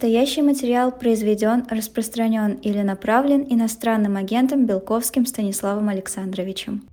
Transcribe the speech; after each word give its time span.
Настоящий 0.00 0.40
материал 0.40 0.98
произведен, 0.98 1.66
распространен 1.68 2.54
или 2.54 2.80
направлен 2.80 3.44
иностранным 3.50 4.16
агентом 4.16 4.64
Белковским 4.64 5.26
Станиславом 5.26 5.90
Александровичем. 5.90 6.88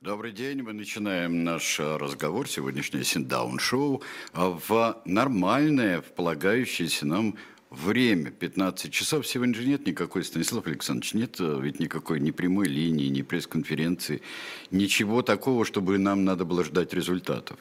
Добрый 0.00 0.30
день. 0.30 0.62
Мы 0.62 0.74
начинаем 0.74 1.42
наш 1.42 1.80
разговор, 1.80 2.48
сегодняшнее 2.48 3.02
синдаун-шоу, 3.02 4.00
в 4.32 5.02
нормальное, 5.04 6.02
в 6.02 6.12
полагающееся 6.12 7.04
нам 7.04 7.36
время, 7.70 8.30
15 8.30 8.92
часов. 8.92 9.26
Сегодня 9.26 9.54
же 9.56 9.66
нет 9.66 9.84
никакой, 9.84 10.22
Станислав 10.22 10.68
Александрович, 10.68 11.14
нет 11.14 11.40
ведь 11.40 11.80
никакой 11.80 12.20
ни 12.20 12.30
прямой 12.30 12.68
линии, 12.68 13.08
ни 13.08 13.22
пресс-конференции, 13.22 14.22
ничего 14.70 15.22
такого, 15.22 15.64
чтобы 15.64 15.98
нам 15.98 16.24
надо 16.24 16.44
было 16.44 16.62
ждать 16.62 16.94
результатов. 16.94 17.58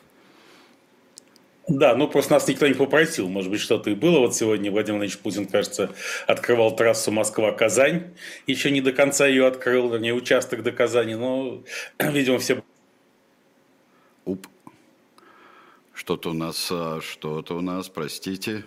Да, 1.68 1.96
ну 1.96 2.10
просто 2.10 2.34
нас 2.34 2.48
никто 2.48 2.68
не 2.68 2.74
попросил. 2.74 3.30
Может 3.30 3.50
быть, 3.50 3.62
что-то 3.62 3.90
и 3.90 3.96
было. 3.96 4.20
Вот 4.20 4.36
сегодня 4.36 4.70
Владимир 4.70 5.00
Владимирович 5.00 5.18
Путин, 5.20 5.46
кажется, 5.46 5.92
открывал 6.28 6.76
трассу 6.76 7.12
Москва-Казань. 7.12 8.14
Еще 8.48 8.70
не 8.70 8.82
до 8.82 8.92
конца 8.92 9.26
ее 9.28 9.48
открыл, 9.48 9.90
вернее, 9.90 10.14
участок 10.14 10.62
до 10.64 10.74
Казани. 10.74 11.16
Но, 11.16 11.64
видимо, 12.00 12.40
все... 12.40 12.62
Уп. 14.26 14.48
Что-то 15.94 16.32
у 16.32 16.34
нас, 16.34 16.68
а, 16.70 17.00
что-то 17.02 17.56
у 17.56 17.62
нас, 17.62 17.88
простите. 17.88 18.66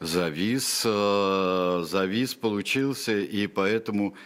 Завис, 0.00 0.82
а, 0.84 1.84
завис 1.84 2.34
получился, 2.34 3.18
и 3.18 3.46
поэтому 3.46 4.16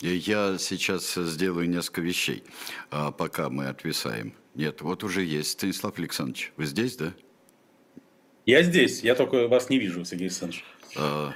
я 0.00 0.56
сейчас 0.58 1.14
сделаю 1.14 1.68
несколько 1.68 2.00
вещей, 2.00 2.42
а, 2.90 3.12
пока 3.12 3.50
мы 3.50 3.66
отвисаем. 3.66 4.34
Нет, 4.54 4.82
вот 4.82 5.04
уже 5.04 5.24
есть. 5.24 5.50
Станислав 5.50 5.98
Александрович, 5.98 6.52
вы 6.56 6.66
здесь, 6.66 6.96
да? 6.96 7.14
Я 8.46 8.62
здесь, 8.62 9.02
я 9.02 9.14
только 9.14 9.48
вас 9.48 9.70
не 9.70 9.78
вижу, 9.78 10.04
Сергей 10.04 10.26
Александрович. 10.26 10.64
А, 10.96 11.32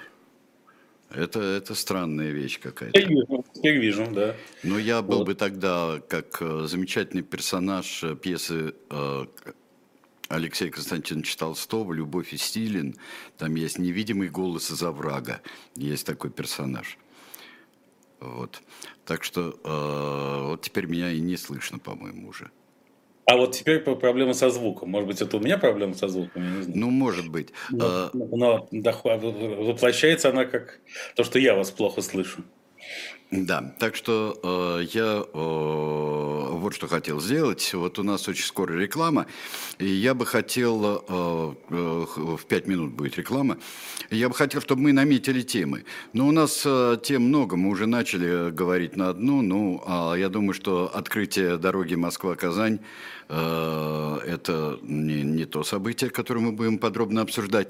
это, 1.10 1.40
это 1.40 1.74
странная 1.74 2.30
вещь 2.30 2.58
какая-то. 2.58 2.98
Я 2.98 3.06
вижу, 3.06 3.44
теперь 3.54 3.78
вижу, 3.78 4.06
да. 4.10 4.34
Но 4.62 4.78
я 4.78 5.00
был 5.00 5.18
вот. 5.18 5.26
бы 5.26 5.34
тогда 5.34 6.00
как 6.08 6.38
э, 6.40 6.66
замечательный 6.66 7.22
персонаж 7.22 8.02
э, 8.02 8.16
пьесы 8.16 8.74
э, 8.90 9.26
Алексея 10.28 10.70
Константиновича 10.70 11.38
Толстого 11.38 11.92
«Любовь 11.92 12.32
и 12.32 12.36
Стилин». 12.36 12.96
Там 13.38 13.54
есть 13.54 13.78
невидимый 13.78 14.28
голос 14.28 14.72
из 14.72 14.82
оврага. 14.82 15.40
Есть 15.76 16.06
такой 16.06 16.30
персонаж. 16.30 16.98
Вот. 18.18 18.62
Так 19.04 19.22
что 19.22 19.60
э, 19.62 20.48
вот 20.48 20.62
теперь 20.62 20.86
меня 20.86 21.12
и 21.12 21.20
не 21.20 21.36
слышно, 21.36 21.78
по-моему, 21.78 22.28
уже. 22.28 22.50
А 23.26 23.36
вот 23.36 23.52
теперь 23.52 23.80
проблема 23.80 24.34
со 24.34 24.50
звуком. 24.50 24.90
Может 24.90 25.08
быть, 25.08 25.22
это 25.22 25.36
у 25.36 25.40
меня 25.40 25.56
проблема 25.56 25.94
со 25.94 26.08
звуком, 26.08 26.42
я 26.42 26.50
не 26.50 26.62
знаю. 26.62 26.78
Ну, 26.78 26.90
может 26.90 27.28
быть. 27.28 27.50
Но, 27.70 27.86
а... 27.86 28.10
но 28.12 28.68
воплощается 28.70 30.28
она 30.28 30.44
как 30.44 30.80
то, 31.16 31.24
что 31.24 31.38
я 31.38 31.54
вас 31.54 31.70
плохо 31.70 32.02
слышу. 32.02 32.44
Да, 33.30 33.74
так 33.78 33.96
что 33.96 34.38
э, 34.42 34.86
я 34.92 35.24
э, 35.24 36.48
вот 36.52 36.74
что 36.74 36.86
хотел 36.86 37.20
сделать. 37.20 37.74
Вот 37.74 37.98
у 37.98 38.02
нас 38.02 38.28
очень 38.28 38.44
скоро 38.44 38.74
реклама, 38.74 39.26
и 39.78 39.86
я 39.86 40.14
бы 40.14 40.24
хотел, 40.24 41.02
э, 41.08 41.54
э, 41.70 42.04
в 42.16 42.44
пять 42.46 42.66
минут 42.66 42.92
будет 42.92 43.18
реклама, 43.18 43.58
я 44.10 44.28
бы 44.28 44.34
хотел, 44.34 44.60
чтобы 44.60 44.82
мы 44.82 44.92
наметили 44.92 45.42
темы. 45.42 45.84
Но 46.12 46.28
у 46.28 46.32
нас 46.32 46.62
э, 46.64 46.96
тем 47.02 47.22
много, 47.24 47.56
мы 47.56 47.70
уже 47.70 47.86
начали 47.86 48.50
говорить 48.50 48.96
на 48.96 49.08
одну, 49.08 49.42
ну, 49.42 49.82
э, 49.84 50.20
я 50.20 50.28
думаю, 50.28 50.54
что 50.54 50.90
открытие 50.94 51.56
дороги 51.56 51.96
Москва-Казань 51.96 52.78
Э, 53.28 54.18
это 54.26 54.78
не, 54.82 55.22
не 55.22 55.44
то 55.46 55.64
событие, 55.64 56.10
которое 56.10 56.40
мы 56.40 56.52
будем 56.52 56.78
подробно 56.78 57.22
обсуждать. 57.22 57.68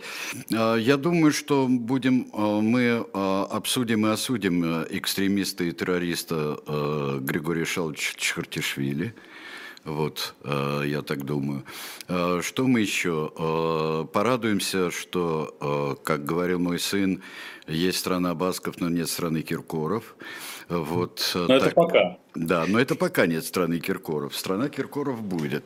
Э, 0.50 0.76
я 0.78 0.96
думаю, 0.96 1.32
что 1.32 1.66
будем, 1.68 2.28
э, 2.32 2.60
мы 2.60 3.06
обсудим 3.14 4.06
и 4.06 4.10
осудим 4.10 4.86
экстремиста 5.44 5.64
и 5.64 5.72
террориста 5.72 7.18
Григория 7.20 7.64
Шаловича 7.66 8.14
Чхартишвили. 8.16 9.14
Вот, 9.84 10.34
я 10.42 11.02
так 11.02 11.24
думаю. 11.24 11.64
Что 12.06 12.66
мы 12.66 12.80
еще? 12.80 14.08
Порадуемся, 14.12 14.90
что, 14.90 16.00
как 16.02 16.24
говорил 16.24 16.58
мой 16.58 16.78
сын, 16.78 17.22
есть 17.68 17.98
страна 17.98 18.34
Басков, 18.34 18.80
но 18.80 18.88
нет 18.88 19.08
страны 19.10 19.42
Киркоров. 19.42 20.16
Вот, 20.68 21.30
но 21.34 21.46
так. 21.46 21.62
это 21.62 21.74
пока. 21.74 22.18
Да, 22.34 22.64
но 22.66 22.80
это 22.80 22.96
пока 22.96 23.26
нет 23.26 23.44
страны 23.44 23.78
Киркоров. 23.78 24.36
Страна 24.36 24.68
Киркоров 24.68 25.22
будет, 25.22 25.64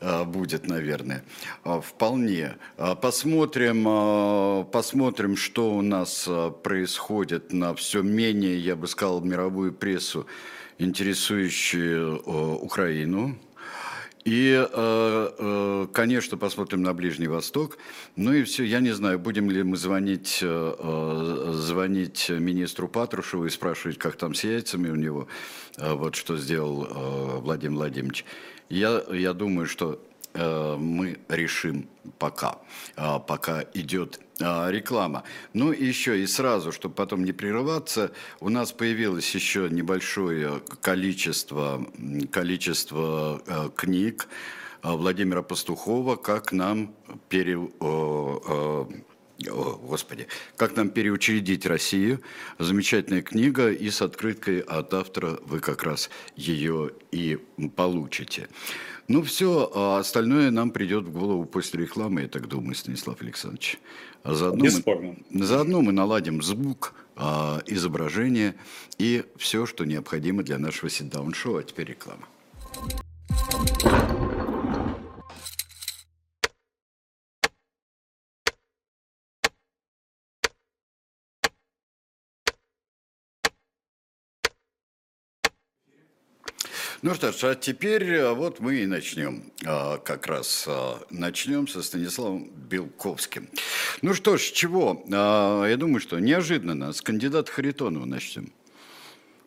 а, 0.00 0.24
будет, 0.24 0.68
наверное, 0.68 1.24
а, 1.64 1.80
вполне. 1.80 2.56
А, 2.76 2.94
посмотрим, 2.94 4.66
посмотрим, 4.70 5.36
что 5.36 5.72
у 5.74 5.82
нас 5.82 6.28
происходит 6.62 7.52
на 7.52 7.74
все 7.74 8.02
менее, 8.02 8.58
я 8.58 8.76
бы 8.76 8.88
сказал, 8.88 9.20
мировую 9.22 9.72
прессу, 9.72 10.26
интересующую 10.78 12.20
Украину. 12.60 13.36
И, 14.24 14.54
э, 14.54 15.30
э, 15.38 15.86
конечно, 15.92 16.36
посмотрим 16.36 16.82
на 16.82 16.94
Ближний 16.94 17.26
Восток. 17.26 17.78
Ну 18.14 18.32
и 18.32 18.44
все, 18.44 18.62
я 18.64 18.78
не 18.78 18.92
знаю, 18.92 19.18
будем 19.18 19.50
ли 19.50 19.62
мы 19.64 19.76
звонить, 19.76 20.38
э, 20.42 21.50
звонить 21.54 22.28
министру 22.30 22.88
Патрушеву 22.88 23.46
и 23.46 23.50
спрашивать, 23.50 23.98
как 23.98 24.16
там 24.16 24.34
с 24.34 24.44
яйцами 24.44 24.90
у 24.90 24.94
него, 24.94 25.26
вот 25.76 26.14
что 26.14 26.36
сделал 26.36 27.40
Владимир 27.40 27.78
Владимирович. 27.78 28.24
Я, 28.68 29.02
я 29.10 29.32
думаю, 29.32 29.66
что 29.66 30.00
мы 30.34 31.18
решим 31.28 31.88
пока, 32.18 32.58
пока 33.26 33.64
идет 33.74 34.18
а, 34.18 34.31
реклама. 34.42 35.24
Ну 35.52 35.72
и 35.72 35.84
еще 35.84 36.20
и 36.20 36.26
сразу, 36.26 36.72
чтобы 36.72 36.94
потом 36.94 37.24
не 37.24 37.32
прерываться, 37.32 38.12
у 38.40 38.48
нас 38.48 38.72
появилось 38.72 39.34
еще 39.34 39.68
небольшое 39.70 40.60
количество, 40.80 41.86
количество 42.30 43.42
э, 43.46 43.70
книг 43.74 44.28
э, 44.82 44.90
Владимира 44.90 45.42
Пастухова, 45.42 46.16
как 46.16 46.52
нам 46.52 46.94
пере, 47.28 47.58
о, 47.80 48.88
Господи, 49.50 50.28
как 50.56 50.76
нам 50.76 50.90
переучредить 50.90 51.66
Россию. 51.66 52.20
Замечательная 52.58 53.22
книга 53.22 53.70
и 53.72 53.90
с 53.90 54.02
открыткой 54.02 54.60
от 54.60 54.94
автора 54.94 55.38
вы 55.44 55.60
как 55.60 55.82
раз 55.82 56.10
ее 56.36 56.92
и 57.10 57.38
получите. 57.76 58.48
Ну 59.08 59.22
все, 59.22 59.70
а 59.74 59.98
остальное 59.98 60.50
нам 60.50 60.70
придет 60.70 61.04
в 61.04 61.12
голову 61.12 61.44
после 61.44 61.82
рекламы, 61.82 62.22
я 62.22 62.28
так 62.28 62.46
думаю, 62.46 62.74
Станислав 62.74 63.20
Александрович. 63.20 63.78
Заодно 64.24 64.64
Бесспорно. 64.64 65.16
Мы, 65.30 65.44
заодно 65.44 65.80
мы 65.82 65.92
наладим 65.92 66.42
звук, 66.42 66.94
а, 67.16 67.60
изображение 67.66 68.54
и 68.98 69.24
все, 69.36 69.66
что 69.66 69.84
необходимо 69.84 70.42
для 70.42 70.58
нашего 70.58 70.90
сит-даун-шоу. 70.90 71.56
А 71.56 71.62
теперь 71.62 71.88
реклама. 71.88 72.26
Ну 87.02 87.14
что 87.14 87.32
ж, 87.32 87.42
а 87.42 87.54
теперь 87.56 88.04
э, 88.04 88.32
вот 88.32 88.60
мы 88.60 88.76
и 88.76 88.86
начнем. 88.86 89.52
А, 89.66 89.98
как 89.98 90.28
раз 90.28 90.66
а, 90.68 91.00
начнем 91.10 91.66
со 91.66 91.82
Станиславом 91.82 92.48
Белковским. 92.54 93.48
Ну 94.02 94.14
что 94.14 94.36
ж, 94.36 94.42
чего? 94.52 95.02
Я 95.08 95.76
думаю, 95.76 96.00
что 96.00 96.20
неожиданно 96.20 96.92
с 96.92 97.02
кандидата 97.02 97.50
Харитонова 97.50 98.04
начнем. 98.04 98.52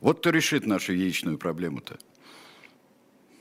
Вот 0.02 0.20
кто 0.20 0.32
решит 0.32 0.66
нашу 0.66 0.92
яичную 0.92 1.38
проблему-то. 1.38 1.98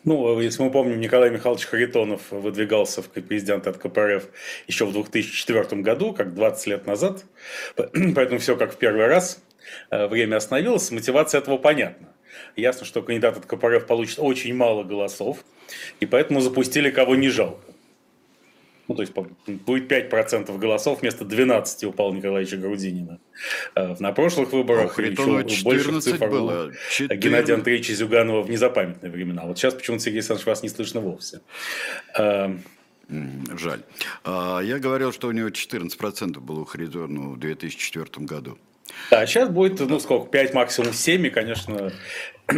Ну, 0.04 0.38
если 0.38 0.62
мы 0.62 0.70
помним, 0.70 1.00
Николай 1.00 1.30
Михайлович 1.30 1.64
Харитонов 1.64 2.30
выдвигался 2.30 3.02
в 3.02 3.08
президенты 3.08 3.70
от 3.70 3.78
КПРФ 3.78 4.28
еще 4.68 4.86
в 4.86 4.92
2004 4.92 5.82
году, 5.82 6.12
как 6.12 6.34
20 6.34 6.66
лет 6.68 6.86
назад. 6.86 7.24
Поэтому 7.76 8.38
все 8.38 8.56
как 8.56 8.74
в 8.74 8.76
первый 8.76 9.08
раз. 9.08 9.42
Э, 9.90 10.06
время 10.06 10.36
остановилось, 10.36 10.92
мотивация 10.92 11.40
этого 11.40 11.58
понятна. 11.58 12.13
Ясно, 12.56 12.86
что 12.86 13.02
кандидат 13.02 13.36
от 13.36 13.46
КПРФ 13.46 13.86
получит 13.86 14.18
очень 14.18 14.54
мало 14.54 14.84
голосов, 14.84 15.44
и 16.00 16.06
поэтому 16.06 16.40
запустили 16.40 16.90
кого 16.90 17.16
не 17.16 17.28
жалко. 17.28 17.74
Ну, 18.86 18.94
то 18.94 19.02
есть 19.02 19.14
будет 19.14 19.90
5% 19.90 20.58
голосов 20.58 21.00
вместо 21.00 21.24
12 21.24 21.84
у 21.84 21.92
Павла 21.92 22.14
Николаевича 22.14 22.58
Грудинина. 22.58 23.18
Э, 23.74 23.96
на 23.98 24.12
прошлых 24.12 24.52
выборах 24.52 24.98
еще 24.98 25.64
больше 25.64 26.00
цифр 26.00 26.28
было. 26.28 26.72
4... 26.90 27.18
Геннадия 27.18 27.54
Андреевича 27.54 27.94
Зюганова 27.94 28.42
в 28.42 28.50
незапамятные 28.50 29.10
времена. 29.10 29.44
Вот 29.44 29.58
сейчас 29.58 29.74
почему-то, 29.74 30.02
Сергей 30.02 30.18
Александрович, 30.18 30.46
вас 30.46 30.62
не 30.62 30.68
слышно 30.68 31.00
вовсе. 31.00 31.40
Э, 32.18 32.54
жаль. 33.08 33.80
А, 34.22 34.60
я 34.60 34.78
говорил, 34.78 35.12
что 35.12 35.28
у 35.28 35.32
него 35.32 35.48
14% 35.48 36.40
было 36.40 36.60
у 36.60 36.64
Харитонова 36.64 37.34
в 37.34 37.38
2004 37.38 38.26
году. 38.26 38.58
Да, 39.10 39.26
сейчас 39.26 39.48
будет, 39.48 39.80
ну, 39.80 39.98
сколько, 40.00 40.28
5, 40.28 40.54
максимум 40.54 40.92
7, 40.92 41.26
и, 41.26 41.30
конечно, 41.30 41.92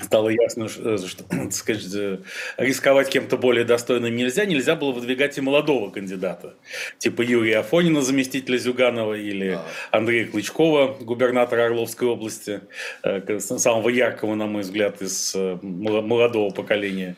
стало 0.00 0.28
ясно, 0.28 0.68
что, 0.68 0.98
так 1.28 1.52
сказать, 1.52 2.20
рисковать 2.56 3.08
кем-то 3.08 3.36
более 3.36 3.64
достойным 3.64 4.14
нельзя, 4.14 4.44
нельзя 4.44 4.76
было 4.76 4.92
выдвигать 4.92 5.38
и 5.38 5.40
молодого 5.40 5.90
кандидата, 5.90 6.54
типа 6.98 7.22
Юрия 7.22 7.58
Афонина, 7.58 8.02
заместителя 8.02 8.58
Зюганова, 8.58 9.14
или 9.14 9.58
Андрея 9.90 10.26
Клычкова, 10.26 10.96
губернатора 11.00 11.66
Орловской 11.66 12.08
области, 12.08 12.60
э, 13.02 13.38
самого 13.38 13.88
яркого, 13.88 14.34
на 14.34 14.46
мой 14.46 14.62
взгляд, 14.62 15.02
из 15.02 15.34
э, 15.34 15.58
молодого 15.62 16.50
поколения 16.50 17.16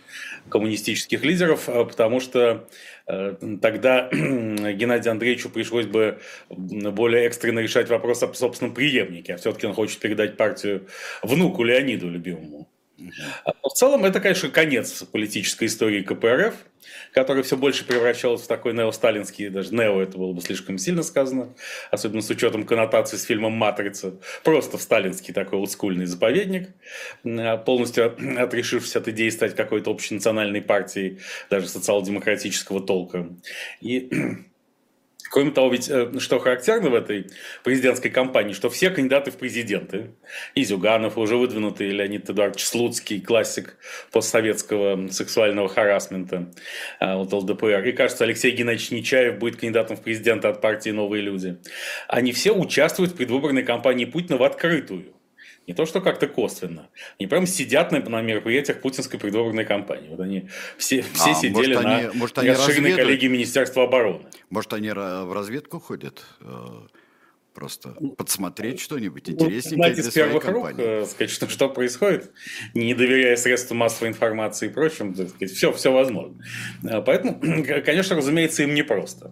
коммунистических 0.48 1.22
лидеров, 1.24 1.66
потому 1.66 2.20
что 2.20 2.40
э, 2.40 2.58
тогда 3.60 4.08
Геннадию 4.12 5.12
Андреевичу 5.12 5.50
пришлось 5.50 5.86
бы 5.86 6.18
более 6.48 7.26
экстренно 7.26 7.60
решать 7.60 7.88
вопрос 7.88 8.22
о 8.22 8.32
собственном 8.32 8.74
преемнике, 8.74 9.34
а 9.34 9.36
все-таки 9.36 9.66
он 9.66 9.74
хочет 9.74 9.98
передать 9.98 10.36
партию 10.36 10.86
внуку 11.22 11.62
Леониду 11.64 12.08
любимому. 12.08 12.69
А 13.44 13.68
в 13.68 13.72
целом 13.72 14.04
это, 14.04 14.20
конечно, 14.20 14.48
конец 14.48 15.02
политической 15.04 15.66
истории 15.66 16.02
КПРФ, 16.02 16.54
которая 17.12 17.42
все 17.42 17.56
больше 17.56 17.84
превращалась 17.84 18.42
в 18.42 18.46
такой 18.46 18.72
неосталинский, 18.72 19.48
даже 19.48 19.74
нео 19.74 20.00
это 20.00 20.18
было 20.18 20.32
бы 20.32 20.40
слишком 20.40 20.78
сильно 20.78 21.02
сказано, 21.02 21.54
особенно 21.90 22.22
с 22.22 22.30
учетом 22.30 22.64
коннотации 22.64 23.16
с 23.16 23.24
фильмом 23.24 23.52
«Матрица», 23.52 24.14
просто 24.44 24.78
в 24.78 24.82
сталинский 24.82 25.34
такой 25.34 25.58
олдскульный 25.58 26.06
заповедник, 26.06 26.70
а 27.24 27.56
полностью 27.56 28.16
отрешившись 28.38 28.96
от 28.96 29.08
идеи 29.08 29.30
стать 29.30 29.54
какой-то 29.54 29.90
общенациональной 29.90 30.62
партией, 30.62 31.20
даже 31.48 31.68
социал-демократического 31.68 32.80
толка. 32.80 33.28
И 33.80 34.10
Кроме 35.30 35.52
того, 35.52 35.70
ведь 35.70 35.88
э, 35.88 36.18
что 36.18 36.40
характерно 36.40 36.90
в 36.90 36.94
этой 36.94 37.26
президентской 37.62 38.10
кампании, 38.10 38.52
что 38.52 38.68
все 38.68 38.90
кандидаты 38.90 39.30
в 39.30 39.36
президенты, 39.36 40.10
и 40.56 40.64
Зюганов, 40.64 41.16
уже 41.16 41.36
выдвинутый 41.36 41.90
Леонид 41.90 42.28
Эдуардович 42.28 42.64
Слуцкий, 42.64 43.20
классик 43.20 43.76
постсоветского 44.10 45.08
сексуального 45.08 45.68
харасмента 45.68 46.50
э, 46.98 47.14
от 47.14 47.32
ЛДПР, 47.32 47.86
и, 47.86 47.92
кажется, 47.92 48.24
Алексей 48.24 48.50
Геннадьевич 48.50 48.90
Нечаев 48.90 49.38
будет 49.38 49.56
кандидатом 49.56 49.96
в 49.96 50.02
президенты 50.02 50.48
от 50.48 50.60
партии 50.60 50.90
«Новые 50.90 51.22
люди». 51.22 51.58
Они 52.08 52.32
все 52.32 52.52
участвуют 52.52 53.12
в 53.12 53.16
предвыборной 53.16 53.62
кампании 53.62 54.06
Путина 54.06 54.36
в 54.36 54.42
открытую. 54.42 55.14
Не 55.70 55.74
то, 55.74 55.86
что 55.86 56.00
как-то 56.00 56.26
косвенно. 56.26 56.88
Они 57.16 57.28
прям 57.28 57.46
сидят 57.46 57.92
на, 57.92 58.00
на 58.00 58.20
мероприятиях 58.22 58.80
путинской 58.80 59.20
предвыборной 59.20 59.64
кампании. 59.64 60.08
Вот 60.08 60.18
они 60.18 60.48
все, 60.76 61.04
все 61.14 61.30
а, 61.30 61.34
сидели 61.34 61.74
может, 61.74 61.84
на 61.84 61.96
они, 61.96 62.08
может, 62.18 62.38
они 62.38 62.48
расширенной 62.50 62.96
коллегии 62.96 63.28
Министерства 63.28 63.84
обороны. 63.84 64.24
Может, 64.48 64.72
они 64.72 64.90
в 64.90 65.32
разведку 65.32 65.78
ходят? 65.78 66.24
Э, 66.40 66.66
просто 67.54 67.90
подсмотреть 68.18 68.80
что-нибудь 68.80 69.28
ну, 69.28 69.34
интересненькое 69.34 69.94
Знаете, 69.94 70.02
с 70.10 70.12
первых 70.12 70.44
рук, 70.44 70.72
э, 70.76 71.06
сказать, 71.06 71.30
что, 71.30 71.48
что 71.48 71.68
происходит, 71.68 72.32
не 72.74 72.92
доверяя 72.94 73.36
средствам 73.36 73.78
массовой 73.78 74.08
информации 74.08 74.66
и 74.66 74.72
прочим, 74.72 75.14
сказать, 75.14 75.52
все, 75.52 75.72
все 75.72 75.92
возможно. 75.92 76.34
Э, 76.82 77.00
поэтому, 77.00 77.40
конечно, 77.84 78.16
разумеется, 78.16 78.64
им 78.64 78.74
непросто. 78.74 79.30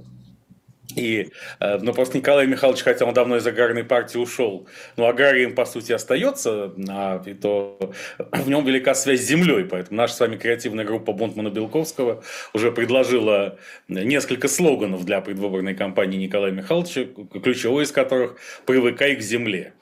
И, 0.96 1.30
э, 1.60 1.78
ну, 1.78 1.92
просто 1.92 2.16
Николай 2.16 2.46
Михайлович, 2.46 2.82
хотя 2.82 3.04
он 3.04 3.12
давно 3.12 3.36
из 3.36 3.46
аграрной 3.46 3.84
партии 3.84 4.16
ушел, 4.16 4.66
но 4.96 5.06
аграрием, 5.06 5.54
по 5.54 5.66
сути, 5.66 5.92
остается, 5.92 6.72
а, 6.88 7.22
и 7.26 7.34
то 7.34 7.92
в 8.18 8.48
нем 8.48 8.64
велика 8.64 8.94
связь 8.94 9.20
с 9.20 9.24
землей, 9.24 9.64
поэтому 9.64 9.98
наша 9.98 10.14
с 10.14 10.20
вами 10.20 10.36
креативная 10.36 10.86
группа 10.86 11.12
Бунтмана 11.12 11.50
Белковского 11.50 12.22
уже 12.54 12.72
предложила 12.72 13.58
несколько 13.88 14.48
слоганов 14.48 15.04
для 15.04 15.20
предвыборной 15.20 15.74
кампании 15.74 16.16
Николая 16.16 16.52
Михайловича, 16.52 17.04
ключевой 17.42 17.84
из 17.84 17.92
которых 17.92 18.36
«Привыкай 18.64 19.14
к 19.16 19.20
земле». 19.20 19.74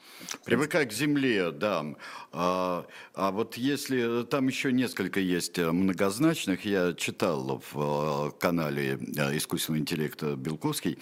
Привыкай 0.43 0.85
к 0.85 0.91
земле, 0.91 1.51
да. 1.51 1.85
А, 2.39 2.85
а 3.15 3.31
вот 3.31 3.57
если 3.57 4.23
там 4.25 4.47
еще 4.47 4.71
несколько 4.71 5.19
есть 5.19 5.57
э, 5.57 5.71
многозначных, 5.71 6.65
я 6.65 6.93
читал 6.93 7.63
в 7.71 8.29
э, 8.29 8.39
канале 8.39 8.99
э, 9.17 9.35
искусственного 9.37 9.81
интеллекта 9.81 10.35
Белковский, 10.35 10.99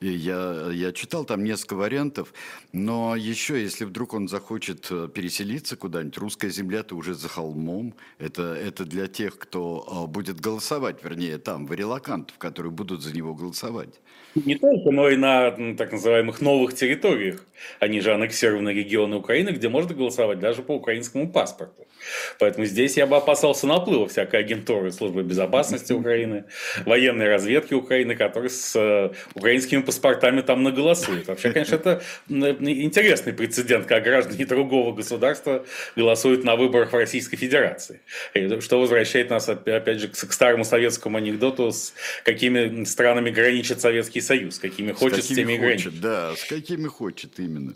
и 0.00 0.08
я, 0.08 0.70
я 0.72 0.92
читал 0.92 1.26
там 1.26 1.44
несколько 1.44 1.74
вариантов, 1.74 2.32
но 2.72 3.16
еще, 3.16 3.60
если 3.60 3.84
вдруг 3.84 4.14
он 4.14 4.28
захочет 4.28 4.88
переселиться 5.12 5.76
куда-нибудь, 5.76 6.16
русская 6.16 6.48
земля-то 6.48 6.96
уже 6.96 7.14
за 7.14 7.28
холмом, 7.28 7.92
это, 8.18 8.54
это 8.54 8.86
для 8.86 9.08
тех, 9.08 9.38
кто 9.38 10.06
будет 10.08 10.40
голосовать, 10.40 11.04
вернее, 11.04 11.36
там, 11.36 11.66
варилакантов, 11.66 12.38
которые 12.38 12.72
будут 12.72 13.02
за 13.02 13.14
него 13.14 13.34
голосовать. 13.34 14.00
Не 14.34 14.56
только, 14.56 14.90
но 14.90 15.08
и 15.10 15.16
на 15.16 15.50
так 15.76 15.92
называемых 15.92 16.40
новых 16.40 16.74
территориях. 16.74 17.44
Они 17.80 18.00
же 18.00 18.12
аннексированы 18.14 18.70
регионы 18.70 19.16
Украины, 19.16 19.50
где 19.50 19.68
можно 19.68 19.94
голосовать 19.94 20.38
даже 20.38 20.62
по 20.62 20.77
ucranianos 20.78 21.10
como 21.10 21.30
passaporte. 21.32 21.87
Поэтому 22.38 22.66
здесь 22.66 22.96
я 22.96 23.06
бы 23.06 23.16
опасался 23.16 23.66
наплыва 23.66 24.08
всякой 24.08 24.40
агентуры 24.40 24.92
службы 24.92 25.22
безопасности 25.22 25.92
Украины, 25.92 26.44
военной 26.84 27.28
разведки 27.28 27.74
Украины, 27.74 28.14
которые 28.16 28.50
с 28.50 28.74
э, 28.76 29.10
украинскими 29.34 29.82
паспортами 29.82 30.40
там 30.40 30.62
наголосуют. 30.62 31.28
Вообще, 31.28 31.52
конечно, 31.52 31.76
это 31.76 32.02
интересный 32.28 33.32
прецедент, 33.32 33.86
как 33.86 34.04
граждане 34.04 34.46
другого 34.46 34.94
государства 34.94 35.64
голосуют 35.96 36.44
на 36.44 36.56
выборах 36.56 36.92
в 36.92 36.96
Российской 36.96 37.36
Федерации. 37.36 38.00
Что 38.60 38.80
возвращает 38.80 39.30
нас, 39.30 39.48
опять 39.48 40.00
же, 40.00 40.08
к 40.08 40.32
старому 40.32 40.64
советскому 40.64 41.18
анекдоту, 41.18 41.70
с 41.70 41.94
какими 42.24 42.84
странами 42.84 43.30
граничит 43.30 43.80
Советский 43.80 44.20
Союз, 44.20 44.58
какими 44.58 44.92
хочет, 44.92 45.24
с, 45.24 45.28
какими 45.28 45.34
с 45.34 45.36
теми 45.36 45.56
хочет, 45.56 45.60
граничит. 45.60 46.00
Да, 46.00 46.36
с 46.36 46.44
какими 46.44 46.86
хочет 46.86 47.38
именно. 47.38 47.74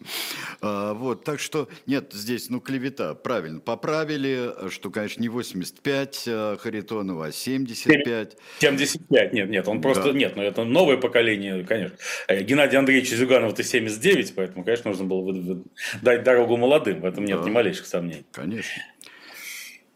А, 0.61 0.95
вот, 0.95 1.25
так 1.25 1.41
что, 1.41 1.69
нет, 1.87 2.13
здесь, 2.13 2.51
ну, 2.51 2.61
клевета, 2.61 3.15
правильно, 3.15 3.61
поправили, 3.61 4.22
что, 4.71 4.91
конечно, 4.91 5.21
не 5.21 5.29
85 5.29 6.25
э, 6.27 6.57
Харитонова, 6.59 7.27
а 7.27 7.33
75. 7.33 8.37
75, 8.59 9.33
нет, 9.33 9.49
нет, 9.49 9.69
он 9.69 9.81
просто, 9.81 10.13
да. 10.13 10.19
нет, 10.19 10.37
ну, 10.37 10.43
это 10.43 10.65
новое 10.65 10.97
поколение, 10.97 11.65
конечно. 11.65 11.97
Э, 12.29 12.43
Геннадий 12.43 12.79
Андреевич 12.79 13.11
Зюганов 13.11 13.53
это 13.53 13.63
79, 13.63 14.35
поэтому, 14.35 14.65
конечно, 14.65 14.91
нужно 14.91 15.05
было 15.07 15.63
дать 16.03 16.23
дорогу 16.23 16.57
молодым, 16.57 17.01
в 17.01 17.05
этом 17.05 17.25
нет 17.25 17.41
да. 17.41 17.45
ни 17.47 17.51
малейших 17.51 17.87
сомнений. 17.87 18.25
Конечно. 18.33 18.83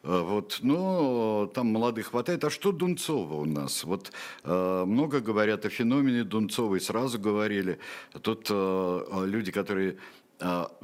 А, 0.07 0.23
вот, 0.23 0.61
но 0.63 1.51
там 1.53 1.67
молодых 1.69 2.09
хватает. 2.09 2.45
А 2.45 2.51
что 2.51 2.71
Дунцова 2.73 3.35
у 3.35 3.45
нас? 3.45 3.83
Вот 3.85 4.13
э, 4.45 4.85
много 4.87 5.21
говорят 5.21 5.67
о 5.67 5.71
феномене 5.71 6.23
Дунцовой, 6.23 6.81
сразу 6.81 7.19
говорили. 7.19 7.79
Тут 8.23 8.47
э, 8.51 9.05
люди, 9.27 9.51
которые 9.51 9.97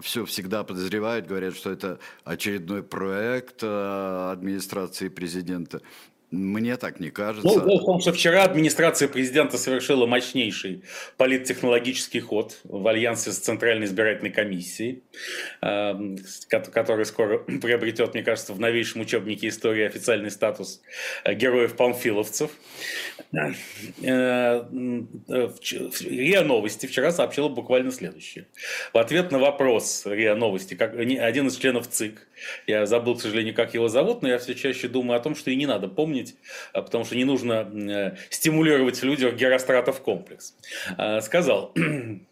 все 0.01 0.25
всегда 0.25 0.65
подозревают, 0.65 1.27
говорят, 1.27 1.55
что 1.55 1.71
это 1.71 1.99
очередной 2.25 2.83
проект 2.83 3.63
э, 3.63 4.31
администрации 4.33 5.09
президента. 5.09 5.83
Мне 6.33 6.79
так 6.79 6.99
не 6.99 7.11
кажется. 7.11 7.47
Ну, 7.47 7.61
дело 7.61 7.79
в 7.79 7.85
том, 7.85 8.01
что 8.01 8.11
вчера 8.11 8.45
администрация 8.45 9.07
президента 9.07 9.59
совершила 9.59 10.07
мощнейший 10.07 10.83
политтехнологический 11.19 12.21
ход 12.21 12.57
в 12.65 12.89
альянсе 12.89 13.33
с 13.33 13.39
Центральной 13.39 13.85
избирательной 13.85 14.31
комиссией, 14.33 15.03
эм, 15.61 16.17
который 16.49 17.05
скоро 17.05 17.39
приобретет, 17.61 18.15
мне 18.15 18.23
кажется, 18.23 18.55
в 18.55 18.61
новейшем 18.61 19.03
учебнике 19.03 19.49
истории 19.49 19.85
официальный 19.85 20.31
статус 20.31 20.81
э, 21.25 21.35
героев-памфиловцев. 21.35 22.51
Э, 23.33 23.53
э, 24.03 24.65
РИА 25.29 26.45
Новости 26.45 26.87
вчера 26.87 27.13
сообщила 27.13 27.49
буквально 27.49 27.91
следующее. 27.91 28.47
В 28.93 28.99
ответ 28.99 29.31
на 29.31 29.39
вопрос 29.39 30.03
РИА 30.05 30.35
Новости, 30.35 30.75
как 30.75 30.95
один 30.95 31.47
из 31.47 31.57
членов 31.57 31.89
ЦИК, 31.89 32.29
я 32.67 32.85
забыл, 32.85 33.17
к 33.17 33.23
сожалению, 33.23 33.55
как 33.55 33.73
его 33.73 33.89
зовут, 33.89 34.23
но 34.23 34.29
я 34.29 34.39
все 34.39 34.55
чаще 34.55 34.89
думаю 34.89 35.19
о 35.19 35.23
том, 35.23 35.35
что 35.35 35.51
и 35.51 35.57
не 35.57 35.67
надо 35.67 35.89
помнить, 35.89 36.37
а, 36.73 36.83
потому 36.83 37.05
что 37.05 37.17
не 37.17 37.25
нужно 37.25 37.71
э, 37.73 38.17
стимулировать 38.29 38.99
в 38.99 39.05
людях 39.05 39.35
геростратов 39.35 40.03
комплекс. 40.03 40.55
Сказал, 41.23 41.75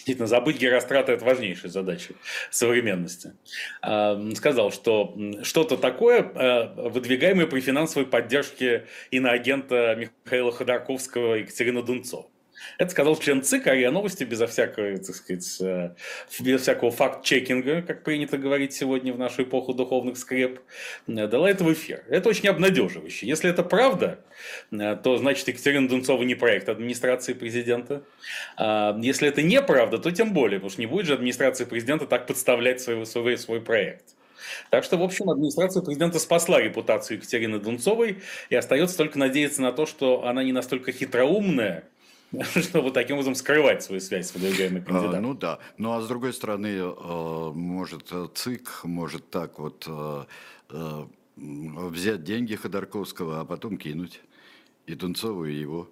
Действительно, 0.00 0.26
забыть 0.26 0.58
Герострата– 0.58 1.12
это 1.14 1.26
важнейшая 1.26 1.70
задача 1.70 2.14
современности. 2.50 3.34
А, 3.82 4.18
сказал, 4.34 4.72
что 4.72 5.14
что-то 5.42 5.76
такое, 5.76 6.22
выдвигаемое 6.74 7.46
при 7.46 7.60
финансовой 7.60 8.08
поддержке 8.08 8.86
иноагента 9.10 9.94
Михаила 10.24 10.52
Ходорковского 10.52 11.34
и 11.36 11.40
Екатерины 11.42 11.82
Дунцова. 11.82 12.30
Это 12.78 12.90
сказал 12.90 13.16
член 13.18 13.42
ЦИК, 13.42 13.68
АРИА 13.68 13.90
Новости, 13.90 14.24
безо 14.24 14.46
всякого, 14.46 14.96
так 14.98 15.14
сказать, 15.14 15.60
э, 15.60 15.90
без 16.40 16.62
всякого 16.62 16.90
факт-чекинга, 16.90 17.82
как 17.82 18.04
принято 18.04 18.38
говорить 18.38 18.72
сегодня 18.72 19.12
в 19.12 19.18
нашу 19.18 19.42
эпоху 19.42 19.74
духовных 19.74 20.16
скреп, 20.16 20.60
э, 21.06 21.26
дала 21.26 21.50
это 21.50 21.64
в 21.64 21.72
эфир. 21.72 22.02
Это 22.08 22.28
очень 22.28 22.48
обнадеживающе. 22.48 23.26
Если 23.26 23.50
это 23.50 23.62
правда, 23.62 24.18
э, 24.70 24.96
то 25.02 25.16
значит 25.16 25.48
Екатерина 25.48 25.88
Дунцова 25.88 26.22
не 26.22 26.34
проект 26.34 26.68
администрации 26.68 27.32
президента. 27.32 28.02
А 28.56 28.96
если 29.00 29.28
это 29.28 29.42
неправда, 29.42 29.98
то 29.98 30.10
тем 30.10 30.32
более, 30.32 30.58
потому 30.58 30.70
что 30.70 30.80
не 30.80 30.86
будет 30.86 31.06
же 31.06 31.14
администрация 31.14 31.66
президента 31.66 32.06
так 32.06 32.26
подставлять 32.26 32.80
свой, 32.80 33.06
свой, 33.06 33.38
свой 33.38 33.60
проект. 33.60 34.14
Так 34.70 34.84
что, 34.84 34.96
в 34.96 35.02
общем, 35.02 35.30
администрация 35.30 35.82
президента 35.82 36.18
спасла 36.18 36.60
репутацию 36.60 37.18
Екатерины 37.18 37.58
Дунцовой, 37.58 38.18
и 38.48 38.54
остается 38.54 38.96
только 38.96 39.18
надеяться 39.18 39.62
на 39.62 39.72
то, 39.72 39.86
что 39.86 40.26
она 40.26 40.42
не 40.42 40.52
настолько 40.52 40.92
хитроумная, 40.92 41.84
чтобы 42.62 42.90
таким 42.92 43.16
образом 43.16 43.34
скрывать 43.34 43.82
свою 43.82 44.00
связь 44.00 44.28
с 44.28 44.34
выдвигаемым 44.34 44.84
кандидатом. 44.84 45.18
А, 45.18 45.20
ну 45.20 45.34
да. 45.34 45.58
Ну 45.78 45.92
а 45.92 46.00
с 46.00 46.08
другой 46.08 46.32
стороны, 46.32 46.68
э, 46.68 47.52
может 47.54 48.12
ЦИК, 48.34 48.84
может 48.84 49.28
так 49.30 49.58
вот 49.58 49.84
э, 49.88 50.24
э, 50.70 51.04
взять 51.36 52.22
деньги 52.22 52.54
Ходорковского, 52.54 53.40
а 53.40 53.44
потом 53.44 53.76
кинуть 53.76 54.20
и 54.86 54.94
Дунцову, 54.94 55.44
и 55.44 55.54
его. 55.54 55.88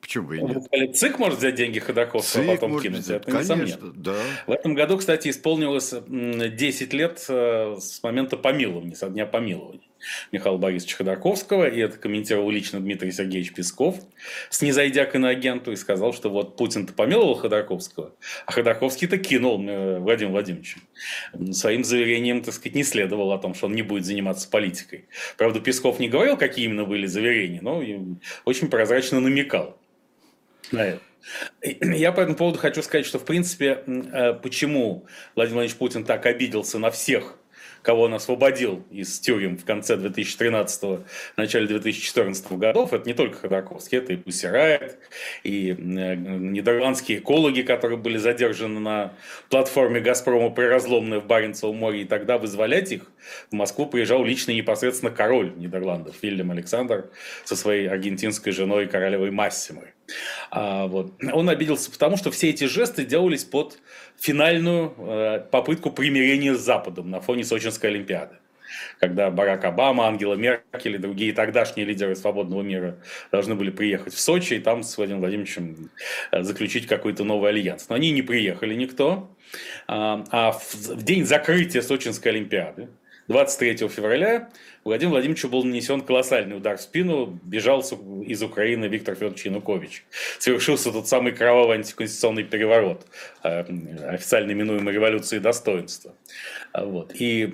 Почему 0.00 0.28
бы 0.28 0.36
и 0.36 0.42
нет? 0.42 0.96
ЦИК 0.96 1.18
может 1.18 1.38
взять 1.38 1.54
деньги 1.54 1.78
Ходорковского, 1.78 2.52
а 2.52 2.54
потом 2.54 2.80
кинуть. 2.80 3.00
Взять. 3.00 3.22
Это 3.22 3.32
Конечно, 3.32 3.54
несомненно. 3.54 3.92
да. 3.94 4.22
В 4.46 4.52
этом 4.52 4.74
году, 4.74 4.98
кстати, 4.98 5.28
исполнилось 5.28 5.92
10 5.92 6.92
лет 6.92 7.18
с 7.18 8.02
момента 8.02 8.36
помилования, 8.36 8.94
со 8.94 9.08
дня 9.08 9.26
помилования. 9.26 9.87
Михаила 10.32 10.56
Борисовича 10.56 10.96
Ходорковского, 10.96 11.68
и 11.68 11.80
это 11.80 11.98
комментировал 11.98 12.50
лично 12.50 12.80
Дмитрий 12.80 13.12
Сергеевич 13.12 13.52
Песков, 13.52 13.96
снизойдя 14.50 15.04
к 15.06 15.14
иноагенту, 15.14 15.72
и 15.72 15.76
сказал, 15.76 16.12
что 16.12 16.30
вот 16.30 16.56
Путин-то 16.56 16.92
помиловал 16.92 17.34
Ходорковского, 17.34 18.14
а 18.46 18.52
Ходорковский-то 18.52 19.18
кинул 19.18 19.62
э, 19.68 19.98
Владимира 19.98 20.32
Владимировича. 20.32 20.80
Своим 21.52 21.84
заверением, 21.84 22.42
так 22.42 22.54
сказать, 22.54 22.74
не 22.74 22.84
следовало 22.84 23.34
о 23.34 23.38
том, 23.38 23.54
что 23.54 23.66
он 23.66 23.74
не 23.74 23.82
будет 23.82 24.04
заниматься 24.04 24.48
политикой. 24.48 25.06
Правда, 25.36 25.60
Песков 25.60 25.98
не 25.98 26.08
говорил, 26.08 26.36
какие 26.36 26.66
именно 26.66 26.84
были 26.84 27.06
заверения, 27.06 27.60
но 27.62 27.82
очень 28.44 28.68
прозрачно 28.68 29.20
намекал 29.20 29.78
на 30.72 30.84
это. 30.84 31.00
Я 31.80 32.12
по 32.12 32.20
этому 32.20 32.36
поводу 32.36 32.58
хочу 32.58 32.82
сказать, 32.82 33.04
что, 33.04 33.18
в 33.18 33.24
принципе, 33.24 33.82
э, 33.86 34.34
почему 34.34 35.06
Владимир 35.34 35.56
Владимирович 35.56 35.76
Путин 35.76 36.04
так 36.04 36.24
обиделся 36.26 36.78
на 36.78 36.90
всех 36.90 37.37
кого 37.82 38.02
он 38.02 38.14
освободил 38.14 38.84
из 38.90 39.18
тюрем 39.20 39.56
в 39.56 39.64
конце 39.64 39.96
2013 39.96 41.00
начале 41.36 41.66
2014 41.66 42.52
годов, 42.52 42.92
это 42.92 43.06
не 43.06 43.14
только 43.14 43.38
Ходорковский, 43.38 43.98
это 43.98 44.12
и 44.12 44.16
Пусирайт, 44.16 44.98
и 45.42 45.70
э, 45.70 45.74
нидерландские 45.74 47.18
экологи, 47.18 47.62
которые 47.62 47.98
были 47.98 48.18
задержаны 48.18 48.80
на 48.80 49.12
платформе 49.50 50.00
«Газпрома» 50.00 50.50
приразломной 50.50 51.20
в 51.20 51.26
Баренцевом 51.26 51.76
море, 51.76 52.02
и 52.02 52.04
тогда 52.04 52.38
вызволять 52.38 52.92
их 52.92 53.10
в 53.50 53.54
Москву 53.54 53.86
приезжал 53.86 54.24
лично 54.24 54.52
непосредственно 54.52 55.10
король 55.10 55.52
Нидерландов, 55.56 56.16
Вильям 56.22 56.50
Александр, 56.50 57.10
со 57.44 57.56
своей 57.56 57.88
аргентинской 57.88 58.52
женой 58.52 58.86
королевой 58.86 59.30
Массимой. 59.30 59.94
А, 60.50 60.86
вот. 60.86 61.12
Он 61.32 61.48
обиделся 61.48 61.90
потому, 61.90 62.16
что 62.16 62.30
все 62.30 62.50
эти 62.50 62.64
жесты 62.64 63.04
делались 63.04 63.44
под 63.44 63.78
финальную 64.18 64.94
э, 64.98 65.40
попытку 65.50 65.90
примирения 65.90 66.54
с 66.54 66.60
Западом 66.60 67.10
на 67.10 67.20
фоне 67.20 67.44
Сочинской 67.44 67.90
Олимпиады. 67.90 68.36
Когда 69.00 69.30
Барак 69.30 69.64
Обама, 69.64 70.06
Ангела 70.06 70.34
Меркель 70.34 70.96
и 70.96 70.98
другие 70.98 71.32
тогдашние 71.32 71.86
лидеры 71.86 72.16
свободного 72.16 72.62
мира 72.62 72.98
должны 73.30 73.54
были 73.54 73.70
приехать 73.70 74.14
в 74.14 74.20
Сочи 74.20 74.54
и 74.54 74.60
там 74.60 74.82
с 74.82 74.96
Владимиром 74.96 75.20
Владимировичем 75.20 75.90
э, 76.32 76.42
заключить 76.42 76.86
какой-то 76.86 77.24
новый 77.24 77.50
альянс. 77.50 77.88
Но 77.88 77.94
они 77.94 78.10
не 78.10 78.22
приехали 78.22 78.74
никто. 78.74 79.30
А, 79.86 80.24
а 80.30 80.52
в, 80.52 81.02
день 81.02 81.24
закрытия 81.24 81.80
Сочинской 81.80 82.32
Олимпиады, 82.32 82.88
23 83.28 83.88
февраля 83.88 84.50
Владимиру 84.84 85.12
Владимировичу 85.12 85.48
был 85.48 85.64
нанесен 85.64 86.00
колоссальный 86.00 86.56
удар 86.56 86.76
в 86.76 86.80
спину. 86.80 87.38
Бежал 87.42 87.80
из 87.80 88.42
Украины 88.42 88.86
Виктор 88.86 89.14
Федорович 89.14 89.46
Янукович. 89.46 90.04
Совершился 90.38 90.92
тот 90.92 91.08
самый 91.08 91.32
кровавый 91.32 91.76
антиконституционный 91.76 92.44
переворот, 92.44 93.06
э, 93.42 93.64
официально 94.08 94.52
именуемый 94.52 94.94
революцией 94.94 95.40
достоинства. 95.40 96.14
А 96.72 96.84
вот. 96.84 97.12
И 97.14 97.46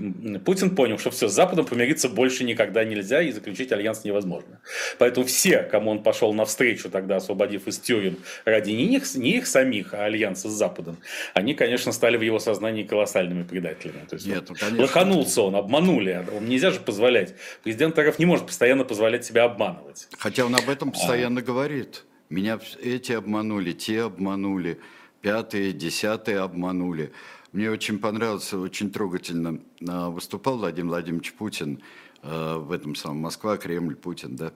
Путин 0.44 0.74
понял, 0.74 0.98
что 0.98 1.10
все, 1.10 1.28
с 1.28 1.32
Западом 1.32 1.64
помириться 1.64 2.08
больше 2.08 2.44
никогда 2.44 2.84
нельзя 2.84 3.22
и 3.22 3.30
заключить 3.30 3.72
альянс 3.72 4.04
невозможно. 4.04 4.60
Поэтому 4.98 5.26
все, 5.26 5.62
кому 5.62 5.90
он 5.90 6.02
пошел 6.02 6.32
навстречу 6.32 6.90
тогда, 6.90 7.16
освободив 7.16 7.66
из 7.66 7.78
тюрем 7.78 8.18
ради 8.44 8.70
не 8.72 8.96
их, 8.96 9.14
не 9.14 9.36
их 9.36 9.46
самих, 9.46 9.94
а 9.94 10.04
альянса 10.04 10.48
с 10.48 10.52
Западом, 10.52 10.98
они, 11.32 11.54
конечно, 11.54 11.92
стали 11.92 12.16
в 12.16 12.22
его 12.22 12.38
сознании 12.38 12.82
колоссальными 12.82 13.44
предателями. 13.44 14.04
То 14.08 14.16
есть 14.16 14.26
Нет, 14.26 14.44
ну, 14.48 14.54
конечно. 14.54 14.82
лоханулся 14.82 15.42
он, 15.42 15.56
обманули. 15.56 16.24
Нельзя 16.40 16.70
же 16.70 16.80
позволять. 16.80 17.13
Президент 17.62 17.98
РФ 17.98 18.18
не 18.18 18.26
может 18.26 18.46
постоянно 18.46 18.84
позволять 18.84 19.24
себя 19.24 19.44
обманывать. 19.44 20.08
Хотя 20.18 20.44
он 20.46 20.54
об 20.54 20.68
этом 20.68 20.92
постоянно 20.92 21.40
а. 21.40 21.44
говорит. 21.44 22.04
Меня 22.30 22.58
эти 22.80 23.12
обманули, 23.12 23.72
те 23.72 24.02
обманули, 24.02 24.80
пятые, 25.20 25.72
десятые 25.72 26.40
обманули. 26.40 27.12
Мне 27.52 27.70
очень 27.70 28.00
понравилось, 28.00 28.52
очень 28.52 28.90
трогательно 28.90 29.60
а, 29.88 30.10
выступал 30.10 30.58
Владимир 30.58 30.88
Владимирович 30.88 31.32
Путин 31.34 31.80
а, 32.22 32.58
в 32.58 32.72
этом 32.72 32.96
самом 32.96 33.18
Москва, 33.18 33.56
Кремль, 33.56 33.94
Путин, 33.94 34.34
да, 34.34 34.52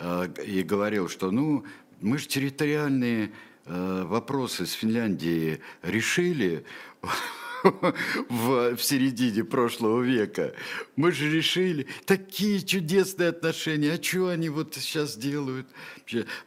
а, 0.00 0.24
и 0.24 0.62
говорил, 0.62 1.08
что 1.08 1.30
ну 1.30 1.64
мы 2.00 2.18
же 2.18 2.26
территориальные 2.26 3.32
вопросы 3.66 4.66
с 4.66 4.72
Финляндией 4.72 5.60
решили 5.82 6.64
в, 7.62 8.76
в 8.76 8.82
середине 8.82 9.44
прошлого 9.44 10.02
века. 10.02 10.54
Мы 10.96 11.12
же 11.12 11.30
решили, 11.30 11.86
такие 12.04 12.60
чудесные 12.60 13.30
отношения, 13.30 13.92
а 13.92 14.02
что 14.02 14.28
они 14.28 14.48
вот 14.48 14.74
сейчас 14.74 15.16
делают? 15.16 15.68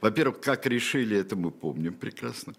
Во-первых, 0.02 0.42
как 0.42 0.66
решили, 0.66 1.18
это 1.18 1.36
мы 1.36 1.52
помним 1.52 1.94
прекрасно. 1.94 2.54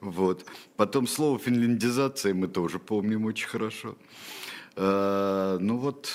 Вот. 0.00 0.44
Потом 0.76 1.06
слово 1.06 1.38
финляндизация 1.38 2.34
мы 2.34 2.48
тоже 2.48 2.78
помним 2.78 3.24
очень 3.24 3.48
хорошо. 3.48 3.96
А, 4.76 5.58
ну 5.58 5.78
вот, 5.78 6.10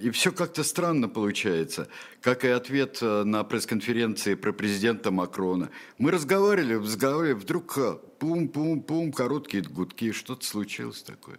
и 0.00 0.10
все 0.10 0.32
как-то 0.32 0.62
странно 0.64 1.08
получается, 1.08 1.88
как 2.20 2.44
и 2.44 2.48
ответ 2.48 2.98
э, 3.00 3.24
на 3.24 3.44
пресс-конференции 3.44 4.34
про 4.34 4.52
президента 4.52 5.10
Макрона. 5.10 5.70
Мы 5.98 6.10
разговаривали, 6.10 6.74
разговаривали, 6.74 7.32
вдруг 7.32 7.78
пум-пум-пум, 8.18 9.12
короткие 9.12 9.62
гудки, 9.62 10.12
что-то 10.12 10.44
случилось 10.44 11.02
такое. 11.02 11.38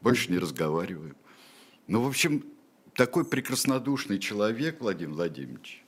Больше 0.00 0.30
не 0.30 0.38
разговариваем. 0.38 1.16
Ну, 1.86 2.02
в 2.02 2.08
общем, 2.08 2.44
такой 2.94 3.24
прекраснодушный 3.24 4.18
человек, 4.18 4.80
Владимир 4.80 5.14
Владимирович. 5.14 5.82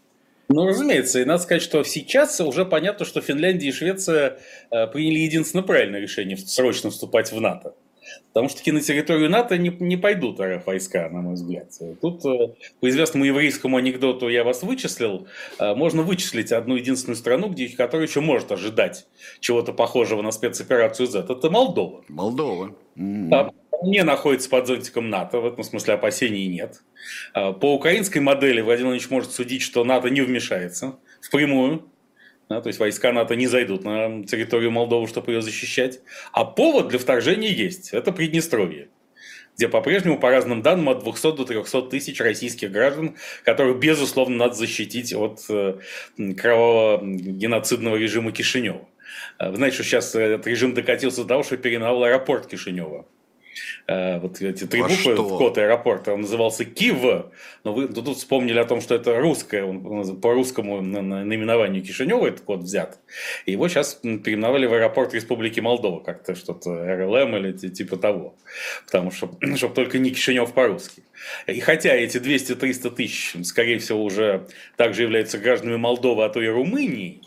Ну, 0.48 0.66
разумеется, 0.66 1.20
и 1.20 1.24
надо 1.24 1.42
сказать, 1.42 1.62
что 1.62 1.84
сейчас 1.84 2.40
уже 2.40 2.64
понятно, 2.64 3.04
что 3.04 3.20
Финляндия 3.20 3.68
и 3.68 3.72
Швеция 3.72 4.40
э, 4.70 4.86
приняли 4.86 5.18
единственно 5.18 5.62
правильное 5.62 6.00
решение 6.00 6.38
срочно 6.38 6.90
вступать 6.90 7.32
в 7.32 7.40
НАТО. 7.40 7.74
Потому 8.32 8.48
что 8.48 8.72
на 8.72 8.80
территорию 8.80 9.30
НАТО 9.30 9.58
не, 9.58 9.70
не 9.80 9.96
пойдут 9.96 10.40
РФ 10.40 10.66
войска, 10.66 11.08
на 11.08 11.20
мой 11.20 11.34
взгляд. 11.34 11.72
Тут 12.00 12.24
э, 12.24 12.54
по 12.80 12.88
известному 12.88 13.24
еврейскому 13.24 13.76
анекдоту 13.76 14.28
«я 14.28 14.44
вас 14.44 14.62
вычислил», 14.62 15.26
э, 15.58 15.74
можно 15.74 16.02
вычислить 16.02 16.52
одну 16.52 16.76
единственную 16.76 17.16
страну, 17.16 17.48
где, 17.48 17.68
которая 17.68 18.06
еще 18.06 18.20
может 18.20 18.52
ожидать 18.52 19.06
чего-то 19.40 19.72
похожего 19.72 20.22
на 20.22 20.30
спецоперацию 20.30 21.06
Z. 21.06 21.26
Это 21.28 21.50
Молдова. 21.50 22.04
Молдова. 22.08 22.74
Mm-hmm. 22.96 23.54
не 23.84 24.02
находится 24.02 24.50
под 24.50 24.66
зонтиком 24.66 25.08
НАТО, 25.08 25.40
в 25.40 25.46
этом 25.46 25.62
смысле 25.62 25.94
опасений 25.94 26.46
нет. 26.46 26.82
Э, 27.34 27.52
по 27.52 27.74
украинской 27.74 28.18
модели 28.18 28.60
Владимир 28.60 28.88
Владимирович 28.88 29.10
может 29.10 29.32
судить, 29.32 29.62
что 29.62 29.84
НАТО 29.84 30.10
не 30.10 30.20
вмешается 30.20 30.96
впрямую 31.20 31.90
да, 32.48 32.60
то 32.60 32.68
есть 32.68 32.78
войска 32.78 33.12
НАТО 33.12 33.36
не 33.36 33.46
зайдут 33.46 33.84
на 33.84 34.24
территорию 34.24 34.70
Молдовы, 34.70 35.06
чтобы 35.06 35.32
ее 35.32 35.42
защищать. 35.42 36.00
А 36.32 36.44
повод 36.44 36.88
для 36.88 36.98
вторжения 36.98 37.52
есть. 37.52 37.92
Это 37.92 38.12
Приднестровье 38.12 38.88
где 39.58 39.68
по-прежнему, 39.68 40.20
по 40.20 40.30
разным 40.30 40.62
данным, 40.62 40.88
от 40.88 41.02
200 41.02 41.36
до 41.36 41.44
300 41.44 41.82
тысяч 41.90 42.20
российских 42.20 42.70
граждан, 42.70 43.16
которых, 43.42 43.80
безусловно, 43.80 44.36
надо 44.36 44.54
защитить 44.54 45.12
от 45.12 45.40
э, 45.50 45.78
кровавого 46.36 47.00
геноцидного 47.02 47.96
режима 47.96 48.30
Кишинева. 48.30 48.88
Вы 49.40 49.56
знаете, 49.56 49.74
что 49.74 49.82
сейчас 49.82 50.14
этот 50.14 50.46
режим 50.46 50.74
докатился 50.74 51.22
до 51.22 51.28
того, 51.28 51.42
что 51.42 51.56
переименовал 51.56 52.04
аэропорт 52.04 52.46
Кишинева. 52.46 53.06
Э, 53.86 54.18
вот 54.18 54.40
эти 54.40 54.66
три 54.66 54.82
Во 54.82 54.88
буквы 54.88 55.14
что? 55.14 55.38
код 55.38 55.58
аэропорта, 55.58 56.12
он 56.12 56.22
назывался 56.22 56.64
Киев, 56.64 57.26
но 57.64 57.72
вы 57.72 57.88
тут 57.88 58.16
вспомнили 58.16 58.58
о 58.58 58.64
том, 58.64 58.80
что 58.80 58.94
это 58.94 59.18
русское, 59.18 59.64
он, 59.64 60.20
по 60.20 60.32
русскому 60.32 60.80
наименованию 60.80 61.82
Кишинева 61.82 62.26
этот 62.26 62.42
код 62.42 62.60
взят. 62.60 62.98
И 63.46 63.52
его 63.52 63.68
сейчас 63.68 63.94
переименовали 63.94 64.66
в 64.66 64.74
аэропорт 64.74 65.14
Республики 65.14 65.60
Молдова, 65.60 66.00
как-то 66.00 66.34
что-то 66.34 66.70
РЛМ 66.70 67.36
или 67.36 67.52
типа 67.52 67.96
того. 67.96 68.36
Потому 68.86 69.10
что, 69.10 69.30
чтобы 69.56 69.74
только 69.74 69.98
не 69.98 70.10
Кишинев 70.10 70.52
по-русски. 70.52 71.02
И 71.46 71.60
хотя 71.60 71.94
эти 71.94 72.18
200-300 72.18 72.90
тысяч, 72.94 73.36
скорее 73.44 73.78
всего, 73.78 74.02
уже 74.04 74.46
также 74.76 75.02
являются 75.02 75.38
гражданами 75.38 75.76
Молдовы, 75.76 76.24
а 76.24 76.28
то 76.28 76.40
и 76.40 76.46
Румынии, 76.46 77.22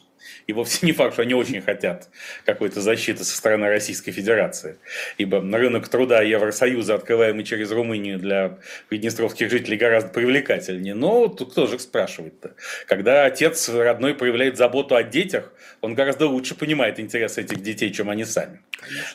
и 0.47 0.53
вовсе 0.53 0.85
не 0.85 0.91
факт, 0.91 1.13
что 1.13 1.21
они 1.21 1.33
очень 1.33 1.61
хотят 1.61 2.09
какой-то 2.45 2.81
защиты 2.81 3.23
со 3.23 3.35
стороны 3.35 3.67
Российской 3.67 4.11
Федерации. 4.11 4.77
Ибо 5.17 5.41
рынок 5.41 5.87
труда 5.87 6.21
Евросоюза, 6.21 6.95
открываемый 6.95 7.43
через 7.43 7.71
Румынию 7.71 8.19
для 8.19 8.57
приднестровских 8.89 9.49
жителей, 9.49 9.77
гораздо 9.77 10.09
привлекательнее. 10.09 10.93
Но 10.93 11.27
тут 11.27 11.51
кто 11.51 11.67
же 11.67 11.79
спрашивает-то? 11.79 12.55
Когда 12.87 13.25
отец 13.25 13.69
родной 13.69 14.13
проявляет 14.13 14.57
заботу 14.57 14.95
о 14.95 15.03
детях, 15.03 15.53
он 15.81 15.95
гораздо 15.95 16.27
лучше 16.27 16.55
понимает 16.55 16.99
интересы 16.99 17.41
этих 17.41 17.61
детей, 17.61 17.91
чем 17.91 18.09
они 18.09 18.25
сами. 18.25 18.61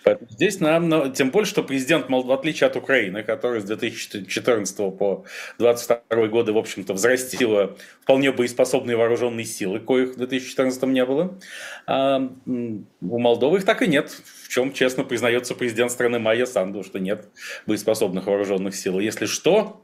Поэтому 0.04 0.30
здесь 0.30 0.60
нам, 0.60 1.12
тем 1.12 1.30
более, 1.30 1.46
что 1.46 1.62
президент, 1.62 2.06
в 2.08 2.32
отличие 2.32 2.66
от 2.66 2.76
Украины, 2.76 3.22
которая 3.22 3.60
с 3.60 3.64
2014 3.64 4.76
по 4.76 5.24
2022 5.58 6.26
годы, 6.28 6.52
в 6.52 6.58
общем-то, 6.58 6.92
взрастила 6.92 7.76
вполне 8.02 8.32
боеспособные 8.32 8.96
вооруженные 8.96 9.44
силы, 9.44 9.80
коих 9.80 10.14
в 10.14 10.16
2014 10.16 10.82
не 10.96 11.04
было. 11.04 11.38
А 11.86 12.18
у 12.46 13.18
Молдовы 13.18 13.58
их 13.58 13.64
так 13.64 13.82
и 13.82 13.86
нет, 13.86 14.10
в 14.44 14.48
чем 14.48 14.72
честно 14.72 15.04
признается 15.04 15.54
президент 15.54 15.92
страны 15.92 16.18
Майя 16.18 16.46
Санду, 16.46 16.82
что 16.82 16.98
нет 16.98 17.28
боеспособных 17.66 18.26
вооруженных 18.26 18.74
сил. 18.74 18.98
Если 18.98 19.26
что, 19.26 19.82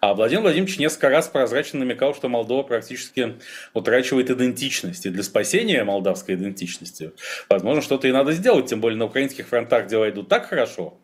а 0.00 0.14
Владимир 0.14 0.42
Владимирович 0.42 0.78
несколько 0.78 1.08
раз 1.08 1.28
прозрачно 1.28 1.80
намекал, 1.80 2.14
что 2.14 2.28
Молдова 2.28 2.62
практически 2.62 3.36
утрачивает 3.74 4.30
идентичность. 4.30 5.06
И 5.06 5.10
для 5.10 5.22
спасения 5.22 5.82
молдавской 5.84 6.36
идентичности, 6.36 7.12
возможно, 7.48 7.82
что-то 7.82 8.08
и 8.08 8.12
надо 8.12 8.32
сделать. 8.32 8.66
Тем 8.66 8.80
более 8.80 8.98
на 8.98 9.06
украинских 9.06 9.48
фронтах 9.48 9.86
дела 9.88 10.08
идут 10.10 10.28
так 10.28 10.46
хорошо, 10.46 10.98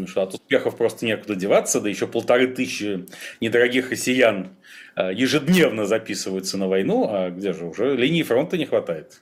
ну 0.00 0.06
что 0.06 0.22
от 0.22 0.34
успехов 0.34 0.76
просто 0.76 1.06
некуда 1.06 1.34
деваться, 1.34 1.80
да 1.80 1.88
еще 1.88 2.06
полторы 2.06 2.48
тысячи 2.48 3.06
недорогих 3.40 3.90
россиян 3.90 4.50
э, 4.96 5.12
ежедневно 5.14 5.86
записываются 5.86 6.58
на 6.58 6.68
войну, 6.68 7.08
а 7.10 7.30
где 7.30 7.52
же 7.52 7.66
уже 7.66 7.96
линии 7.96 8.22
фронта 8.22 8.58
не 8.58 8.66
хватает. 8.66 9.20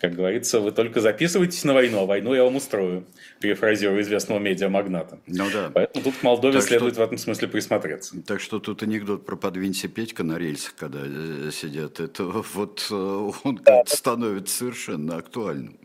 Как 0.00 0.14
говорится, 0.14 0.60
вы 0.60 0.72
только 0.72 1.00
записывайтесь 1.00 1.64
на 1.64 1.74
войну, 1.74 2.00
а 2.00 2.06
войну 2.06 2.34
я 2.34 2.44
вам 2.44 2.56
устрою, 2.56 3.06
перефразирую 3.40 4.00
известного 4.02 4.38
медиамагната. 4.38 5.18
Ну 5.26 5.46
да. 5.52 5.70
Поэтому 5.72 6.04
тут 6.04 6.16
к 6.16 6.22
Молдове 6.22 6.54
так 6.54 6.62
следует 6.62 6.94
что, 6.94 7.02
в 7.02 7.04
этом 7.04 7.18
смысле 7.18 7.48
присмотреться. 7.48 8.16
Так 8.22 8.40
что 8.40 8.58
тут 8.58 8.82
анекдот 8.82 9.26
про 9.26 9.36
подвинься 9.36 9.88
Петька 9.88 10.24
на 10.24 10.38
рельсах, 10.38 10.74
когда 10.76 11.00
э, 11.04 11.50
сидят, 11.52 12.00
это 12.00 12.24
вот 12.24 12.86
э, 12.90 12.94
он 13.44 13.60
да. 13.64 13.82
становится 13.86 14.58
совершенно 14.58 15.16
актуальным. 15.16 15.78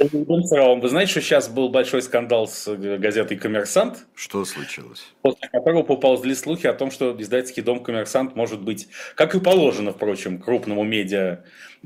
Вы 0.00 0.88
знаете, 0.88 1.10
что 1.10 1.20
сейчас 1.20 1.50
был 1.50 1.68
большой 1.68 2.00
скандал 2.00 2.48
с 2.48 2.66
э, 2.66 2.96
газетой 2.96 3.36
«Коммерсант»? 3.36 4.06
Что 4.14 4.46
случилось? 4.46 5.04
После 5.20 5.46
которого 5.50 5.82
поползли 5.82 6.34
слухи 6.34 6.66
о 6.66 6.72
том, 6.72 6.90
что 6.90 7.14
издательский 7.18 7.62
дом 7.62 7.82
«Коммерсант» 7.82 8.34
может 8.34 8.62
быть, 8.62 8.88
как 9.14 9.34
и 9.34 9.40
положено, 9.40 9.92
впрочем, 9.92 10.38
крупному 10.38 10.84
медиа, 10.84 11.44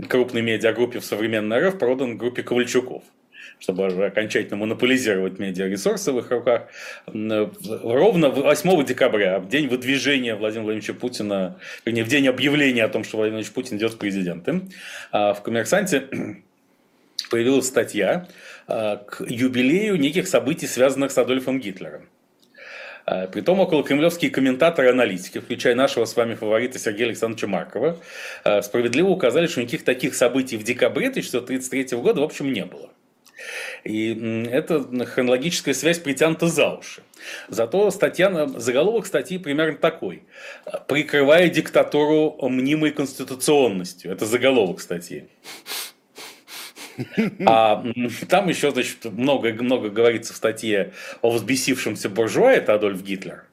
крупной 0.09 0.43
медиагруппе 0.43 1.01
в 1.01 1.05
современной 1.05 1.67
РФ, 1.67 1.79
продан 1.79 2.17
группе 2.17 2.45
Ковальчуков 2.45 3.03
чтобы 3.61 3.87
окончательно 3.87 4.57
монополизировать 4.57 5.39
медиаресурсы 5.39 6.13
в 6.13 6.19
их 6.19 6.31
руках. 6.31 6.69
Ровно 7.07 8.29
8 8.29 8.85
декабря, 8.85 9.39
в 9.39 9.49
день 9.49 9.69
выдвижения 9.69 10.37
Владимира 10.37 10.65
Владимировича 10.65 10.93
Путина, 10.93 11.59
вернее, 11.85 12.05
в 12.05 12.09
день 12.09 12.27
объявления 12.29 12.85
о 12.85 12.89
том, 12.89 13.05
что 13.05 13.17
Владимир 13.17 13.37
Владимирович 13.37 13.55
Путин 13.55 13.77
идет 13.79 13.93
в 13.95 13.99
президенты, 13.99 14.63
а 15.13 15.35
в 15.35 15.43
«Коммерсанте» 15.43 16.09
появилась 17.31 17.67
статья 17.67 18.29
а, 18.67 18.97
к 18.97 19.25
юбилею 19.27 19.97
неких 19.97 20.29
событий, 20.29 20.67
связанных 20.67 21.13
с 21.13 21.19
Адольфом 21.19 21.61
Гитлером. 21.61 22.09
А, 23.07 23.27
притом 23.27 23.61
около 23.61 23.85
кремлевские 23.85 24.31
комментаторы 24.31 24.91
аналитики, 24.91 25.39
включая 25.39 25.75
нашего 25.75 26.05
с 26.05 26.17
вами 26.17 26.35
фаворита 26.35 26.79
Сергея 26.79 27.09
Александровича 27.09 27.47
Маркова, 27.47 27.99
а, 28.45 28.63
справедливо 28.63 29.09
указали, 29.09 29.47
что 29.47 29.61
никаких 29.61 29.85
таких 29.85 30.15
событий 30.15 30.57
в 30.57 30.65
декабре 30.65 31.09
1933 31.09 31.99
года, 31.99 32.21
в 32.21 32.25
общем, 32.25 32.53
не 32.53 32.65
было. 32.65 32.91
И 33.83 34.47
эта 34.51 34.83
хронологическая 35.07 35.75
связь 35.75 35.99
притянута 35.99 36.47
за 36.47 36.71
уши. 36.71 37.03
Зато 37.49 37.91
статья, 37.91 38.47
заголовок 38.47 39.07
статьи 39.07 39.37
примерно 39.39 39.77
такой. 39.77 40.23
«Прикрывая 40.89 41.51
диктатуру 41.51 42.39
мнимой 42.49 42.93
конституционностью». 42.93 44.13
Это 44.13 44.25
заголовок 44.25 44.81
статьи. 44.81 45.29
А 47.47 47.85
там 48.29 48.49
еще, 48.49 48.71
значит, 48.71 49.05
много, 49.05 49.53
много 49.53 49.91
говорится 49.91 50.33
в 50.33 50.37
статье 50.37 50.93
о 51.23 51.31
взбесившемся 51.31 52.09
буржуа, 52.09 52.53
это 52.53 52.75
Адольф 52.75 53.03
Гитлер. 53.03 53.45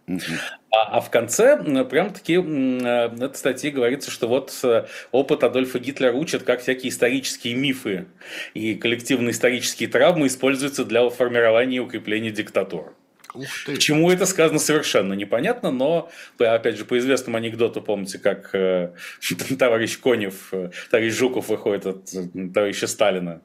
А, 0.74 0.98
а 0.98 1.02
в 1.02 1.10
конце 1.10 1.58
прям-таки 1.86 2.34
этой 2.34 3.36
статье 3.36 3.72
говорится, 3.72 4.10
что 4.10 4.28
вот 4.28 4.58
э, 4.64 4.86
опыт 5.12 5.44
Адольфа 5.44 5.80
Гитлера 5.80 6.14
учит, 6.14 6.44
как 6.44 6.62
всякие 6.62 6.90
исторические 6.90 7.56
мифы 7.56 8.06
и 8.54 8.76
коллективные 8.76 9.32
исторические 9.32 9.90
травмы 9.90 10.28
используются 10.28 10.86
для 10.86 11.10
формирования 11.10 11.78
и 11.78 11.80
укрепления 11.80 12.32
диктатуры. 12.32 12.94
К 13.34 13.78
чему 13.78 14.12
это 14.12 14.26
сказано 14.26 14.60
совершенно 14.60 15.14
непонятно, 15.14 15.72
но, 15.72 16.10
опять 16.38 16.78
же, 16.78 16.86
по 16.86 16.98
известному 16.98 17.38
анекдоту, 17.38 17.82
помните, 17.82 18.20
как 18.20 18.54
э, 18.54 18.94
товарищ 19.60 19.98
Конев, 20.00 20.50
э, 20.52 20.72
товарищ 20.90 21.14
Жуков 21.14 21.48
выходит 21.50 21.86
от 21.86 22.14
э, 22.14 22.50
товарища 22.54 22.88
Сталина 22.88 23.42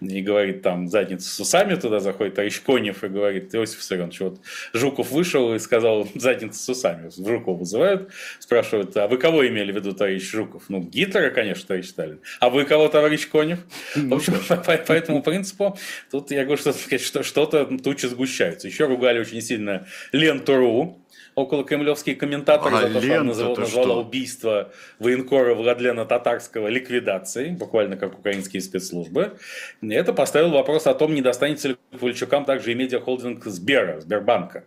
и 0.00 0.22
говорит 0.22 0.62
там 0.62 0.88
задница 0.88 1.28
с 1.28 1.40
усами, 1.40 1.74
туда 1.74 2.00
заходит 2.00 2.34
товарищ 2.34 2.60
Конев 2.60 3.02
и 3.02 3.08
говорит, 3.08 3.54
Иосиф 3.54 3.78
Виссарионович, 3.78 4.20
вот 4.20 4.40
Жуков 4.72 5.10
вышел 5.10 5.54
и 5.54 5.58
сказал 5.58 6.08
задница 6.14 6.62
с 6.62 6.68
усами. 6.68 7.10
Жуков 7.16 7.58
вызывают, 7.58 8.10
спрашивают, 8.38 8.96
а 8.96 9.08
вы 9.08 9.18
кого 9.18 9.46
имели 9.46 9.72
в 9.72 9.76
виду, 9.76 9.92
товарищ 9.92 10.30
Жуков? 10.30 10.64
Ну, 10.68 10.80
Гитлера, 10.80 11.30
конечно, 11.30 11.66
товарищ 11.66 11.88
Сталин. 11.88 12.20
А 12.40 12.50
вы 12.50 12.64
кого, 12.64 12.88
товарищ 12.88 13.28
Конев? 13.28 13.60
В 13.94 14.14
общем, 14.14 14.34
по, 14.48 14.56
по 14.56 14.92
этому 14.92 15.22
принципу, 15.22 15.76
тут 16.10 16.30
я 16.30 16.44
говорю, 16.44 16.58
что 16.60 16.72
что-то 17.22 17.64
тучи 17.78 18.06
сгущаются. 18.06 18.68
Еще 18.68 18.86
ругали 18.86 19.18
очень 19.18 19.40
сильно 19.42 19.86
Ленту.ру, 20.12 21.02
около 21.38 21.64
кремлевские 21.64 22.16
комментаторы 22.16 22.76
а, 22.76 22.80
за 22.80 22.88
то, 22.88 23.00
что 23.00 23.14
она 23.14 23.24
назвала, 23.24 23.56
назвала 23.56 23.96
убийство 23.98 24.72
военкора 24.98 25.54
Владлена 25.54 26.04
Татарского 26.04 26.68
ликвидацией, 26.68 27.52
буквально 27.52 27.96
как 27.96 28.18
украинские 28.18 28.60
спецслужбы. 28.60 29.38
Это 29.80 30.12
поставило 30.12 30.52
вопрос 30.52 30.86
о 30.86 30.94
том, 30.94 31.14
не 31.14 31.22
достанется 31.22 31.68
ли 31.68 31.76
Ковальчукам 31.92 32.44
также 32.44 32.72
и 32.72 32.74
медиахолдинг 32.74 33.44
Сбера, 33.44 34.00
Сбербанка, 34.00 34.64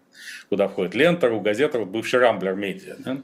куда 0.50 0.68
входит 0.68 0.96
Лентору, 0.96 1.42
газета, 1.42 1.78
вот 1.80 1.90
бывший 1.90 2.20
Рамблер 2.20 2.56
Медиа. 2.56 2.96
Да? 3.00 3.18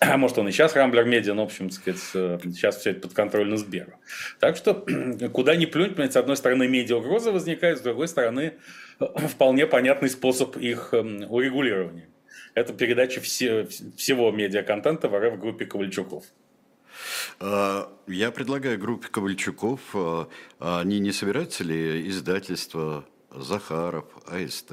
А 0.00 0.16
может, 0.16 0.38
он 0.38 0.48
и 0.48 0.52
сейчас 0.52 0.76
Рамблер 0.76 1.04
Медиа, 1.04 1.34
но, 1.34 1.42
в 1.42 1.46
общем, 1.46 1.70
сказать, 1.70 2.00
сейчас 2.00 2.78
все 2.78 2.90
это 2.90 3.02
под 3.02 3.14
контролем 3.14 3.56
Сбера. 3.58 3.98
Так 4.38 4.56
что, 4.56 4.86
куда 5.32 5.56
ни 5.56 5.66
плюнь, 5.66 5.94
с 6.10 6.16
одной 6.16 6.36
стороны, 6.36 6.68
медиа 6.68 6.96
угроза 6.96 7.32
возникает, 7.32 7.78
с 7.78 7.80
другой 7.80 8.08
стороны, 8.08 8.54
вполне 8.98 9.66
понятный 9.66 10.08
способ 10.08 10.56
их 10.56 10.92
урегулирования. 10.92 12.08
Это 12.56 12.72
передача 12.72 13.20
все, 13.20 13.68
всего 13.96 14.32
медиаконтента 14.32 15.10
в 15.10 15.20
РФ 15.20 15.38
группе 15.38 15.66
Ковальчуков. 15.66 16.24
А, 17.38 17.92
я 18.06 18.30
предлагаю 18.30 18.78
группе 18.78 19.08
Ковальчуков, 19.08 19.80
а, 19.92 20.26
они 20.58 20.98
не 20.98 21.12
собираются 21.12 21.64
ли 21.64 22.08
издательство 22.08 23.04
Захаров, 23.30 24.06
АСТ? 24.26 24.72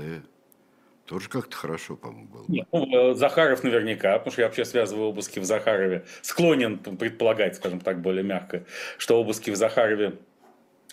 Тоже 1.05 1.27
как-то 1.27 1.57
хорошо, 1.57 1.97
по-моему, 1.97 2.29
было. 2.29 2.45
Нет, 2.47 2.65
ну, 2.71 3.11
э, 3.11 3.15
Захаров 3.15 3.61
наверняка, 3.63 4.17
потому 4.17 4.31
что 4.31 4.41
я 4.43 4.47
вообще 4.47 4.63
связываю 4.63 5.09
обыски 5.09 5.39
в 5.39 5.43
Захарове. 5.43 6.05
Склонен 6.21 6.77
предполагать, 6.77 7.57
скажем 7.57 7.81
так, 7.81 8.01
более 8.01 8.23
мягко, 8.23 8.63
что 8.97 9.19
обыски 9.19 9.51
в 9.51 9.57
Захарове 9.57 10.13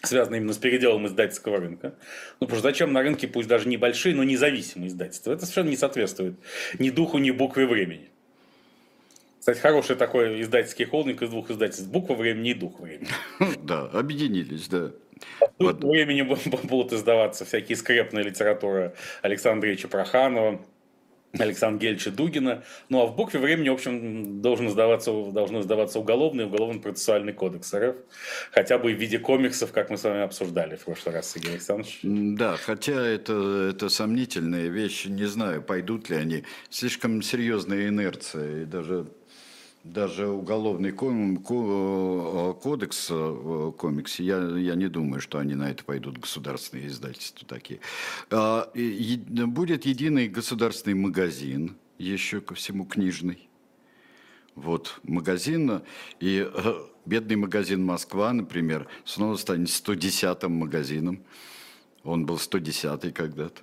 связано 0.03 0.37
именно 0.37 0.53
с 0.53 0.59
переделом 0.59 1.07
издательского 1.07 1.59
рынка. 1.59 1.95
Ну, 2.41 2.47
потому 2.47 2.61
что 2.61 2.69
зачем 2.69 2.93
на 2.93 3.03
рынке, 3.03 3.29
пусть 3.29 3.49
даже 3.49 3.69
небольшие, 3.69 4.15
но 4.15 4.25
независимые 4.25 4.89
издательства? 4.89 5.33
Это 5.33 5.43
совершенно 5.43 5.71
не 5.71 5.77
соответствует 5.77 6.35
ни 6.79 6.91
духу, 6.91 7.19
ни 7.19 7.31
букве 7.31 7.67
времени. 7.67 8.11
Кстати, 9.41 9.59
хороший 9.59 9.97
такой 9.97 10.43
издательский 10.43 10.85
холдинг 10.85 11.23
из 11.23 11.31
двух 11.31 11.51
издательств. 11.51 11.91
Буква 11.91 12.15
времени 12.15 12.51
и 12.51 12.55
дух 12.55 12.79
времени. 12.81 13.09
Да, 13.63 13.87
объединились, 13.87 14.69
да. 14.69 14.93
Дух 15.59 15.79
времени 15.81 16.23
будут 16.63 16.93
издаваться 16.93 17.45
всякие 17.45 17.77
скрепная 17.77 18.23
литература 18.23 18.95
Александра 19.23 19.69
Ильича 19.69 19.89
Проханова, 19.89 20.61
Александра 21.39 21.81
Гельча 21.81 22.11
Дугина. 22.11 22.65
Ну 22.89 23.03
а 23.03 23.07
в 23.07 23.15
букве 23.15 23.41
времени, 23.41 23.69
в 23.69 23.75
общем, 23.75 24.41
должен 24.41 24.69
сдаваться, 24.69 25.13
должны 25.31 25.63
сдаваться 25.63 25.99
уголовный 26.01 26.45
и 26.45 26.47
уголовно-процессуальный 26.47 27.33
кодекс 27.33 27.73
РФ. 27.73 27.97
Хотя 28.53 28.79
бы 28.79 28.93
в 28.93 28.97
виде 28.97 29.19
комиксов, 29.19 29.73
как 29.73 29.91
мы 29.91 29.97
с 29.97 30.05
вами 30.05 30.23
обсуждали 30.23 30.77
в 30.77 30.85
прошлый 30.85 31.15
раз, 31.15 31.33
Сергей 31.33 31.53
Александрович. 31.53 32.01
Да, 32.03 32.57
хотя 32.57 33.07
это, 33.07 33.71
это 33.71 33.89
сомнительные 33.89 34.69
вещи. 34.69 35.09
Не 35.09 35.27
знаю, 35.27 35.63
пойдут 35.63 36.11
ли 36.11 36.17
они. 36.17 36.45
Слишком 36.69 37.23
серьезная 37.23 37.89
инерция. 37.89 38.63
И 38.63 38.65
даже 38.65 39.07
даже 39.85 40.29
уголовный 40.29 40.91
э, 40.91 42.55
кодекс 42.61 43.09
э, 43.11 43.73
комикс, 43.79 44.21
я, 44.21 44.39
я 44.59 44.75
не 44.75 44.89
думаю, 44.89 45.21
что 45.21 45.39
они 45.39 45.55
на 45.55 45.71
это 45.71 45.85
пойдут, 45.85 46.19
государственные 46.19 46.89
издательства 46.89 47.47
такие. 47.49 47.81
А, 48.31 48.71
будет 48.75 49.87
единый 49.87 50.29
государственный 50.29 50.95
магазин, 50.95 51.77
еще 51.99 52.41
ко 52.41 52.55
всему 52.55 52.85
книжный. 52.85 53.49
Вот 54.55 55.01
магазин, 55.03 55.83
и 56.19 56.47
э, 56.53 56.75
бедный 57.07 57.37
магазин 57.37 57.83
Москва, 57.83 58.33
например, 58.33 58.87
снова 59.05 59.37
станет 59.37 59.69
110-м 59.69 60.53
магазином. 60.53 61.23
Он 62.05 62.27
был 62.27 62.37
110-й 62.37 63.13
когда-то. 63.13 63.63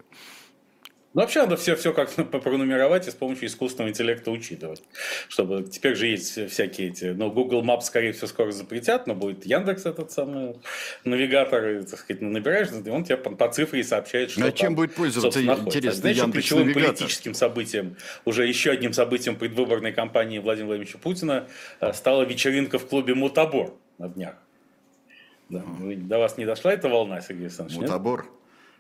Ну, 1.18 1.24
вообще 1.24 1.42
надо 1.42 1.58
все, 1.58 1.76
все 1.76 1.94
как-то 1.94 2.24
пронумеровать 2.40 3.08
и 3.08 3.12
с 3.12 3.16
помощью 3.16 3.48
искусственного 3.48 3.90
интеллекта 3.90 4.30
учитывать. 4.30 4.84
Чтобы 5.30 5.64
теперь 5.64 5.96
же 5.96 6.06
есть 6.06 6.52
всякие 6.52 6.90
эти, 6.90 7.06
ну, 7.06 7.32
Google 7.32 7.64
Maps, 7.64 7.82
скорее 7.82 8.12
всего, 8.12 8.28
скоро 8.28 8.52
запретят, 8.52 9.08
но 9.08 9.16
будет 9.16 9.44
Яндекс 9.44 9.88
этот 9.88 10.12
самый 10.12 10.58
навигатор, 11.06 11.70
и, 11.70 11.82
так 11.82 11.98
сказать, 11.98 12.22
набираешь, 12.22 12.68
и 12.68 12.90
он 12.92 13.04
тебе 13.04 13.18
по, 13.18 13.32
по 13.32 13.50
цифре 13.52 13.84
сообщает, 13.84 14.30
что 14.30 14.46
А 14.46 14.52
чем 14.52 14.76
будет 14.76 14.94
пользоваться, 14.94 15.42
интересно, 15.42 16.02
Знаешь, 16.02 16.18
Яндекс 16.18 16.34
ключевым 16.34 16.68
навигатор? 16.68 16.90
политическим 16.92 17.34
событием, 17.34 17.98
уже 18.24 18.46
еще 18.46 18.70
одним 18.70 18.94
событием 18.94 19.38
предвыборной 19.38 19.94
кампании 19.94 20.38
Владимира 20.38 20.68
Владимировича 20.68 21.00
Путина 21.00 21.48
э, 21.82 21.94
стала 21.94 22.26
вечеринка 22.26 22.78
в 22.78 22.88
клубе 22.88 23.16
Мутабор 23.16 23.74
на 23.98 24.08
днях. 24.08 24.36
Да. 25.50 25.64
До 25.80 26.20
вас 26.20 26.38
не 26.38 26.46
дошла 26.46 26.74
эта 26.74 26.90
волна, 26.90 27.22
Сергей 27.22 27.46
Александрович? 27.46 27.82
Мутабор? 27.82 28.28
Э, 28.30 28.37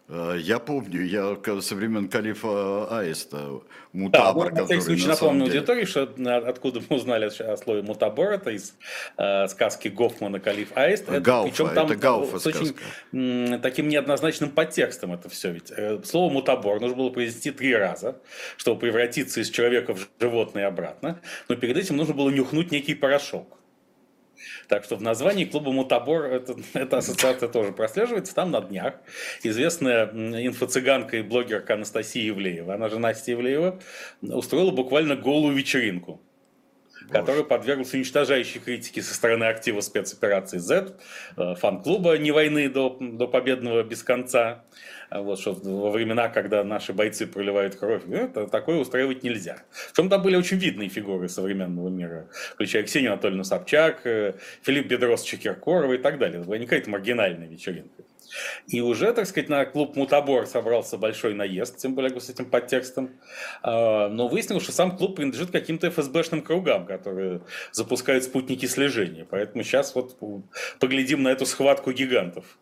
я 0.09 0.59
помню, 0.59 1.05
я 1.05 1.37
со 1.61 1.75
времен 1.75 2.07
калифа 2.07 2.87
Аиста, 2.99 3.61
мутабор, 3.91 4.53
да, 4.53 4.61
который 4.61 4.81
случай, 4.81 5.03
на 5.03 5.09
напомню 5.09 5.45
деле... 5.45 5.59
аудитории, 5.59 5.85
что 5.85 6.09
откуда 6.47 6.81
мы 6.87 6.95
узнали 6.95 7.25
о 7.25 7.57
слове 7.57 7.81
мутабор, 7.81 8.31
это 8.31 8.51
из 8.51 8.73
э, 9.17 9.47
сказки 9.47 9.89
Гофмана 9.89 10.39
«Калиф 10.39 10.69
Аист». 10.75 11.09
Это, 11.09 11.19
Гауфа, 11.19 11.49
причем 11.49 11.73
там 11.73 11.85
это 11.87 11.95
Гауфа 11.95 12.39
с 12.39 12.45
очень 12.45 12.75
м, 13.11 13.59
таким 13.61 13.89
неоднозначным 13.89 14.51
подтекстом 14.51 15.13
это 15.13 15.27
все. 15.29 15.51
Ведь 15.51 15.71
э, 15.75 16.01
слово 16.05 16.31
мутабор 16.31 16.79
нужно 16.79 16.95
было 16.95 17.09
произнести 17.09 17.51
три 17.51 17.75
раза, 17.75 18.17
чтобы 18.55 18.79
превратиться 18.79 19.41
из 19.41 19.49
человека 19.49 19.93
в 19.93 20.07
животное 20.19 20.67
обратно, 20.67 21.19
но 21.49 21.55
перед 21.55 21.75
этим 21.75 21.97
нужно 21.97 22.13
было 22.13 22.29
нюхнуть 22.29 22.71
некий 22.71 22.95
порошок. 22.95 23.56
Так 24.67 24.83
что 24.83 24.95
в 24.95 25.01
названии 25.01 25.45
клуба 25.45 25.71
Мутабор 25.71 26.25
это, 26.25 26.55
эта 26.73 26.97
ассоциация 26.97 27.49
тоже 27.49 27.71
прослеживается. 27.71 28.35
Там 28.35 28.51
на 28.51 28.61
днях 28.61 28.95
известная 29.43 30.07
инфо-цыганка 30.07 31.17
и 31.17 31.21
блогерка 31.21 31.75
Анастасия 31.75 32.29
Ивлеева, 32.29 32.73
она 32.73 32.89
же 32.89 32.99
Настя 32.99 33.33
Ивлеева, 33.33 33.79
устроила 34.21 34.71
буквально 34.71 35.15
голую 35.15 35.55
вечеринку 35.55 36.21
который 37.09 37.45
подверглся 37.45 37.97
уничтожающей 37.97 38.59
критике 38.59 39.01
со 39.01 39.13
стороны 39.13 39.45
актива 39.45 39.81
спецоперации 39.81 40.57
Z, 40.57 40.97
э, 41.37 41.55
фан-клуба 41.55 42.17
«Не 42.17 42.31
войны 42.31 42.69
до, 42.69 42.97
до 42.99 43.27
победного 43.27 43.83
без 43.83 44.03
конца», 44.03 44.65
вот, 45.11 45.39
что 45.39 45.53
во 45.53 45.91
времена, 45.91 46.29
когда 46.29 46.63
наши 46.63 46.93
бойцы 46.93 47.27
проливают 47.27 47.75
кровь, 47.75 48.03
это 48.09 48.47
такое 48.47 48.77
устраивать 48.77 49.23
нельзя. 49.23 49.63
В 49.71 49.95
чем 49.95 50.09
там 50.09 50.21
были 50.21 50.35
очень 50.35 50.57
видные 50.57 50.89
фигуры 50.89 51.29
современного 51.29 51.89
мира, 51.89 52.29
включая 52.53 52.83
Ксению 52.83 53.13
Анатольевну 53.13 53.43
Собчак, 53.43 54.05
э, 54.05 54.33
Филипп 54.63 54.87
Бедросович 54.87 55.39
Киркорова 55.41 55.93
и 55.93 55.97
так 55.97 56.19
далее. 56.19 56.39
Это 56.39 56.47
была 56.47 56.57
не 56.57 56.65
какая-то 56.65 56.89
маргинальная 56.89 57.47
вечеринка. 57.47 58.03
И 58.67 58.81
уже, 58.81 59.13
так 59.13 59.25
сказать, 59.25 59.49
на 59.49 59.65
клуб 59.65 59.95
Мутабор 59.95 60.45
собрался 60.45 60.97
большой 60.97 61.33
наезд, 61.33 61.77
тем 61.77 61.95
более 61.95 62.19
с 62.19 62.29
этим 62.29 62.45
подтекстом. 62.45 63.11
А, 63.61 64.09
но 64.09 64.27
выяснилось, 64.27 64.63
что 64.63 64.71
сам 64.71 64.97
клуб 64.97 65.15
принадлежит 65.15 65.51
каким-то 65.51 65.89
ФСБшным 65.89 66.41
кругам, 66.41 66.85
которые 66.85 67.41
запускают 67.71 68.23
спутники 68.23 68.65
слежения. 68.65 69.25
Поэтому 69.29 69.63
сейчас 69.63 69.95
вот 69.95 70.17
поглядим 70.79 71.23
на 71.23 71.29
эту 71.29 71.45
схватку 71.45 71.91
гигантов. 71.91 72.57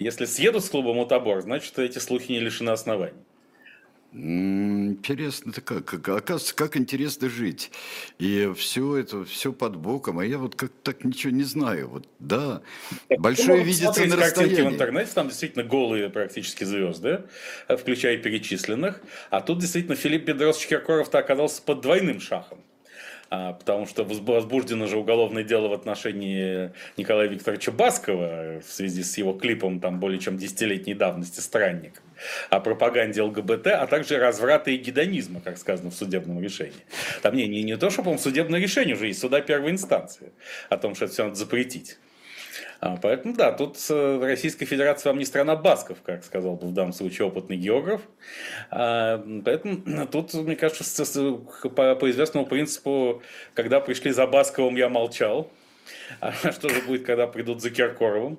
Если 0.00 0.24
съедут 0.24 0.64
с 0.64 0.70
клуба 0.70 0.94
Мутабор, 0.94 1.42
значит, 1.42 1.78
эти 1.78 1.98
слухи 1.98 2.32
не 2.32 2.40
лишены 2.40 2.70
оснований. 2.70 3.12
Интересно, 4.12 5.50
это 5.50 5.60
как, 5.60 5.84
как, 5.84 6.08
оказывается, 6.08 6.54
как 6.54 6.76
интересно 6.78 7.28
жить. 7.28 7.70
И 8.18 8.50
все 8.56 8.96
это, 8.96 9.24
все 9.26 9.52
под 9.52 9.76
боком, 9.76 10.18
а 10.18 10.24
я 10.24 10.38
вот 10.38 10.56
как 10.56 10.72
так 10.82 11.04
ничего 11.04 11.32
не 11.32 11.44
знаю. 11.44 11.90
Вот, 11.90 12.08
да, 12.18 12.62
так, 13.08 13.20
большое 13.20 13.62
видится 13.62 14.06
на 14.06 14.16
расстоянии. 14.16 14.62
в 14.62 14.72
интернете, 14.72 15.10
там 15.14 15.28
действительно 15.28 15.64
голые 15.64 16.08
практически 16.08 16.64
звезды, 16.64 17.24
включая 17.68 18.16
перечисленных. 18.16 19.02
А 19.28 19.42
тут 19.42 19.58
действительно 19.58 19.96
Филипп 19.96 20.24
Бедросович 20.24 20.68
Киркоров-то 20.68 21.18
оказался 21.18 21.60
под 21.62 21.82
двойным 21.82 22.20
шахом. 22.20 22.58
А, 23.32 23.52
потому 23.52 23.86
что 23.86 24.02
возбуждено 24.02 24.88
же 24.88 24.98
уголовное 24.98 25.44
дело 25.44 25.68
в 25.68 25.72
отношении 25.72 26.72
Николая 26.96 27.28
Викторовича 27.28 27.70
Баскова 27.70 28.60
в 28.60 28.72
связи 28.72 29.04
с 29.04 29.16
его 29.18 29.32
клипом 29.34 29.78
там 29.78 30.00
более 30.00 30.18
чем 30.18 30.36
десятилетней 30.36 30.94
давности 30.94 31.38
«Странник» 31.38 32.02
о 32.50 32.58
пропаганде 32.58 33.22
ЛГБТ, 33.22 33.68
а 33.68 33.86
также 33.86 34.18
разврата 34.18 34.72
и 34.72 34.76
гедонизма, 34.76 35.40
как 35.40 35.58
сказано 35.58 35.90
в 35.90 35.94
судебном 35.94 36.42
решении. 36.42 36.74
Там 37.22 37.36
не, 37.36 37.46
не, 37.46 37.62
не 37.62 37.76
то, 37.76 37.88
что, 37.90 38.02
по-моему, 38.02 38.20
судебное 38.20 38.58
решение 38.58 38.96
уже 38.96 39.06
есть, 39.06 39.20
суда 39.20 39.40
первой 39.40 39.70
инстанции 39.70 40.32
о 40.68 40.76
том, 40.76 40.96
что 40.96 41.04
это 41.04 41.14
все 41.14 41.24
надо 41.24 41.36
запретить. 41.36 41.98
А, 42.80 42.96
поэтому 42.96 43.34
да, 43.34 43.52
тут 43.52 43.76
э, 43.90 44.18
Российская 44.22 44.64
Федерация 44.64 45.10
вам 45.10 45.18
не 45.18 45.26
страна 45.26 45.54
басков, 45.54 45.98
как 46.02 46.24
сказал 46.24 46.56
бы 46.56 46.68
в 46.68 46.72
данном 46.72 46.94
случае 46.94 47.28
опытный 47.28 47.56
географ. 47.56 48.00
А, 48.70 49.22
поэтому 49.44 50.06
тут, 50.10 50.32
мне 50.32 50.56
кажется, 50.56 51.04
по, 51.62 51.94
по 51.94 52.10
известному 52.10 52.46
принципу, 52.46 53.22
когда 53.54 53.80
пришли 53.80 54.12
за 54.12 54.26
Басковым, 54.26 54.76
я 54.76 54.88
молчал. 54.88 55.50
А 56.20 56.32
что 56.32 56.68
же 56.68 56.82
будет, 56.82 57.04
когда 57.04 57.26
придут 57.26 57.60
за 57.62 57.70
Киркоровым? 57.70 58.38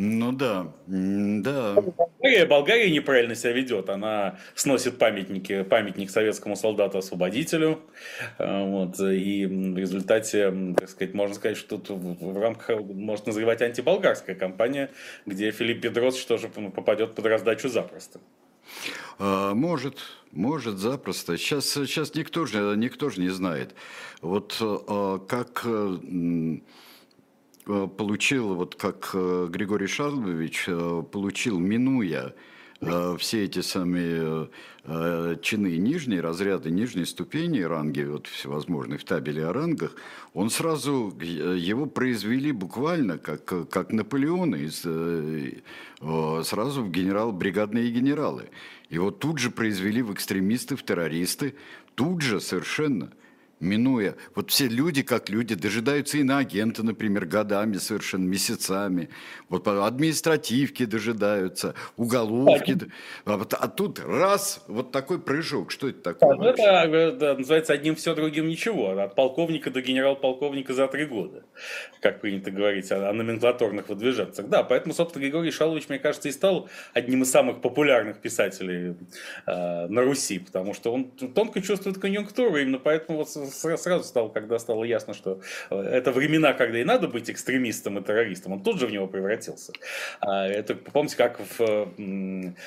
Ну 0.00 0.30
да, 0.30 0.72
да. 0.86 1.74
Болгария, 1.74 2.46
Болгария 2.46 2.88
неправильно 2.88 3.34
себя 3.34 3.50
ведет. 3.50 3.88
Она 3.88 4.38
сносит 4.54 4.96
памятники, 4.96 5.64
памятник 5.64 6.10
советскому 6.10 6.54
солдату-освободителю. 6.54 7.80
Э, 8.38 8.64
вот, 8.64 9.00
и 9.00 9.44
в 9.46 9.76
результате, 9.76 10.54
так 10.76 10.88
сказать, 10.88 11.14
можно 11.14 11.34
сказать, 11.34 11.56
что 11.56 11.78
тут 11.78 11.98
в 12.20 12.40
рамках 12.40 12.80
может 12.80 13.26
называть 13.26 13.60
антиболгарская 13.60 14.36
кампания, 14.36 14.92
где 15.26 15.50
Филипп 15.50 15.80
Бедросович 15.80 16.26
тоже 16.26 16.48
попадет 16.48 17.16
под 17.16 17.26
раздачу 17.26 17.68
запросто. 17.68 18.20
А, 19.18 19.52
может, 19.52 19.98
может, 20.30 20.78
запросто. 20.78 21.36
Сейчас, 21.36 21.66
сейчас 21.70 22.14
никто, 22.14 22.46
же, 22.46 22.74
никто 22.76 23.10
же 23.10 23.20
не 23.20 23.30
знает. 23.30 23.74
Вот 24.22 24.58
а, 24.60 25.18
как 25.18 25.66
получил, 27.68 28.54
вот 28.54 28.74
как 28.74 29.10
э, 29.12 29.48
Григорий 29.50 29.86
Шарлович 29.86 30.64
э, 30.68 31.02
получил, 31.10 31.58
минуя 31.58 32.34
все 33.18 33.42
эти 33.42 33.60
самые 33.60 34.50
чины 35.42 35.78
нижние, 35.78 36.20
разряды 36.20 36.70
нижней 36.70 37.06
ступени, 37.06 37.58
ранги 37.58 38.02
вот 38.02 38.28
всевозможные 38.28 38.98
в 38.98 39.04
табеле 39.04 39.46
о 39.46 39.52
рангах, 39.52 39.96
он 40.32 40.48
сразу, 40.48 41.12
его 41.20 41.86
произвели 41.86 42.52
буквально 42.52 43.18
как, 43.18 43.68
как 43.68 43.92
Наполеона, 43.92 44.54
из, 44.54 44.82
сразу 46.46 46.84
в 46.84 46.90
генерал, 46.92 47.32
бригадные 47.32 47.90
генералы. 47.90 48.48
Вот 48.92 49.18
тут 49.18 49.40
же 49.40 49.50
произвели 49.50 50.00
в 50.00 50.12
экстремисты, 50.12 50.76
в 50.76 50.84
террористы, 50.84 51.56
тут 51.96 52.22
же 52.22 52.40
совершенно– 52.40 53.10
минуя. 53.60 54.14
Вот 54.34 54.50
все 54.50 54.68
люди, 54.68 55.02
как 55.02 55.28
люди, 55.28 55.54
дожидаются 55.54 56.18
иноагента, 56.18 56.82
например, 56.82 57.26
годами, 57.26 57.76
совершенно 57.76 58.26
месяцами. 58.26 59.08
Вот 59.48 59.66
административки 59.66 60.84
дожидаются, 60.84 61.74
уголовки. 61.96 62.76
А, 63.24 63.36
вот, 63.36 63.54
а 63.54 63.68
тут 63.68 63.98
раз, 63.98 64.62
вот 64.68 64.92
такой 64.92 65.20
прыжок. 65.20 65.70
Что 65.70 65.88
это 65.88 66.14
такое? 66.14 66.54
Да, 66.54 66.84
это, 66.84 66.96
это 66.96 67.36
называется 67.36 67.72
одним 67.72 67.96
все, 67.96 68.14
другим 68.14 68.48
ничего. 68.48 68.90
От 68.90 69.14
полковника 69.14 69.70
до 69.70 69.80
генерал-полковника 69.80 70.74
за 70.74 70.86
три 70.88 71.06
года, 71.06 71.44
как 72.00 72.20
принято 72.20 72.50
говорить 72.50 72.90
о, 72.92 73.08
о 73.08 73.12
номенклатурных 73.12 73.88
выдвиженцах. 73.88 74.48
Да, 74.48 74.62
поэтому, 74.62 74.94
собственно, 74.94 75.22
Григорий 75.22 75.50
Шалович, 75.50 75.88
мне 75.88 75.98
кажется, 75.98 76.28
и 76.28 76.32
стал 76.32 76.68
одним 76.94 77.22
из 77.22 77.30
самых 77.30 77.60
популярных 77.60 78.18
писателей 78.18 78.96
э, 79.46 79.86
на 79.88 80.02
Руси, 80.02 80.38
потому 80.38 80.74
что 80.74 80.92
он 80.92 81.04
тонко 81.04 81.60
чувствует 81.60 81.98
конъюнктуру, 81.98 82.56
именно 82.56 82.78
поэтому 82.78 83.18
вот 83.18 83.28
сразу 83.50 84.04
стало, 84.04 84.28
когда 84.28 84.58
стало 84.58 84.84
ясно, 84.84 85.14
что 85.14 85.40
э, 85.70 85.80
это 85.80 86.12
времена, 86.12 86.52
когда 86.52 86.78
и 86.78 86.84
надо 86.84 87.08
быть 87.08 87.30
экстремистом 87.30 87.98
и 87.98 88.02
террористом, 88.02 88.52
он 88.52 88.62
тут 88.62 88.78
же 88.78 88.86
в 88.86 88.90
него 88.90 89.06
превратился. 89.06 89.72
А 90.20 90.46
это, 90.46 90.74
помните, 90.74 91.16
как 91.16 91.40
в 91.58 91.92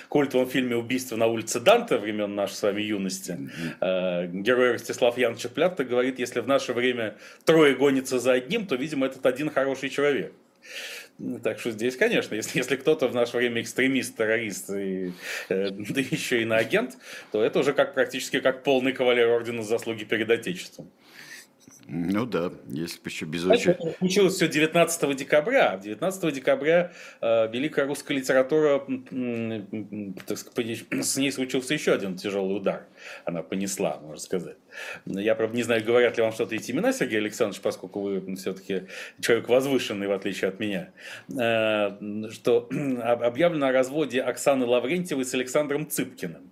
культовом 0.10 0.48
фильме 0.48 0.76
«Убийство 0.76 1.16
на 1.16 1.28
улице 1.28 1.60
Данте» 1.60 1.98
времен 1.98 2.36
нашей 2.36 2.54
с 2.54 2.62
вами 2.62 2.82
юности, 2.82 3.38
э, 3.80 4.28
герой 4.28 4.74
Ростислав 4.74 5.18
Янович 5.18 5.48
Плятта 5.50 5.84
говорит, 5.84 6.20
если 6.20 6.40
в 6.40 6.48
наше 6.48 6.74
время 6.74 7.16
трое 7.46 7.76
гонятся 7.76 8.20
за 8.20 8.34
одним, 8.34 8.68
то, 8.68 8.76
видимо, 8.76 9.06
этот 9.06 9.26
один 9.26 9.50
хороший 9.50 9.90
человек. 9.90 10.34
Так 11.44 11.60
что 11.60 11.72
здесь, 11.72 11.98
конечно, 11.98 12.34
если, 12.36 12.58
если 12.58 12.76
кто-то 12.76 13.08
в 13.08 13.14
наше 13.14 13.38
время 13.38 13.62
экстремист, 13.62 14.16
террорист, 14.16 14.70
и, 14.72 15.12
э, 15.50 15.70
да 15.72 16.02
еще 16.02 16.42
и 16.42 16.46
на 16.46 16.58
агент, 16.58 16.98
то 17.32 17.44
это 17.44 17.60
уже 17.60 17.74
как 17.74 17.94
практически 17.94 18.40
как 18.40 18.64
полный 18.64 18.94
кавалер 18.94 19.30
ордена 19.30 19.64
заслуги 19.64 20.04
перед 20.04 20.30
Отечеством. 20.30 20.92
Ну 21.88 22.26
да, 22.26 22.52
если 22.68 23.00
бы 23.02 23.10
еще 23.10 23.26
без 23.26 23.46
очереди. 23.46 23.96
Случилось 23.98 24.36
все 24.36 24.48
19 24.48 25.16
декабря. 25.18 25.78
19 25.78 26.34
декабря 26.34 26.92
э, 27.22 27.52
великая 27.52 27.86
русская 27.86 28.14
литература, 28.14 28.84
э, 28.88 29.62
так 30.26 30.38
сказать, 30.38 30.86
с 30.90 31.18
ней 31.18 31.32
случился 31.32 31.74
еще 31.74 31.94
один 31.94 32.16
тяжелый 32.16 32.56
удар. 32.56 32.88
Она 33.26 33.42
понесла, 33.42 34.00
можно 34.02 34.22
сказать. 34.22 34.58
Я, 35.06 35.36
правда, 35.36 35.56
не 35.56 35.64
знаю, 35.64 35.84
говорят 35.84 36.18
ли 36.18 36.24
вам 36.24 36.32
что-то 36.32 36.56
эти 36.56 36.72
имена, 36.72 36.94
Сергей 36.94 37.18
Александрович, 37.18 37.62
поскольку 37.62 38.00
вы 38.02 38.36
все-таки 38.36 38.84
человек 39.20 39.50
возвышенный, 39.50 40.08
в 40.08 40.12
отличие 40.12 40.50
от 40.50 40.60
меня, 40.60 40.92
э, 41.30 42.30
что 42.32 42.70
объявлено 43.04 43.68
о 43.68 43.72
разводе 43.72 44.22
Оксаны 44.22 44.66
Лаврентьевой 44.66 45.26
с 45.26 45.34
Александром 45.34 45.90
Цыпкиным. 45.90 46.51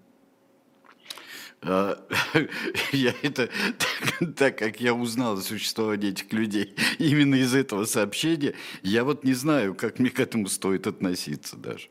А, 1.62 1.98
я 2.91 3.13
это, 3.22 3.50
так, 3.78 4.36
так 4.36 4.58
как 4.58 4.80
я 4.80 4.93
узнал 4.93 5.34
о 5.34 5.41
существовании 5.41 6.12
этих 6.12 6.32
людей 6.32 6.76
именно 7.00 7.36
из 7.36 7.54
этого 7.54 7.86
сообщения, 7.86 8.54
я 8.82 9.04
вот 9.04 9.24
не 9.24 9.34
знаю, 9.34 9.76
как 9.76 10.00
мне 10.00 10.10
к 10.10 10.19
этому 10.19 10.48
стоит 10.48 10.88
относиться 10.88 11.58
даже. 11.58 11.89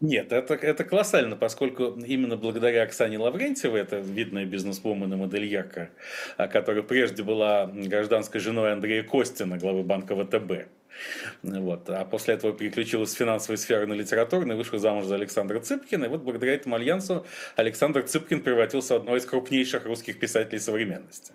Нет, 0.00 0.32
это, 0.32 0.54
это 0.54 0.84
колоссально, 0.84 1.36
поскольку 1.36 1.98
именно 2.04 2.36
благодаря 2.36 2.82
Оксане 2.82 3.18
Лаврентьевой, 3.18 3.80
это 3.80 3.98
видная 3.98 4.44
бизнесвумен 4.44 5.12
и 5.12 5.16
модельерка, 5.16 5.90
а, 6.36 6.48
которая 6.48 6.82
прежде 6.82 7.22
была 7.22 7.66
гражданской 7.66 8.40
женой 8.40 8.72
Андрея 8.72 9.02
Костина, 9.02 9.56
главы 9.56 9.82
банка 9.82 10.14
ВТБ, 10.16 10.68
Вот. 11.42 11.88
А 11.90 12.04
после 12.04 12.34
этого 12.34 12.52
переключилась 12.52 13.10
с 13.10 13.14
финансовой 13.14 13.58
сферы 13.58 13.86
на 13.86 13.94
литературную, 13.94 14.56
вышла 14.56 14.78
замуж 14.78 15.04
за 15.04 15.14
Александра 15.16 15.60
Цыпкина. 15.60 16.04
И 16.06 16.08
вот 16.08 16.22
благодаря 16.22 16.54
этому 16.54 16.76
альянсу 16.76 17.26
Александр 17.56 18.02
Цыпкин 18.02 18.42
превратился 18.42 18.94
в 18.94 18.96
одного 18.98 19.16
из 19.16 19.26
крупнейших 19.26 19.84
русских 19.86 20.18
писателей 20.18 20.60
современности. 20.60 21.32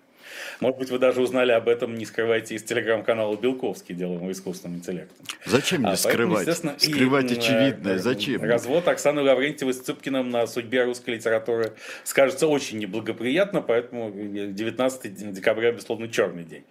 Может 0.60 0.78
быть, 0.78 0.90
вы 0.90 0.98
даже 0.98 1.20
узнали 1.20 1.52
об 1.52 1.68
этом, 1.68 1.94
не 1.94 2.04
скрывайте, 2.04 2.54
из 2.54 2.62
телеграм-канала 2.62 3.36
Белковский, 3.36 3.94
делаемый 3.94 4.32
искусственным 4.32 4.78
интеллектом. 4.78 5.26
Зачем 5.44 5.82
мне 5.82 5.90
а, 5.90 5.96
скрывать? 5.96 6.46
Поэтому, 6.46 6.74
скрывать 6.78 7.32
и, 7.32 7.34
очевидное, 7.34 7.98
зачем? 7.98 8.42
Развод 8.42 8.86
Оксаны 8.88 9.22
Лаврентьевой 9.22 9.74
с 9.74 9.80
Цыпкиным 9.80 10.30
на 10.30 10.46
судьбе 10.46 10.84
русской 10.84 11.10
литературы 11.16 11.72
скажется 12.04 12.46
очень 12.46 12.78
неблагоприятно, 12.78 13.62
поэтому 13.62 14.10
19 14.12 15.32
декабря, 15.32 15.72
безусловно, 15.72 16.08
черный 16.08 16.44
день. 16.44 16.64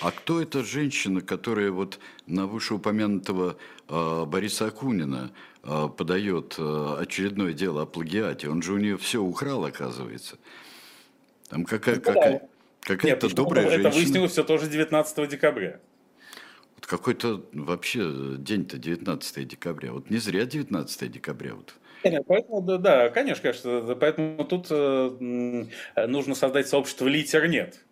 А 0.00 0.10
кто 0.10 0.40
эта 0.40 0.64
женщина, 0.64 1.20
которая 1.20 1.70
вот 1.70 1.98
на 2.26 2.46
вышеупомянутого 2.46 3.56
э, 3.88 4.24
Бориса 4.26 4.66
Акунина 4.66 5.30
э, 5.62 5.88
подает 5.96 6.56
э, 6.58 6.96
очередное 7.00 7.52
дело 7.52 7.82
о 7.82 7.86
плагиате? 7.86 8.48
Он 8.48 8.62
же 8.62 8.72
у 8.72 8.78
нее 8.78 8.96
все 8.96 9.22
украл, 9.22 9.64
оказывается. 9.64 10.36
Там 11.48 11.64
какая, 11.64 11.96
ну, 11.96 12.02
какая, 12.02 12.48
какая-то 12.80 13.26
Нет, 13.26 13.34
добрая 13.34 13.66
это 13.66 13.74
женщина. 13.74 13.88
Это 13.88 13.96
выяснилось 13.98 14.32
все 14.32 14.44
тоже 14.44 14.68
19 14.68 15.28
декабря. 15.28 15.80
Вот 16.76 16.86
какой-то 16.86 17.44
вообще 17.52 18.36
день-то 18.38 18.78
19 18.78 19.48
декабря. 19.48 19.92
Вот 19.92 20.10
не 20.10 20.18
зря 20.18 20.44
19 20.44 21.10
декабря. 21.10 21.54
Вот. 21.54 21.74
Поэтому, 22.26 22.62
да, 22.62 22.78
да, 22.78 23.08
конечно, 23.08 23.42
конечно. 23.42 23.96
Поэтому 23.96 24.44
тут 24.44 24.68
э, 24.70 25.66
нужно 26.06 26.34
создать 26.34 26.68
сообщество 26.68 27.06
литернет 27.08 27.84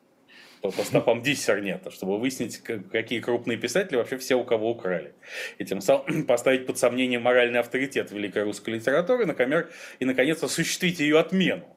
по, 0.67 0.77
по 0.77 0.85
стопам 0.85 1.23
диссернета, 1.23 1.91
чтобы 1.91 2.19
выяснить, 2.19 2.59
какие 2.59 3.21
крупные 3.21 3.59
писатели 3.59 3.97
вообще 3.97 4.19
все 4.19 4.35
у 4.37 4.45
кого 4.45 4.71
украли. 4.71 5.15
И 5.59 5.65
тем 5.65 5.81
самым 5.81 6.25
поставить 6.27 6.67
под 6.67 6.79
сомнение 6.79 7.19
моральный 7.19 7.61
авторитет 7.61 8.11
великой 8.11 8.45
русской 8.45 8.71
литературы, 8.71 9.27
например, 9.27 9.71
и, 9.99 10.05
наконец, 10.05 10.43
осуществить 10.43 11.01
ее 11.01 11.19
отмену. 11.19 11.76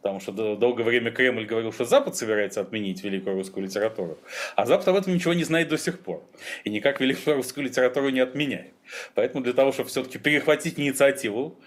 Потому 0.00 0.20
что 0.20 0.56
долгое 0.56 0.84
время 0.84 1.10
Кремль 1.10 1.44
говорил, 1.44 1.72
что 1.72 1.84
Запад 1.84 2.16
собирается 2.16 2.60
отменить 2.60 3.02
великую 3.02 3.34
русскую 3.34 3.66
литературу, 3.66 4.16
а 4.54 4.64
Запад 4.64 4.86
об 4.88 4.96
этом 4.96 5.12
ничего 5.12 5.34
не 5.34 5.42
знает 5.42 5.68
до 5.68 5.76
сих 5.76 5.98
пор. 5.98 6.22
И 6.62 6.70
никак 6.70 7.00
великую 7.00 7.36
русскую 7.36 7.64
литературу 7.64 8.08
не 8.10 8.20
отменяет. 8.20 8.72
Поэтому 9.14 9.42
для 9.42 9.52
того, 9.52 9.72
чтобы 9.72 9.88
все-таки 9.88 10.18
перехватить 10.18 10.78
инициативу 10.78 11.58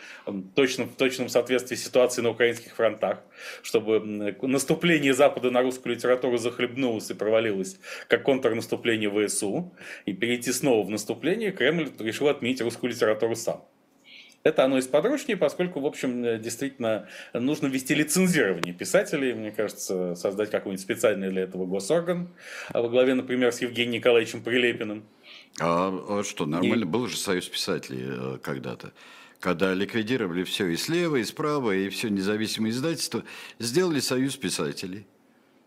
точно, 0.55 0.85
в 0.85 0.95
точном 0.95 1.27
соответствии 1.27 1.75
с 1.75 1.83
ситуацией 1.83 2.23
на 2.23 2.29
украинских 2.29 2.73
фронтах, 2.73 3.21
чтобы 3.63 3.99
наступление 4.41 5.13
Запада 5.13 5.51
на 5.51 5.61
русскую 5.61 5.93
литературу 5.93 6.37
захлебнулось 6.37 7.09
и 7.09 7.13
провалилось 7.13 7.79
как 8.07 8.23
контрнаступление 8.23 9.09
ВСУ, 9.27 9.73
и 10.05 10.13
перейти 10.13 10.51
снова 10.53 10.85
в 10.85 10.89
наступление, 10.89 11.51
Кремль 11.51 11.91
решил 11.99 12.29
отменить 12.29 12.61
русскую 12.61 12.91
литературу 12.91 13.35
сам. 13.35 13.65
Это 14.43 14.65
оно 14.65 14.77
из 14.77 14.87
подручнее, 14.87 15.37
поскольку, 15.37 15.79
в 15.79 15.85
общем, 15.85 16.23
э, 16.23 16.39
действительно 16.39 17.07
нужно 17.33 17.67
вести 17.67 17.93
лицензирование 17.93 18.73
писателей, 18.73 19.33
мне 19.33 19.51
кажется, 19.51 20.15
создать 20.15 20.49
какой-нибудь 20.49 20.81
специальный 20.81 21.29
для 21.29 21.43
этого 21.43 21.65
госорган, 21.65 22.29
а 22.69 22.81
во 22.81 22.89
главе, 22.89 23.13
например, 23.13 23.51
с 23.51 23.61
Евгением 23.61 23.99
Николаевичем 23.99 24.41
Прилепиным. 24.41 25.03
А, 25.59 25.89
а 25.89 26.23
что, 26.23 26.45
нормально? 26.45 26.83
И... 26.83 26.87
Был 26.87 27.07
же 27.07 27.17
союз 27.17 27.47
писателей 27.47 28.05
э, 28.07 28.37
когда-то 28.41 28.91
когда 29.41 29.73
ликвидировали 29.73 30.43
все 30.43 30.67
и 30.67 30.77
слева, 30.77 31.15
и 31.15 31.23
справа, 31.23 31.71
и 31.71 31.89
все 31.89 32.09
независимые 32.09 32.71
издательства, 32.71 33.23
сделали 33.59 33.99
союз 33.99 34.37
писателей 34.37 35.07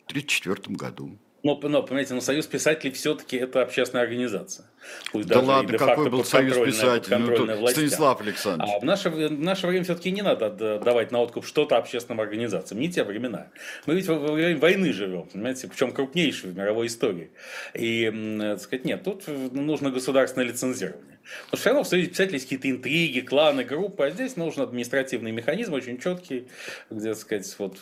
в 0.06 0.10
1934 0.10 0.76
году. 0.76 1.18
Но, 1.44 1.60
но, 1.62 1.82
понимаете, 1.82 2.14
но 2.14 2.22
Союз 2.22 2.46
писателей 2.46 2.90
все-таки 2.90 3.36
это 3.36 3.60
общественная 3.60 4.02
организация. 4.02 4.64
Пусть 5.12 5.28
да 5.28 5.40
ладно, 5.40 5.76
какой 5.76 6.08
был 6.08 6.24
Союз 6.24 6.56
писателей? 6.56 7.18
Ну, 7.18 7.68
Станислав 7.68 8.20
Александрович. 8.22 8.72
А 8.74 8.80
в 8.80 8.84
наше, 8.84 9.10
в 9.10 9.30
наше 9.30 9.66
время 9.66 9.84
все-таки 9.84 10.10
не 10.10 10.22
надо 10.22 10.50
давать 10.50 11.12
на 11.12 11.20
откуп 11.20 11.46
что-то 11.46 11.76
общественным 11.76 12.20
организациям. 12.20 12.80
Не 12.80 12.90
те 12.90 13.04
времена. 13.04 13.48
Мы 13.84 13.94
ведь 13.94 14.08
во 14.08 14.32
время 14.32 14.58
войны 14.58 14.92
живем, 14.94 15.28
понимаете, 15.28 15.68
причем 15.68 15.92
крупнейшей 15.92 16.50
в 16.50 16.56
мировой 16.56 16.86
истории. 16.86 17.30
И, 17.74 18.10
так 18.40 18.60
сказать, 18.60 18.86
нет, 18.86 19.04
тут 19.04 19.24
нужно 19.28 19.90
государственное 19.90 20.46
лицензирование. 20.48 21.18
Но 21.52 21.58
все 21.58 21.70
равно 21.70 21.84
в 21.84 21.88
Союзе 21.88 22.10
писателей 22.10 22.36
есть 22.36 22.46
какие-то 22.46 22.70
интриги, 22.70 23.20
кланы, 23.20 23.64
группы, 23.64 24.04
а 24.04 24.10
здесь 24.10 24.36
нужен 24.36 24.62
административный 24.62 25.30
механизм 25.30 25.72
очень 25.72 25.98
четкий, 25.98 26.48
где, 26.90 27.12
так 27.14 27.18
сказать, 27.18 27.54
вот 27.58 27.78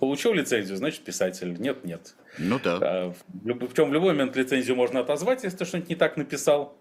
получил 0.00 0.32
лицензию, 0.32 0.76
значит 0.76 1.00
писатель, 1.02 1.54
нет, 1.58 1.84
нет. 1.84 2.14
Ну 2.38 2.60
да. 2.62 2.78
А, 2.80 3.14
причем 3.42 3.90
в 3.90 3.92
любой 3.92 4.12
момент 4.12 4.36
лицензию 4.36 4.76
можно 4.76 5.00
отозвать, 5.00 5.44
если 5.44 5.58
ты 5.58 5.64
что-нибудь 5.64 5.90
не 5.90 5.96
так 5.96 6.16
написал, 6.16 6.76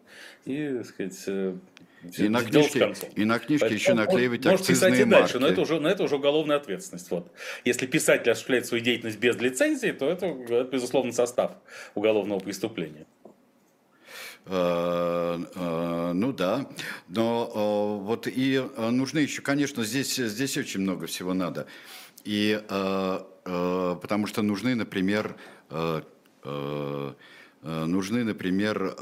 и, 0.46 0.76
так 0.78 0.86
сказать, 0.86 1.24
э, 1.28 1.56
и 2.18 2.30
на, 2.30 2.44
книжке, 2.44 2.94
и 3.16 3.26
на 3.26 3.40
книжке 3.40 3.68
Поэтому 3.68 3.80
еще 3.80 3.94
наклеивать 3.94 4.46
может, 4.46 4.62
акцизные 4.62 4.92
писать 4.92 5.02
и 5.02 5.10
марки. 5.10 5.22
дальше, 5.22 5.40
но 5.40 5.48
это, 5.48 5.62
уже, 5.62 5.80
но 5.80 5.90
это 5.90 6.04
уже 6.04 6.16
уголовная 6.16 6.58
ответственность. 6.58 7.10
Вот. 7.12 7.32
Если 7.66 7.86
писатель 7.88 8.32
осуществляет 8.32 8.66
свою 8.66 8.84
деятельность 8.84 9.20
без 9.20 9.36
лицензии, 9.38 9.92
то 9.92 10.10
это, 10.10 10.28
это 10.28 10.64
безусловно, 10.64 11.12
состав 11.12 11.54
уголовного 11.96 12.40
преступления. 12.40 13.06
Э, 14.46 15.40
э, 15.56 16.12
ну 16.14 16.32
да, 16.34 16.70
но 17.10 18.00
вот 18.04 18.28
и 18.28 18.64
нужны 18.78 19.20
еще, 19.20 19.42
конечно, 19.42 19.84
здесь, 19.84 20.16
здесь 20.16 20.58
очень 20.58 20.82
много 20.82 21.08
всего 21.08 21.34
надо. 21.34 21.68
И 22.28 22.62
потому 23.44 24.28
что 24.28 24.42
нужны, 24.42 24.76
например, 24.76 25.38
нужны, 27.64 28.24
например, 28.24 28.98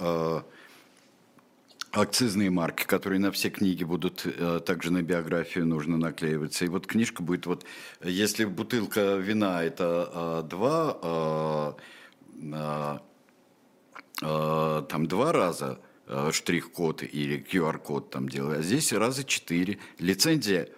акцизные 1.91 2.51
марки, 2.51 2.83
которые 2.83 3.19
на 3.19 3.31
все 3.31 3.49
книги 3.49 3.83
будут, 3.83 4.27
также 4.65 4.93
на 4.93 5.01
биографию 5.01 5.65
нужно 5.65 5.97
наклеиваться. 5.97 6.65
И 6.65 6.67
вот 6.67 6.85
книжка 6.85 7.23
будет, 7.23 7.47
вот 7.47 7.65
если 8.03 8.45
бутылка 8.45 9.15
вина 9.15 9.63
это 9.63 10.45
два 10.47 11.75
Э, 14.21 14.83
там 14.87 15.07
два 15.07 15.31
раза 15.31 15.79
э, 16.07 16.29
штрих-код 16.31 17.03
или 17.03 17.37
QR-код 17.37 18.09
там 18.09 18.29
делали, 18.29 18.59
а 18.59 18.61
здесь 18.61 18.93
раза 18.93 19.23
четыре. 19.23 19.79
Лицензия 19.99 20.69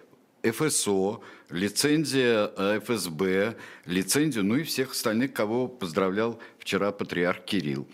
ФСО, 0.42 1.20
лицензия 1.50 2.50
э, 2.56 2.80
ФСБ, 2.80 3.56
лицензию, 3.86 4.44
ну 4.44 4.56
и 4.56 4.62
всех 4.62 4.92
остальных, 4.92 5.32
кого 5.32 5.68
поздравлял 5.68 6.38
вчера 6.58 6.92
патриарх 6.92 7.44
Кирилл. 7.44 7.88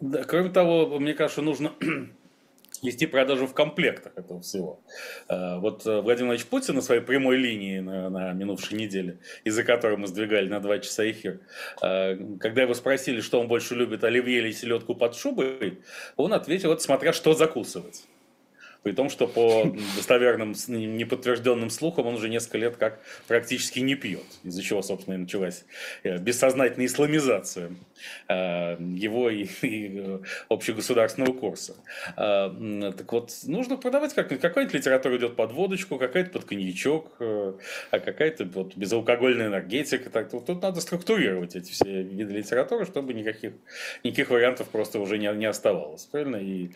Да, 0.00 0.24
кроме 0.24 0.50
того, 0.50 0.98
мне 0.98 1.14
кажется, 1.14 1.42
нужно 1.42 1.72
вести 2.82 3.06
продажу 3.06 3.46
в 3.46 3.54
комплектах 3.54 4.12
этого 4.16 4.40
всего. 4.40 4.80
Э, 5.28 5.58
вот 5.58 5.86
э, 5.86 6.00
Владимир 6.00 6.02
Владимирович 6.02 6.46
Путин 6.46 6.76
на 6.76 6.80
своей 6.80 7.02
прямой 7.02 7.36
линии 7.36 7.80
на, 7.80 8.08
на 8.08 8.32
минувшей 8.32 8.78
неделе, 8.78 9.18
из-за 9.44 9.64
которой 9.64 9.96
мы 9.96 10.06
сдвигали 10.06 10.48
на 10.48 10.60
два 10.60 10.78
часа 10.78 11.10
эфир, 11.10 11.40
когда 11.80 12.62
его 12.62 12.74
спросили, 12.74 13.20
что 13.20 13.40
он 13.40 13.48
больше 13.48 13.74
любит, 13.74 14.04
оливье 14.04 14.38
или 14.38 14.52
селедку 14.52 14.94
под 14.94 15.14
шубой, 15.14 15.80
он 16.16 16.32
ответил, 16.32 16.70
вот 16.70 16.82
смотря 16.82 17.12
что 17.12 17.34
закусывать. 17.34 18.04
При 18.84 18.92
том, 18.92 19.10
что 19.10 19.26
по 19.26 19.64
достоверным, 19.96 20.54
неподтвержденным 20.68 21.70
слухам 21.70 22.06
он 22.06 22.14
уже 22.14 22.28
несколько 22.28 22.58
лет 22.58 22.76
как 22.76 23.00
практически 23.26 23.80
не 23.80 23.96
пьет, 23.96 24.22
из-за 24.44 24.62
чего, 24.62 24.82
собственно, 24.82 25.14
и 25.14 25.18
началась 25.18 25.64
бессознательная 26.04 26.86
исламизация 26.86 27.72
Э, 28.28 28.76
его 28.78 29.30
и, 29.30 29.46
и 29.62 30.20
общегосударственного 30.48 31.32
курса. 31.32 31.74
Э, 32.16 32.92
так 32.96 33.12
вот, 33.12 33.30
нужно 33.44 33.76
продавать 33.76 34.14
как 34.14 34.28
какая-то 34.28 34.76
литература 34.76 35.16
идет 35.16 35.36
под 35.36 35.52
водочку, 35.52 35.98
какая-то 35.98 36.30
под 36.30 36.44
коньячок, 36.44 37.12
э, 37.20 37.54
а 37.90 37.98
какая-то 37.98 38.44
вот 38.46 38.76
безалкогольная 38.76 39.48
энергетика. 39.48 40.10
Так, 40.10 40.30
тут 40.30 40.62
надо 40.62 40.80
структурировать 40.80 41.56
эти 41.56 41.72
все 41.72 42.02
виды 42.02 42.34
литературы, 42.34 42.84
чтобы 42.84 43.14
никаких, 43.14 43.52
никаких 44.02 44.30
вариантов 44.30 44.68
просто 44.68 44.98
уже 44.98 45.18
не, 45.18 45.32
не 45.34 45.46
оставалось. 45.46 46.04
Правильно? 46.06 46.36
И 46.36 46.70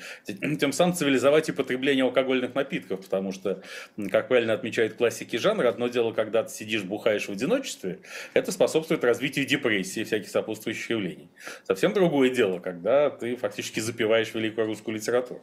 тем 0.56 0.72
самым 0.72 0.94
цивилизовать 0.94 1.48
и 1.48 1.52
потребление 1.52 1.97
алкогольных 2.00 2.54
напитков, 2.54 3.02
потому 3.02 3.32
что, 3.32 3.62
как 4.10 4.28
правильно 4.28 4.52
отмечают 4.52 4.94
классики 4.94 5.36
жанра, 5.36 5.68
одно 5.68 5.88
дело, 5.88 6.12
когда 6.12 6.42
ты 6.42 6.52
сидишь, 6.52 6.82
бухаешь 6.82 7.26
в 7.26 7.32
одиночестве, 7.32 8.00
это 8.34 8.52
способствует 8.52 9.04
развитию 9.04 9.46
депрессии 9.46 10.00
и 10.00 10.04
всяких 10.04 10.28
сопутствующих 10.28 10.90
явлений. 10.90 11.28
Совсем 11.66 11.92
другое 11.92 12.30
дело, 12.30 12.58
когда 12.58 13.10
ты 13.10 13.36
фактически 13.36 13.80
запиваешь 13.80 14.34
великую 14.34 14.66
русскую 14.66 14.96
литературу. 14.96 15.42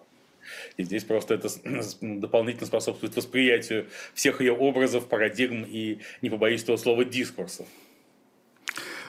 И 0.78 0.84
здесь 0.84 1.04
просто 1.04 1.34
это 1.34 1.50
дополнительно 2.02 2.68
способствует 2.68 3.16
восприятию 3.16 3.88
всех 4.14 4.42
ее 4.42 4.54
образов, 4.54 5.08
парадигм 5.08 5.66
и, 5.68 6.00
не 6.22 6.30
побоюсь 6.30 6.64
этого 6.64 6.78
слова, 6.78 7.04
дискурсов. 7.04 7.68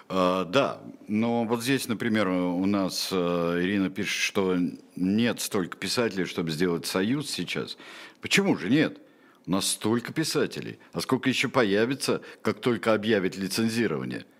А, 0.08 0.44
да, 0.44 0.80
но 1.08 1.44
вот 1.44 1.62
здесь, 1.62 1.88
например, 1.88 2.28
у 2.28 2.64
нас 2.66 3.08
э, 3.12 3.58
Ирина 3.60 3.90
пишет, 3.90 4.22
что 4.22 4.56
нет 4.94 5.40
столько 5.40 5.76
писателей, 5.76 6.24
чтобы 6.24 6.50
сделать 6.50 6.86
союз 6.86 7.30
сейчас. 7.30 7.76
Почему 8.20 8.56
же 8.56 8.70
нет? 8.70 8.98
У 9.46 9.50
нас 9.52 9.68
столько 9.68 10.12
писателей. 10.12 10.78
А 10.92 11.00
сколько 11.00 11.28
еще 11.28 11.48
появится, 11.48 12.20
как 12.42 12.60
только 12.60 12.94
объявят 12.94 13.36
лицензирование– 13.36 14.24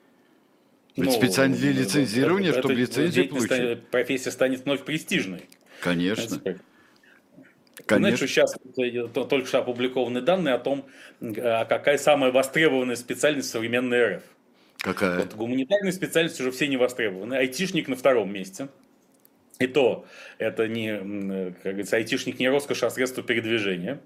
Ну, 0.96 1.11
специально 1.11 1.55
для 1.55 1.72
лицензирования, 1.72 2.50
это, 2.50 2.61
чтобы 2.61 2.74
это, 2.74 2.83
лицензию 2.83 3.29
получить. 3.29 3.87
Профессия 3.88 4.31
станет 4.31 4.64
вновь 4.64 4.83
престижной. 4.83 5.42
Конечно. 5.81 6.40
Конечно. 7.85 8.16
Знаешь, 8.16 8.18
сейчас 8.18 8.55
только 9.12 9.46
что 9.46 9.59
опубликованы 9.59 10.22
данные 10.22 10.55
о 10.55 10.59
том, 10.59 10.87
а 11.20 11.66
какая 11.66 11.98
самая 11.98 12.33
востребованная 12.33 12.96
специальность 12.96 13.48
в 13.48 13.52
современной 13.52 14.16
РФ. 14.16 14.22
Какая? 14.79 15.19
Вот 15.19 15.35
гуманитарные 15.35 15.93
специальности 15.93 16.43
уже 16.43 16.51
все 16.51 16.69
не 16.69 16.77
востребованы. 16.77 17.35
Айтишник 17.35 17.89
на 17.89 17.97
втором 17.97 18.33
месте. 18.33 18.69
И 19.59 19.67
то, 19.67 20.07
это 20.39 20.69
не, 20.69 21.53
как 21.62 21.73
говорится, 21.73 21.97
айтишник 21.97 22.39
не 22.39 22.49
роскошь, 22.49 22.83
а 22.83 22.91
средство 22.91 23.23
передвижения. 23.23 24.01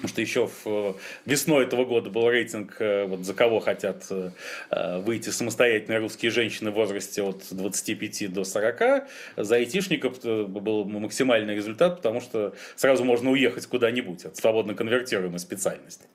Потому 0.00 0.08
что 0.08 0.20
еще 0.22 0.50
в, 0.64 0.96
весной 1.26 1.64
этого 1.64 1.84
года 1.84 2.08
был 2.08 2.30
рейтинг, 2.30 2.76
э, 2.78 3.04
вот 3.04 3.26
за 3.26 3.34
кого 3.34 3.60
хотят 3.60 4.06
э, 4.08 4.30
э, 4.70 4.98
выйти 5.00 5.28
самостоятельные 5.28 5.98
русские 5.98 6.30
женщины 6.30 6.70
в 6.70 6.74
возрасте 6.74 7.22
от 7.22 7.44
25 7.50 8.32
до 8.32 8.44
40. 8.44 9.06
За 9.36 9.56
айтишников 9.56 10.22
был 10.22 10.86
максимальный 10.86 11.54
результат, 11.54 11.96
потому 11.96 12.22
что 12.22 12.54
сразу 12.76 13.04
можно 13.04 13.30
уехать 13.30 13.66
куда-нибудь 13.66 14.24
от 14.24 14.36
свободно 14.38 14.74
конвертируемой 14.74 15.38
специальности. 15.38 16.06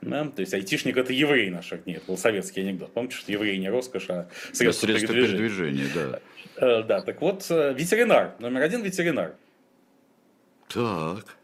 Да? 0.00 0.24
То 0.24 0.40
есть 0.40 0.54
айтишник 0.54 0.96
это 0.96 1.12
еврей 1.12 1.50
наш, 1.50 1.72
нет, 1.84 2.04
был 2.06 2.16
советский 2.16 2.62
анекдот. 2.62 2.94
Помните, 2.94 3.16
что 3.16 3.30
еврей 3.32 3.58
не 3.58 3.68
роскошь, 3.68 4.06
а 4.08 4.28
средство, 4.54 4.86
средство 4.86 5.14
передвижения. 5.14 5.84
передвижения 5.84 6.20
да. 6.58 6.82
да, 6.82 7.00
так 7.02 7.20
вот, 7.20 7.50
ветеринар, 7.50 8.32
номер 8.38 8.62
один 8.62 8.82
ветеринар. 8.82 9.34
Так. 10.68 11.36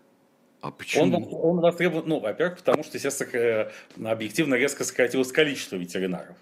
А 0.62 0.70
почему? 0.70 1.16
Он, 1.16 1.56
он 1.56 1.60
востребован, 1.60 2.04
ну, 2.08 2.20
во-первых, 2.20 2.58
потому 2.58 2.84
что 2.84 2.96
сейчас 2.96 3.20
э, 3.20 3.70
объективно 4.02 4.54
резко 4.54 4.84
сократилось 4.84 5.32
количество 5.32 5.74
ветеринаров. 5.74 6.36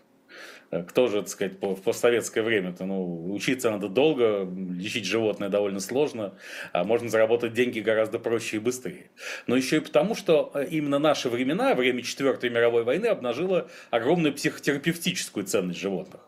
Э, 0.70 0.82
кто 0.82 1.08
же, 1.08 1.20
так 1.20 1.28
сказать, 1.30 1.54
в 1.58 1.76
постсоветское 1.76 2.44
время-то, 2.44 2.84
ну, 2.84 3.32
учиться 3.32 3.70
надо 3.70 3.88
долго, 3.88 4.46
лечить 4.76 5.06
животное 5.06 5.48
довольно 5.48 5.80
сложно, 5.80 6.34
а 6.72 6.84
можно 6.84 7.08
заработать 7.08 7.54
деньги 7.54 7.80
гораздо 7.80 8.18
проще 8.18 8.56
и 8.56 8.60
быстрее. 8.60 9.10
Но 9.46 9.56
еще 9.56 9.78
и 9.78 9.80
потому, 9.80 10.14
что 10.14 10.52
э, 10.54 10.66
именно 10.70 10.98
наши 10.98 11.30
времена, 11.30 11.74
время 11.74 12.02
Четвертой 12.02 12.50
мировой 12.50 12.84
войны, 12.84 13.06
обнажило 13.06 13.70
огромную 13.90 14.34
психотерапевтическую 14.34 15.46
ценность 15.46 15.80
животных. 15.80 16.20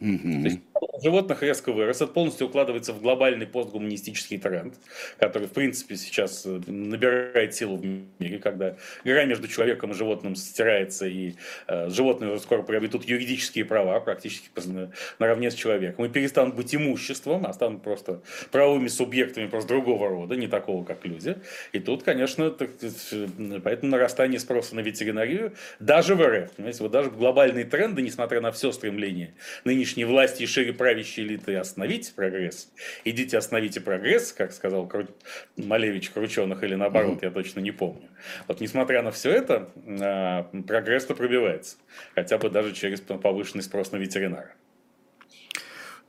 Mm-hmm. 0.00 0.42
То 0.42 0.48
есть 0.48 0.60
животных 1.02 1.42
резко 1.42 1.72
вырос. 1.72 2.00
Это 2.00 2.12
полностью 2.12 2.46
укладывается 2.46 2.92
в 2.92 3.00
глобальный 3.00 3.46
постгуманистический 3.46 4.38
тренд, 4.38 4.74
который, 5.18 5.48
в 5.48 5.52
принципе, 5.52 5.96
сейчас 5.96 6.44
э, 6.46 6.60
набирает 6.66 7.54
силу 7.54 7.76
в 7.76 7.84
мире, 7.84 8.38
когда 8.38 8.76
грань 9.04 9.28
между 9.28 9.48
человеком 9.48 9.92
и 9.92 9.94
животным 9.94 10.34
стирается, 10.34 11.06
и 11.06 11.34
э, 11.66 11.88
животные 11.90 12.32
уже 12.32 12.42
скоро 12.42 12.62
приобретут 12.62 13.04
юридические 13.04 13.64
права 13.64 14.00
практически 14.00 14.48
наравне 15.18 15.50
с 15.50 15.54
человеком, 15.54 16.04
и 16.04 16.08
перестанут 16.08 16.54
быть 16.54 16.74
имуществом, 16.74 17.46
а 17.46 17.52
станут 17.52 17.82
просто 17.82 18.20
правовыми 18.50 18.88
субъектами 18.88 19.46
просто 19.46 19.68
другого 19.68 20.08
рода, 20.08 20.36
не 20.36 20.48
такого, 20.48 20.84
как 20.84 21.04
люди. 21.04 21.36
И 21.72 21.78
тут, 21.78 22.02
конечно, 22.02 22.50
так, 22.50 22.70
поэтому 23.62 23.92
нарастание 23.92 24.38
спроса 24.38 24.74
на 24.74 24.80
ветеринарию 24.80 25.52
даже 25.78 26.14
в 26.14 26.22
РФ, 26.22 26.52
понимаете, 26.52 26.82
вот 26.82 26.92
даже 26.92 27.10
глобальные 27.10 27.64
тренды, 27.64 28.02
несмотря 28.02 28.40
на 28.40 28.52
все 28.52 28.72
стремление 28.72 29.34
нынешней 29.64 30.04
власти 30.04 30.42
и 30.42 30.46
шире 30.46 30.72
правящей 30.88 31.26
элиты 31.26 31.54
остановите 31.56 32.14
прогресс, 32.14 32.72
идите 33.04 33.36
остановите 33.36 33.78
прогресс, 33.78 34.32
как 34.32 34.52
сказал 34.52 34.88
Кру... 34.88 35.06
Малевич 35.58 36.08
Крученых, 36.08 36.62
или 36.64 36.76
наоборот, 36.76 37.22
я 37.22 37.30
точно 37.30 37.60
не 37.60 37.72
помню. 37.72 38.08
Вот 38.46 38.62
несмотря 38.62 39.02
на 39.02 39.10
все 39.10 39.32
это, 39.32 39.68
а, 40.00 40.44
прогресс-то 40.66 41.14
пробивается, 41.14 41.76
хотя 42.14 42.38
бы 42.38 42.48
даже 42.48 42.72
через 42.72 43.02
повышенный 43.02 43.62
спрос 43.62 43.92
на 43.92 43.98
ветеринара. 43.98 44.54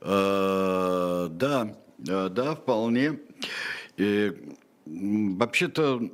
Э, 0.00 1.28
да, 1.30 1.76
э, 2.08 2.28
да, 2.30 2.54
вполне. 2.54 3.18
Вообще-то 4.86 6.10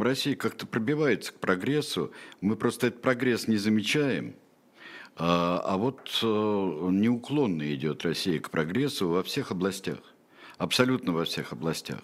Россия 0.00 0.36
как-то 0.36 0.68
пробивается 0.68 1.32
к 1.32 1.40
прогрессу. 1.40 2.12
Мы 2.40 2.54
просто 2.54 2.86
этот 2.86 3.02
прогресс 3.02 3.48
не 3.48 3.56
замечаем. 3.56 4.36
А, 5.16 5.62
а 5.64 5.76
вот 5.76 6.18
э, 6.22 6.26
неуклонно 6.26 7.72
идет 7.74 8.02
Россия 8.04 8.40
к 8.40 8.50
прогрессу 8.50 9.08
во 9.08 9.22
всех 9.22 9.52
областях, 9.52 9.98
абсолютно 10.58 11.12
во 11.12 11.24
всех 11.24 11.52
областях. 11.52 12.00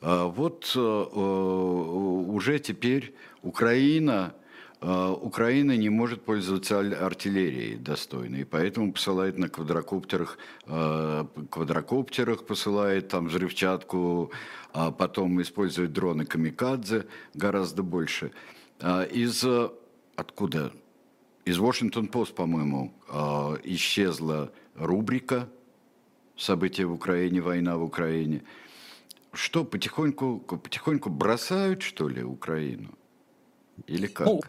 А 0.00 0.26
вот 0.26 0.72
э, 0.74 0.78
э, 0.78 1.18
уже 1.18 2.58
теперь 2.58 3.14
Украина, 3.42 4.34
Украина 4.80 5.76
не 5.76 5.90
может 5.90 6.24
пользоваться 6.24 6.78
артиллерией 6.78 7.76
достойной, 7.76 8.46
поэтому 8.46 8.92
посылает 8.92 9.36
на 9.36 9.48
квадрокоптерах, 9.48 10.38
квадрокоптерах 10.66 12.46
посылает 12.46 13.08
там 13.08 13.26
взрывчатку, 13.26 14.30
а 14.72 14.92
потом 14.92 15.42
использует 15.42 15.92
дроны 15.92 16.26
камикадзе 16.26 17.06
гораздо 17.34 17.82
больше. 17.82 18.30
Из 18.80 19.44
откуда 20.14 20.72
из 21.48 21.58
Washington-Post, 21.58 22.34
по-моему, 22.34 22.92
а, 23.08 23.56
исчезла 23.64 24.52
рубрика 24.74 25.48
«События 26.36 26.84
в 26.84 26.92
Украине, 26.92 27.40
война 27.40 27.78
в 27.78 27.82
Украине». 27.82 28.42
Что, 29.32 29.64
потихоньку, 29.64 30.40
потихоньку 30.40 31.08
бросают, 31.08 31.82
что 31.82 32.08
ли, 32.08 32.22
Украину? 32.22 32.90
Или 33.86 34.06
как? 34.06 34.26
Ну, 34.26 34.40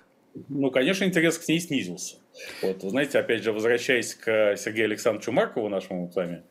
ну, 0.50 0.72
конечно, 0.72 1.06
интерес 1.06 1.38
к 1.38 1.48
ней 1.48 1.60
снизился. 1.62 2.18
Вот, 2.62 2.82
знаете, 2.82 3.20
опять 3.20 3.44
же, 3.44 3.54
возвращаясь 3.54 4.16
к 4.16 4.56
Сергею 4.58 4.86
Александровичу 4.86 5.32
Маркову, 5.32 5.70
нашему 5.70 6.12
с 6.12 6.16
вами 6.16 6.44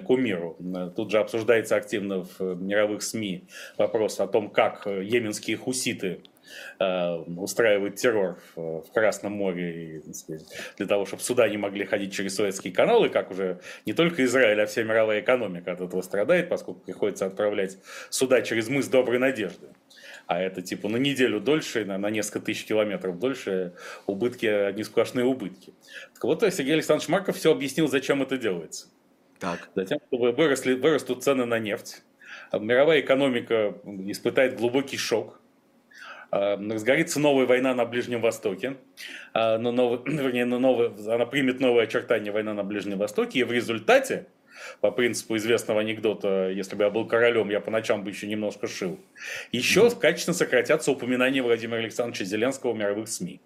кумиру, 0.00 0.56
тут 0.96 1.10
же 1.10 1.18
обсуждается 1.18 1.76
активно 1.76 2.24
в 2.24 2.40
мировых 2.40 3.02
СМИ 3.02 3.44
вопрос 3.78 4.20
о 4.20 4.26
том, 4.26 4.50
как 4.50 4.86
йеменские 4.86 5.56
хуситы 5.56 6.20
Э, 6.78 7.16
устраивает 7.36 7.96
террор 7.96 8.38
в 8.56 8.84
Красном 8.92 9.32
море 9.32 10.02
и, 10.06 10.12
сказать, 10.12 10.44
для 10.76 10.86
того, 10.86 11.06
чтобы 11.06 11.22
суда 11.22 11.48
не 11.48 11.56
могли 11.56 11.84
ходить 11.84 12.12
через 12.12 12.36
Суэцкие 12.36 12.74
каналы, 12.74 13.08
как 13.08 13.30
уже 13.30 13.60
не 13.86 13.92
только 13.92 14.24
Израиль, 14.24 14.60
а 14.60 14.66
вся 14.66 14.82
мировая 14.82 15.20
экономика 15.20 15.72
от 15.72 15.80
этого 15.80 16.02
страдает, 16.02 16.48
поскольку 16.48 16.80
приходится 16.80 17.26
отправлять 17.26 17.78
суда 18.10 18.42
через 18.42 18.68
мыс 18.68 18.88
Доброй 18.88 19.18
Надежды. 19.18 19.68
А 20.26 20.40
это 20.40 20.62
типа 20.62 20.88
на 20.88 20.96
неделю 20.96 21.40
дольше, 21.40 21.84
на, 21.84 21.98
на 21.98 22.10
несколько 22.10 22.40
тысяч 22.40 22.64
километров 22.64 23.18
дольше, 23.18 23.74
убытки, 24.06 24.46
одни 24.46 24.82
сплошные 24.82 25.26
убытки. 25.26 25.74
Так 26.14 26.24
вот, 26.24 26.42
Сергей 26.42 26.74
Александрович 26.74 27.08
Марков 27.08 27.36
все 27.36 27.52
объяснил, 27.52 27.88
зачем 27.88 28.22
это 28.22 28.38
делается. 28.38 28.88
Так. 29.38 29.68
Затем, 29.74 29.98
чтобы 30.08 30.32
выросли, 30.32 30.74
вырастут 30.74 31.22
цены 31.22 31.44
на 31.44 31.58
нефть, 31.58 32.02
мировая 32.52 33.00
экономика 33.00 33.74
испытает 34.06 34.56
глубокий 34.56 34.96
шок, 34.96 35.40
разгорится 36.34 37.20
новая 37.20 37.46
война 37.46 37.74
на 37.74 37.84
Ближнем 37.84 38.20
Востоке, 38.20 38.76
э, 39.34 39.56
но 39.58 39.72
новый, 39.72 40.00
вернее, 40.06 40.44
новый, 40.44 40.88
она 41.12 41.26
примет 41.26 41.60
новые 41.60 41.84
очертания 41.84 42.32
война 42.32 42.54
на 42.54 42.64
Ближнем 42.64 42.98
Востоке, 42.98 43.40
и 43.40 43.44
в 43.44 43.52
результате, 43.52 44.26
по 44.80 44.90
принципу 44.90 45.36
известного 45.36 45.80
анекдота, 45.80 46.50
если 46.50 46.76
бы 46.76 46.84
я 46.84 46.90
был 46.90 47.06
королем, 47.06 47.50
я 47.50 47.60
по 47.60 47.70
ночам 47.70 48.04
бы 48.04 48.10
еще 48.10 48.26
немножко 48.26 48.66
шил, 48.66 48.98
еще 49.52 49.90
качественно 49.90 50.34
сократятся 50.34 50.90
упоминания 50.92 51.42
Владимира 51.42 51.78
Александровича 51.78 52.24
Зеленского 52.24 52.72
в 52.72 52.76
мировых 52.76 53.08
СМИ. 53.08 53.40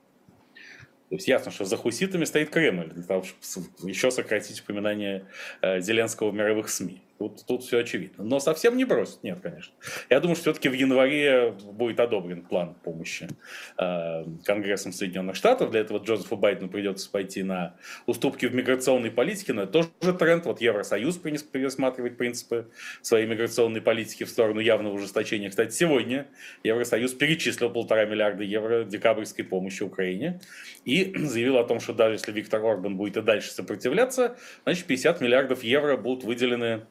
То 1.09 1.15
есть 1.15 1.27
ясно, 1.27 1.51
что 1.51 1.65
за 1.65 1.77
хуситами 1.79 2.25
стоит 2.25 2.51
Кремль, 2.51 2.89
для 2.89 3.03
того, 3.03 3.25
чтобы 3.25 3.67
еще 3.89 4.11
сократить 4.11 4.61
упоминание 4.61 5.25
э, 5.63 5.81
Зеленского 5.81 6.31
в 6.31 6.35
мировых 6.35 6.69
СМИ. 6.69 7.01
Тут, 7.19 7.45
тут 7.47 7.65
все 7.65 7.79
очевидно. 7.79 8.23
Но 8.23 8.39
совсем 8.39 8.77
не 8.77 8.85
бросит, 8.85 9.25
нет, 9.25 9.41
конечно. 9.43 9.75
Я 10.09 10.21
думаю, 10.21 10.37
что 10.37 10.45
все-таки 10.45 10.69
в 10.69 10.73
январе 10.73 11.51
будет 11.51 11.99
одобрен 11.99 12.43
план 12.43 12.77
помощи 12.85 13.29
э, 13.77 14.25
Конгрессом 14.45 14.93
Соединенных 14.93 15.35
Штатов. 15.35 15.73
Для 15.73 15.81
этого 15.81 15.99
Джозефу 15.99 16.37
Байдену 16.37 16.69
придется 16.69 17.11
пойти 17.11 17.43
на 17.43 17.75
уступки 18.07 18.47
в 18.47 18.55
миграционной 18.55 19.11
политике, 19.11 19.53
но 19.53 19.65
это 19.65 19.85
тоже 19.99 20.17
тренд. 20.17 20.47
Вот 20.47 20.61
Евросоюз 20.61 21.17
пересматривает 21.17 22.17
принципы 22.17 22.71
своей 23.03 23.27
миграционной 23.27 23.81
политики 23.81 24.23
в 24.23 24.29
сторону 24.29 24.61
явного 24.61 24.95
ужесточения. 24.95 25.51
Кстати, 25.51 25.75
сегодня 25.75 26.29
Евросоюз 26.63 27.15
перечислил 27.15 27.71
полтора 27.71 28.05
миллиарда 28.05 28.45
евро 28.45 28.85
декабрьской 28.85 29.45
помощи 29.45 29.83
Украине 29.83 30.41
и 30.85 31.13
заявил 31.17 31.59
о 31.59 31.65
том, 31.65 31.81
что 31.81 31.93
даже 31.93 32.15
если 32.15 32.31
Виктор 32.31 32.65
Орбан 32.65 32.97
будет 32.97 33.17
и 33.17 33.23
дальше 33.23 33.51
сопротивляться, 33.51 34.37
значит 34.63 34.87
50 34.87 35.21
миллиардов 35.21 35.65
евро 35.65 35.97
будут 35.97 36.23
выделены 36.23 36.83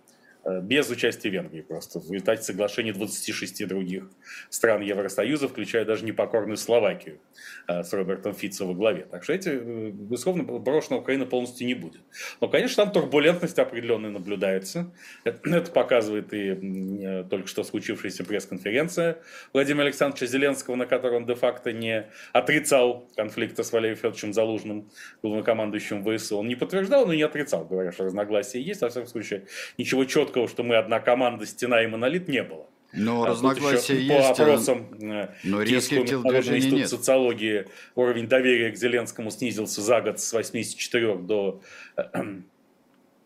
без 0.62 0.90
участия 0.90 1.30
Венгрии 1.30 1.62
просто. 1.62 2.00
В 2.00 2.12
результате 2.12 2.44
соглашения 2.44 2.94
26 2.94 3.68
других 3.68 4.10
стран 4.50 4.82
Евросоюза, 4.82 5.48
включая 5.48 5.86
даже 5.86 6.06
непокорную 6.06 6.58
Словакию 6.58 7.20
э, 7.68 7.84
с 7.84 7.92
Робертом 7.94 8.34
Фицо 8.34 8.66
во 8.66 8.74
главе. 8.74 9.06
Так 9.10 9.24
что 9.24 9.34
эти, 9.34 9.50
э, 9.50 9.90
безусловно, 9.92 10.44
брошена 10.44 10.98
Украина 10.98 11.26
полностью 11.26 11.68
не 11.68 11.74
будет. 11.74 12.02
Но, 12.40 12.48
конечно, 12.48 12.84
там 12.84 12.94
турбулентность 12.94 13.60
определенная 13.60 14.10
наблюдается. 14.10 14.94
Это, 15.24 15.50
это 15.56 15.72
показывает 15.72 16.34
и 16.34 17.26
только 17.30 17.48
что 17.48 17.64
случившаяся 17.64 18.24
пресс-конференция 18.24 19.18
Владимира 19.54 19.86
Александровича 19.86 20.28
Зеленского, 20.28 20.76
на 20.76 20.86
которой 20.86 21.18
он 21.18 21.26
де-факто 21.26 21.74
не 21.74 22.08
отрицал 22.34 23.10
конфликта 23.16 23.64
с 23.64 23.72
Валерием 23.72 23.98
Федоровичем 23.98 24.34
Залужным, 24.34 24.90
главнокомандующим 25.22 26.04
ВСУ. 26.04 26.38
Он 26.38 26.48
не 26.48 26.56
подтверждал, 26.56 27.06
но 27.06 27.14
не 27.14 27.24
отрицал, 27.24 27.66
говоря, 27.66 27.92
что 27.92 28.06
разногласия 28.06 28.62
есть. 28.62 28.82
Во 28.82 28.90
всяком 28.90 29.08
случае, 29.08 29.46
ничего 29.78 30.06
четкого 30.06 30.37
четкого, 30.38 30.48
что 30.48 30.64
мы 30.64 30.76
одна 30.76 31.00
команда, 31.00 31.46
стена 31.46 31.84
и 31.84 31.88
монолит, 31.88 32.28
не 32.28 32.44
было. 32.44 32.66
Но 32.94 33.24
а 33.24 33.28
разногласия 33.28 33.96
есть. 33.96 34.08
По 34.08 34.14
э, 34.14 34.32
опросам 34.32 34.88
э, 35.02 35.28
но 35.44 35.62
резких 35.62 36.06
телодвижений 36.06 36.72
нет. 36.72 36.90
социологии 36.90 37.68
уровень 37.96 38.28
доверия 38.28 38.72
к 38.72 38.78
Зеленскому 38.78 39.30
снизился 39.30 39.82
за 39.82 40.02
год 40.02 40.20
с 40.20 40.34
84 40.34 41.16
до 41.18 41.62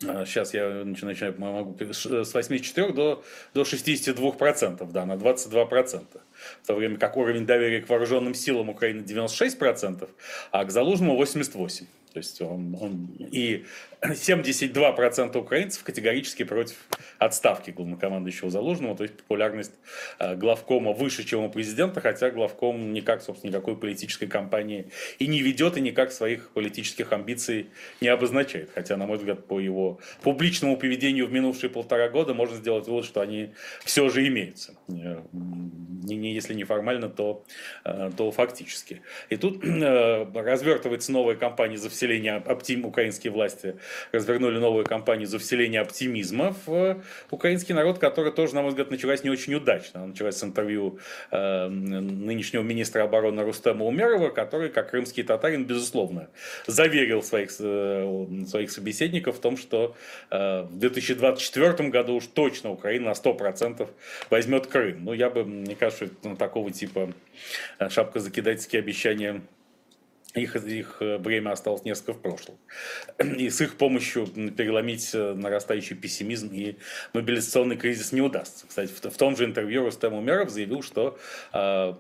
Сейчас 0.02 0.56
э, 0.56 0.58
я 0.58 0.84
начинаю, 0.84 1.36
могу, 1.38 1.78
с 1.80 2.34
84 2.34 2.92
до, 2.92 3.24
до 3.54 3.64
62 3.64 4.32
процентов, 4.32 4.92
да, 4.92 5.06
на 5.06 5.16
22 5.16 5.66
процента. 5.68 6.22
В 6.64 6.68
то 6.68 6.74
время 6.74 6.98
как 6.98 7.18
уровень 7.18 7.46
доверия 7.46 7.82
к 7.82 7.90
вооруженным 7.90 8.34
силам 8.34 8.70
Украины 8.70 9.04
96 9.04 9.60
процентов, 9.60 10.10
а 10.52 10.66
к 10.66 10.72
Залужному 10.72 11.16
88. 11.16 11.86
То 12.14 12.18
есть 12.18 12.42
он, 12.42 12.78
он 12.80 13.10
и 13.20 13.66
72% 14.02 15.38
украинцев 15.38 15.84
категорически 15.84 16.44
против 16.44 16.76
отставки 17.20 17.72
главнокомандующего 17.72 18.50
Залужного, 18.50 18.98
то 18.98 19.04
есть 19.04 19.16
популярность 19.18 19.74
э, 20.20 20.36
главкома 20.36 20.92
выше, 20.92 21.24
чем 21.24 21.44
у 21.44 21.50
президента, 21.50 22.02
хотя 22.02 22.32
главком 22.32 22.94
никак, 22.94 23.22
собственно, 23.22 23.52
никакой 23.52 23.78
политической 23.78 24.28
кампании 24.28 24.88
и 25.20 25.28
не 25.28 25.42
ведет, 25.42 25.78
и 25.78 25.82
никак 25.82 26.12
своих 26.12 26.50
политических 26.50 27.14
амбиций 27.14 27.68
не 28.02 28.08
обозначает. 28.08 28.72
Хотя, 28.74 28.98
на 28.98 29.06
мой 29.06 29.18
взгляд, 29.18 29.46
по 29.46 29.60
его 29.60 30.00
публичному 30.24 30.78
поведению 30.78 31.28
в 31.28 31.32
минувшие 31.32 31.70
полтора 31.70 32.10
года 32.10 32.34
можно 32.34 32.58
сделать 32.58 32.88
вывод, 32.88 33.06
что 33.06 33.22
они 33.22 33.52
все 33.86 34.10
же 34.10 34.28
имеются. 34.28 34.76
Не, 34.88 36.16
не, 36.16 36.34
если 36.34 36.56
не 36.56 36.64
формально, 36.64 37.08
то, 37.08 37.46
э, 37.86 38.10
то 38.18 38.32
фактически. 38.32 39.02
И 39.30 39.38
тут 39.38 39.64
э, 39.64 40.26
развертывается 40.34 41.12
новая 41.12 41.36
кампания 41.36 41.78
за 41.78 41.90
вселение 42.02 42.38
оптим 42.38 42.84
украинские 42.86 43.32
власти 43.32 43.76
развернули 44.12 44.58
новую 44.58 44.86
кампанию 44.86 45.28
за 45.28 45.38
вселение 45.38 45.82
оптимизма 45.82 46.56
в 46.66 47.00
украинский 47.30 47.76
народ, 47.76 48.00
которая 48.00 48.32
тоже, 48.32 48.56
на 48.56 48.64
мой 48.64 48.70
взгляд, 48.70 48.90
началась 48.90 49.24
не 49.24 49.30
очень 49.30 49.54
удачно. 49.54 50.00
Она 50.00 50.08
началась 50.08 50.38
с 50.38 50.44
интервью 50.44 50.98
э, 51.30 51.68
нынешнего 51.68 52.64
министра 52.64 53.04
обороны 53.04 53.44
Рустема 53.44 53.86
Умерова, 53.86 54.30
который, 54.30 54.70
как 54.70 54.90
крымский 54.90 55.22
татарин, 55.22 55.66
безусловно, 55.66 56.30
заверил 56.66 57.22
своих, 57.22 57.52
э, 57.60 58.26
своих 58.48 58.72
собеседников 58.72 59.38
в 59.38 59.40
том, 59.40 59.56
что 59.56 59.96
э, 60.32 60.64
в 60.64 60.80
2024 60.80 61.90
году 61.90 62.16
уж 62.16 62.26
точно 62.26 62.72
Украина 62.72 63.10
на 63.10 63.12
100% 63.12 63.88
возьмет 64.32 64.66
Крым. 64.66 65.06
Ну, 65.06 65.14
я 65.14 65.30
бы, 65.30 65.46
мне 65.46 65.76
кажется, 65.76 66.08
что 66.08 66.36
такого 66.36 66.72
типа 66.72 67.14
э, 67.78 67.90
шапкозакидательские 67.90 68.80
обещания 68.80 69.42
их, 70.34 70.56
их 70.56 70.98
э, 71.00 71.18
время 71.18 71.52
осталось 71.52 71.84
несколько 71.84 72.14
в 72.14 72.22
прошлом. 72.22 72.58
И 73.20 73.50
с 73.50 73.62
их 73.62 73.76
помощью 73.76 74.28
переломить 74.28 75.12
э, 75.14 75.34
нарастающий 75.34 75.96
пессимизм 75.96 76.50
и 76.54 76.78
мобилизационный 77.14 77.78
кризис 77.78 78.12
не 78.12 78.22
удастся. 78.22 78.66
Кстати, 78.68 78.92
в, 78.92 79.02
в 79.02 79.18
том 79.18 79.36
же 79.36 79.46
интервью 79.46 79.84
Рустем 79.84 80.14
Умеров 80.14 80.50
заявил, 80.50 80.84
что 80.84 81.18
э, 81.54 81.94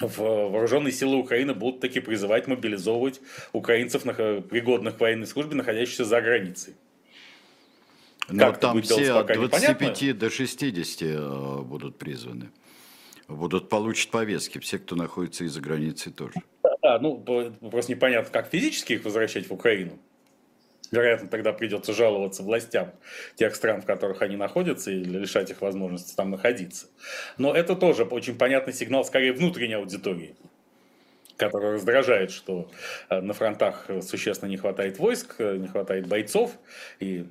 вооруженные 0.00 0.92
силы 0.92 1.16
Украины 1.16 1.54
будут 1.54 1.80
таки 1.80 2.00
призывать 2.00 2.46
мобилизовывать 2.46 3.20
украинцев, 3.52 4.02
пригодных 4.02 4.96
к 4.96 5.00
военной 5.00 5.26
службе, 5.26 5.56
находящихся 5.56 6.04
за 6.04 6.20
границей. 6.20 6.74
Но 8.28 8.46
как 8.46 8.60
там 8.60 8.82
все 8.82 9.12
от 9.12 9.32
25 9.32 10.18
до 10.18 10.30
60 10.30 11.02
э, 11.02 11.62
будут 11.62 11.98
призваны. 11.98 12.50
Будут 13.28 13.68
получить 13.68 14.10
повестки. 14.10 14.58
Все, 14.58 14.78
кто 14.78 14.96
находится 14.96 15.44
из-за 15.44 15.60
границы 15.60 16.10
тоже. 16.10 16.34
Да, 16.90 16.98
ну 16.98 17.20
просто 17.70 17.92
непонятно, 17.92 18.32
как 18.32 18.48
физически 18.48 18.94
их 18.94 19.04
возвращать 19.04 19.48
в 19.48 19.52
Украину. 19.52 19.96
Вероятно, 20.90 21.28
тогда 21.28 21.52
придется 21.52 21.92
жаловаться 21.92 22.42
властям 22.42 22.90
тех 23.36 23.54
стран, 23.54 23.80
в 23.80 23.86
которых 23.86 24.22
они 24.22 24.34
находятся, 24.34 24.90
и 24.90 25.04
лишать 25.04 25.50
их 25.52 25.60
возможности 25.60 26.16
там 26.16 26.32
находиться. 26.32 26.88
Но 27.38 27.54
это 27.54 27.76
тоже 27.76 28.02
очень 28.02 28.36
понятный 28.36 28.72
сигнал, 28.72 29.04
скорее, 29.04 29.32
внутренней 29.32 29.74
аудитории, 29.74 30.34
которая 31.36 31.74
раздражает, 31.74 32.32
что 32.32 32.68
э, 33.08 33.20
на 33.20 33.34
фронтах 33.34 33.88
существенно 34.02 34.48
не 34.48 34.56
хватает 34.56 34.98
войск, 34.98 35.36
э, 35.38 35.58
не 35.58 35.68
хватает 35.68 36.08
бойцов, 36.08 36.58
и 36.98 37.26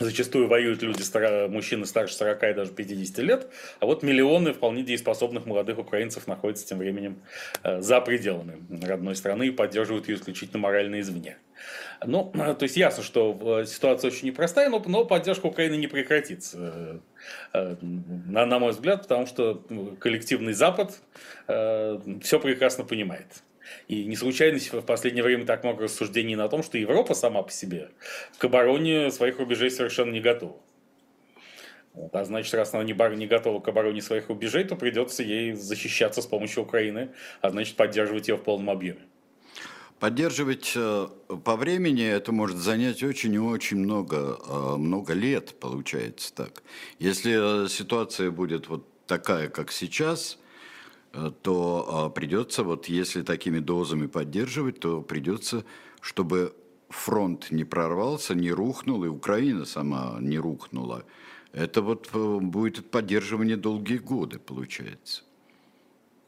Зачастую 0.00 0.48
воюют 0.48 0.82
люди, 0.82 1.02
мужчины 1.48 1.84
старше 1.84 2.14
40 2.14 2.42
и 2.42 2.54
даже 2.54 2.72
50 2.72 3.18
лет, 3.18 3.48
а 3.80 3.86
вот 3.86 4.02
миллионы 4.02 4.54
вполне 4.54 4.82
дееспособных 4.82 5.44
молодых 5.44 5.78
украинцев 5.78 6.26
находятся 6.26 6.66
тем 6.66 6.78
временем 6.78 7.20
э, 7.62 7.82
за 7.82 8.00
пределами 8.00 8.62
родной 8.82 9.14
страны 9.14 9.48
и 9.48 9.50
поддерживают 9.50 10.08
ее 10.08 10.16
исключительно 10.16 10.58
морально 10.58 11.00
извне. 11.00 11.36
Ну, 12.02 12.32
то 12.34 12.62
есть 12.62 12.78
ясно, 12.78 13.02
что 13.02 13.64
ситуация 13.66 14.10
очень 14.10 14.28
непростая, 14.28 14.70
но, 14.70 14.82
но 14.86 15.04
поддержка 15.04 15.46
Украины 15.46 15.76
не 15.76 15.86
прекратится, 15.86 17.02
э, 17.52 17.76
на, 17.82 18.46
на 18.46 18.58
мой 18.58 18.72
взгляд, 18.72 19.02
потому 19.02 19.26
что 19.26 19.62
коллективный 20.00 20.54
Запад 20.54 20.98
э, 21.46 21.98
все 22.22 22.40
прекрасно 22.40 22.84
понимает. 22.84 23.42
И 23.88 24.04
не 24.04 24.16
случайно 24.16 24.58
в 24.58 24.82
последнее 24.82 25.24
время 25.24 25.44
так 25.44 25.64
много 25.64 25.84
рассуждений 25.84 26.36
на 26.36 26.48
том, 26.48 26.62
что 26.62 26.78
Европа 26.78 27.14
сама 27.14 27.42
по 27.42 27.50
себе 27.50 27.90
к 28.38 28.44
обороне 28.44 29.10
своих 29.10 29.38
рубежей 29.38 29.70
совершенно 29.70 30.12
не 30.12 30.20
готова. 30.20 30.56
Вот, 31.92 32.14
а 32.14 32.24
значит, 32.24 32.54
раз 32.54 32.72
она 32.72 32.84
не, 32.84 32.94
не 33.16 33.26
готова 33.26 33.60
к 33.60 33.68
обороне 33.68 34.00
своих 34.00 34.28
рубежей, 34.28 34.64
то 34.64 34.76
придется 34.76 35.22
ей 35.22 35.54
защищаться 35.54 36.22
с 36.22 36.26
помощью 36.26 36.62
Украины, 36.62 37.10
а 37.40 37.50
значит, 37.50 37.76
поддерживать 37.76 38.28
ее 38.28 38.36
в 38.36 38.42
полном 38.42 38.70
объеме. 38.70 39.00
Поддерживать 39.98 40.72
э, 40.76 41.08
по 41.44 41.56
времени 41.56 42.06
это 42.06 42.32
может 42.32 42.56
занять 42.56 43.02
очень 43.02 43.34
и 43.34 43.38
очень 43.38 43.78
много, 43.78 44.38
э, 44.48 44.76
много 44.76 45.12
лет, 45.12 45.58
получается 45.60 46.32
так. 46.32 46.62
Если 46.98 47.64
э, 47.64 47.68
ситуация 47.68 48.30
будет 48.30 48.68
вот 48.68 48.86
такая, 49.06 49.48
как 49.48 49.72
сейчас– 49.72 50.38
то 51.12 51.86
а, 51.88 52.10
придется, 52.10 52.62
вот 52.62 52.86
если 52.86 53.22
такими 53.22 53.58
дозами 53.58 54.06
поддерживать, 54.06 54.80
то 54.80 55.02
придется, 55.02 55.64
чтобы 56.00 56.54
фронт 56.88 57.50
не 57.50 57.64
прорвался, 57.64 58.34
не 58.34 58.50
рухнул, 58.50 59.04
и 59.04 59.08
Украина 59.08 59.64
сама 59.64 60.18
не 60.20 60.38
рухнула. 60.38 61.04
Это 61.52 61.82
вот 61.82 62.10
э, 62.14 62.38
будет 62.40 62.90
поддерживание 62.90 63.56
долгие 63.56 63.98
годы, 63.98 64.38
получается. 64.38 65.22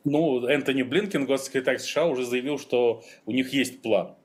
Ну, 0.04 0.44
Энтони 0.46 0.82
Блинкен, 0.82 1.26
госсекретарь 1.26 1.78
США, 1.78 2.06
уже 2.06 2.26
заявил, 2.26 2.58
что 2.58 3.04
у 3.24 3.32
них 3.32 3.52
есть 3.52 3.82
план 3.82 4.16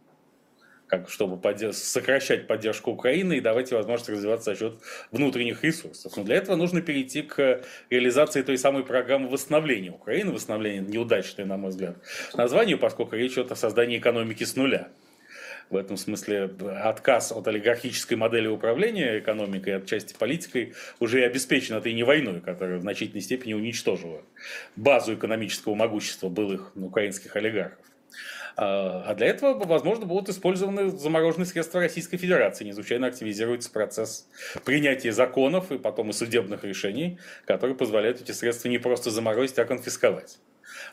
как, 0.88 1.10
чтобы 1.10 1.38
поддерж... 1.38 1.76
сокращать 1.76 2.48
поддержку 2.48 2.92
Украины 2.92 3.38
и 3.38 3.42
давать 3.42 3.72
ей 3.72 3.78
возможность 3.78 4.10
развиваться 4.10 4.52
за 4.52 4.60
счет 4.60 4.80
внутренних 5.12 5.64
ресурсов. 5.64 6.16
Но 6.16 6.24
для 6.24 6.36
этого 6.38 6.56
нужно 6.56 6.82
перейти 6.82 7.22
к 7.22 7.62
реализации 7.90 8.42
той 8.42 8.58
самой 8.58 8.84
программы 8.84 9.28
восстановления 9.28 9.92
Украины, 9.92 10.32
восстановления 10.32 10.80
неудачной, 10.80 11.46
на 11.46 11.58
мой 11.58 11.72
взгляд, 11.72 11.98
названию, 12.34 12.80
поскольку 12.80 13.16
речь 13.16 13.34
идет 13.34 13.52
о 13.52 13.56
создании 13.56 13.98
экономики 13.98 14.44
с 14.44 14.56
нуля. 14.56 14.90
В 15.70 15.76
этом 15.76 15.98
смысле 15.98 16.50
отказ 16.82 17.34
от 17.34 17.46
олигархической 17.46 18.16
модели 18.16 18.48
управления 18.48 19.20
экономикой, 19.20 19.76
от 19.76 19.86
части 19.86 20.16
политикой, 20.18 20.74
уже 21.02 21.20
и 21.20 21.24
обеспечен 21.24 21.76
этой 21.76 21.92
не 21.92 22.04
войной, 22.04 22.40
которая 22.40 22.78
в 22.78 22.82
значительной 22.82 23.22
степени 23.22 23.54
уничтожила 23.54 24.22
базу 24.78 25.16
экономического 25.16 25.76
могущества 25.76 26.30
былых 26.30 26.72
украинских 26.78 27.36
олигархов. 27.36 27.86
А, 28.56 29.04
а 29.08 29.16
для 29.16 29.28
этого, 29.28 29.54
возможно, 29.66 30.06
будут 30.06 30.30
использованы 30.30 30.90
замороженные 30.90 31.46
средства 31.46 31.82
Российской 31.82 32.18
Федерации. 32.18 32.66
Не 32.66 32.74
случайно 32.74 33.08
активизируется 33.08 33.72
процесс 33.72 34.28
принятия 34.66 35.12
законов 35.12 35.72
и 35.72 35.78
потом 35.78 36.10
и 36.10 36.14
судебных 36.14 36.64
решений, 36.64 37.20
которые 37.46 37.76
позволяют 37.76 38.22
эти 38.22 38.32
средства 38.32 38.70
не 38.70 38.80
просто 38.80 39.12
заморозить, 39.12 39.60
а 39.60 39.66
конфисковать. 39.66 40.40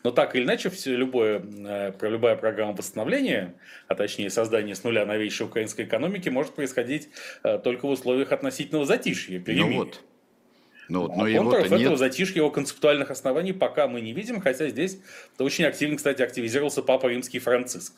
Но 0.02 0.10
так 0.10 0.34
или 0.36 0.44
иначе, 0.44 0.70
все, 0.70 0.94
любое, 0.94 1.42
э, 1.42 1.92
любая 2.02 2.36
программа 2.36 2.74
восстановления, 2.74 3.54
а 3.88 3.94
точнее 3.94 4.30
создания 4.30 4.74
с 4.74 4.84
нуля 4.84 5.04
новейшей 5.06 5.46
украинской 5.46 5.82
экономики, 5.82 6.28
может 6.28 6.54
происходить 6.54 7.08
э, 7.42 7.58
только 7.58 7.86
в 7.86 7.90
условиях 7.90 8.32
относительного 8.32 8.86
затишья, 8.86 9.40
перемен. 9.40 9.70
Ну 9.70 9.76
вот. 9.76 10.00
Ну, 10.88 11.02
вот, 11.02 11.16
но 11.16 11.24
а 11.24 11.30
его 11.30 11.54
этого 11.54 11.78
нет. 11.78 11.98
затишья 11.98 12.36
его 12.36 12.50
концептуальных 12.50 13.10
оснований 13.10 13.52
пока 13.52 13.88
мы 13.88 14.00
не 14.00 14.12
видим, 14.12 14.40
хотя 14.40 14.68
здесь 14.68 14.98
очень 15.38 15.64
активно, 15.64 15.96
кстати, 15.96 16.22
активизировался 16.22 16.82
Папа 16.82 17.06
Римский 17.06 17.38
Франциск. 17.38 17.94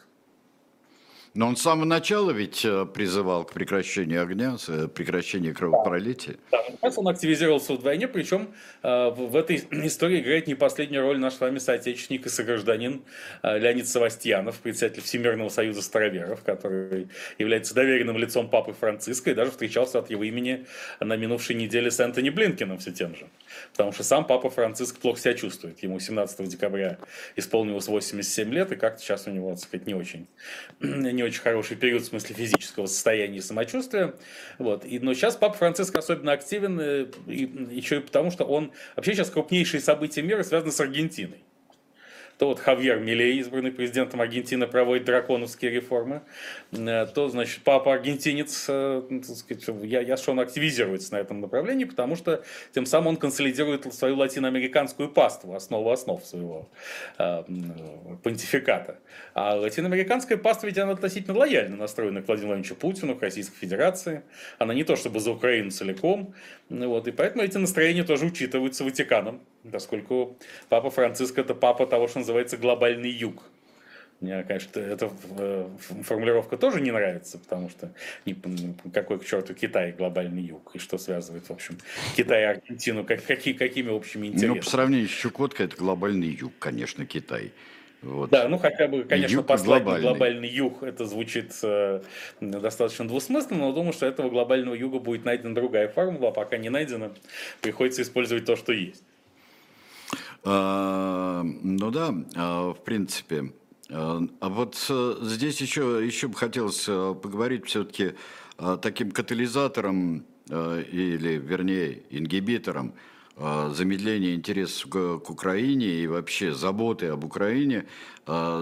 Но 1.37 1.49
он 1.49 1.57
с 1.57 1.63
самого 1.63 1.85
начала 1.85 2.31
ведь 2.31 2.65
э, 2.65 2.87
призывал 2.87 3.45
к 3.45 3.53
прекращению 3.53 4.23
огня, 4.23 4.57
э, 4.69 4.89
прекращению 4.89 5.55
кровопролития. 5.55 6.37
Да, 6.51 6.65
сейчас 6.67 6.97
он 6.97 7.09
активизировался 7.09 7.75
вдвойне, 7.75 8.09
причем 8.09 8.55
э, 8.83 9.11
в 9.11 9.37
этой 9.37 9.57
истории 9.71 10.21
играет 10.21 10.47
не 10.47 10.55
последнюю 10.55 11.03
роль 11.03 11.19
наш 11.19 11.35
с 11.35 11.41
вами 11.41 11.59
соотечественник 11.59 12.25
и 12.25 12.31
согражданин 12.31 13.03
Леонид 13.43 13.87
Савастьянов, 13.87 14.59
председатель 14.61 15.03
Всемирного 15.03 15.51
союза 15.51 15.83
староверов, 15.83 16.43
который 16.43 17.09
является 17.39 17.75
доверенным 17.75 18.17
лицом 18.17 18.49
Папы 18.49 18.73
Франциска 18.73 19.33
и 19.33 19.35
даже 19.35 19.51
встречался 19.51 19.99
от 19.99 20.09
его 20.09 20.25
имени 20.25 20.65
на 21.01 21.17
минувшей 21.17 21.55
неделе 21.55 21.91
с 21.91 22.01
Энтони 22.01 22.31
Блинкиным 22.31 22.79
все 22.79 22.93
тем 22.93 23.15
же. 23.15 23.27
Потому 23.73 23.93
что 23.93 24.05
сам 24.05 24.27
Папа 24.27 24.49
Франциск 24.49 24.99
плохо 25.01 25.21
себя 25.21 25.35
чувствует. 25.35 25.83
Ему 25.83 26.01
17 26.01 26.49
декабря 26.49 26.97
исполнилось 27.37 27.89
87 27.89 28.51
лет, 28.55 28.73
и 28.73 28.77
как-то 28.77 29.03
сейчас 29.03 29.27
у 29.27 29.31
него, 29.31 29.51
так 29.51 29.59
сказать, 29.59 29.87
не 29.87 29.95
очень, 29.95 30.27
не 30.81 31.26
очень 31.27 31.41
хороший 31.41 31.77
период 31.77 32.03
в 32.03 32.07
смысле 32.07 32.35
физического 32.35 32.87
состояния 32.87 33.39
и 33.39 33.41
самочувствия. 33.41 34.15
Вот. 34.59 34.85
И, 34.85 34.99
но 34.99 35.15
сейчас 35.15 35.37
Папа 35.37 35.57
Франциск 35.57 35.97
особенно 35.97 36.33
активен, 36.33 36.81
э, 36.81 37.07
и, 37.27 37.51
еще 37.71 37.99
и 37.99 38.01
потому, 38.01 38.31
что 38.31 38.45
он 38.45 38.73
вообще 38.97 39.15
сейчас 39.15 39.31
крупнейшие 39.31 39.81
события 39.81 40.23
мира 40.23 40.43
связаны 40.43 40.73
с 40.73 40.81
Аргентиной 40.81 41.46
то 42.39 42.49
вот 42.49 42.61
Хавьер 42.61 43.01
Милей, 43.01 43.39
избранный 43.39 43.73
президентом 43.73 44.21
Аргентины, 44.21 44.67
проводит 44.67 45.05
драконовские 45.05 45.71
реформы, 45.71 46.23
э, 46.73 47.07
то, 47.15 47.29
значит, 47.29 47.63
папа 47.65 47.95
аргентинец, 47.95 48.67
э, 48.69 49.03
ну, 49.09 49.23
сказать, 49.23 49.65
я, 49.83 50.01
я 50.01 50.17
что 50.17 50.33
он 50.33 50.41
активизируется 50.41 51.15
на 51.15 51.19
этом 51.19 51.41
направлении, 51.41 51.85
потому 51.85 52.15
что 52.15 52.43
тем 52.75 52.85
самым 52.85 53.07
он 53.07 53.17
консолидирует 53.17 53.93
свою 53.95 54.17
латиноамериканскую 54.17 55.09
паству, 55.09 55.55
основу 55.55 55.91
основ 55.91 56.23
своего 56.25 56.69
э, 57.19 57.45
понтификата. 58.23 58.99
А 59.33 59.55
латиноамериканская 59.57 60.37
паства 60.37 60.67
ведь 60.67 60.79
она 60.79 60.93
относительно 60.93 61.39
лояльно 61.39 61.77
настроена 61.77 62.23
к 62.23 62.27
Владимиру 62.27 62.49
Владимировичу 62.49 62.75
Путину, 62.75 63.17
к 63.17 63.23
Российской 63.23 63.57
Федерации. 63.57 64.23
Она 64.59 64.75
не 64.75 64.85
то 64.85 64.97
чтобы 64.97 65.21
за 65.21 65.33
Украину 65.33 65.71
целиком, 65.71 66.35
вот, 66.69 67.09
и 67.09 67.13
поэтому 67.13 67.45
эти 67.45 67.57
настроения 67.57 68.05
тоже 68.05 68.27
учитываются 68.27 68.85
Ватиканом, 68.85 69.41
поскольку 69.73 70.37
Папа 70.69 70.91
Франциск 70.91 71.39
это 71.39 71.55
папа 71.55 71.87
того, 71.87 72.09
что 72.09 72.21
называется 72.21 72.57
глобальный 72.57 73.11
юг. 73.11 73.43
Мне, 74.21 74.43
конечно, 74.45 74.81
эта 74.81 75.11
э, 75.39 75.69
формулировка 76.03 76.57
тоже 76.57 76.81
не 76.81 76.91
нравится, 76.91 77.39
потому 77.39 77.69
что 77.69 77.93
какой 78.95 79.19
к 79.19 79.27
черту 79.27 79.53
Китай 79.53 79.93
глобальный 79.93 80.43
юг, 80.43 80.71
и 80.75 80.79
что 80.79 80.97
связывает, 80.97 81.47
в 81.49 81.53
общем, 81.53 81.77
Китай 82.17 82.43
и 82.43 82.45
Аргентину, 82.45 83.05
как, 83.05 83.23
какие, 83.25 83.53
какими 83.53 83.91
общими 83.91 84.29
интересами. 84.29 84.57
Ну, 84.57 84.63
по 84.63 84.71
сравнению 84.71 85.09
с 85.09 85.13
Чукоткой, 85.13 85.67
это 85.67 85.77
глобальный 85.77 86.29
юг, 86.29 86.53
конечно, 86.59 87.05
Китай. 87.05 87.53
Вот. 88.01 88.31
Да, 88.31 88.49
ну 88.49 88.57
хотя 88.59 88.89
бы, 88.89 89.05
конечно, 89.05 89.35
юг 89.35 89.47
послать 89.47 89.83
глобальный. 89.83 90.09
глобальный 90.09 90.49
юг, 90.49 90.83
это 90.83 91.05
звучит 91.05 91.53
э, 91.63 92.01
достаточно 92.41 93.07
двусмысленно, 93.07 93.61
но 93.67 93.73
думаю, 93.73 93.93
что 93.93 94.07
этого 94.07 94.31
глобального 94.31 94.75
юга 94.75 94.99
будет 94.99 95.27
найдена 95.27 95.55
другая 95.55 95.89
формула, 95.89 96.29
а 96.29 96.33
пока 96.33 96.57
не 96.57 96.71
найдена, 96.71 97.13
приходится 97.61 98.01
использовать 98.03 98.47
то, 98.47 98.57
что 98.57 98.73
есть. 98.73 99.03
А, 100.49 101.43
ну 101.43 101.91
да, 101.91 102.15
а, 102.37 102.73
в 102.73 102.85
принципе. 102.85 103.53
А, 103.91 104.23
а 104.41 104.49
вот 104.49 104.77
э, 104.89 105.17
здесь 105.23 105.61
еще, 105.61 106.01
еще 106.05 106.29
бы 106.29 106.37
хотелось 106.37 106.85
э, 106.89 107.15
поговорить 107.21 107.67
все-таки 107.67 108.15
таким 108.81 109.11
катализатором 109.11 110.25
э, 110.49 110.85
или, 110.91 111.37
вернее, 111.37 112.03
ингибитором 112.11 112.95
замедления 113.37 114.35
интересов 114.35 114.89
к 114.91 115.29
Украине 115.29 115.89
и 115.89 116.07
вообще 116.07 116.55
заботы 116.55 117.09
об 117.09 117.23
Украине 117.23 117.85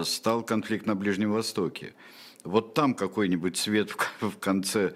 стал 0.03 0.43
конфликт 0.43 0.85
на 0.85 0.95
Ближнем 0.95 1.31
Востоке. 1.31 1.93
Вот 2.43 2.73
там 2.73 2.93
какой-нибудь 2.93 3.55
свет 3.55 3.91
в 4.19 4.37
конце 4.41 4.93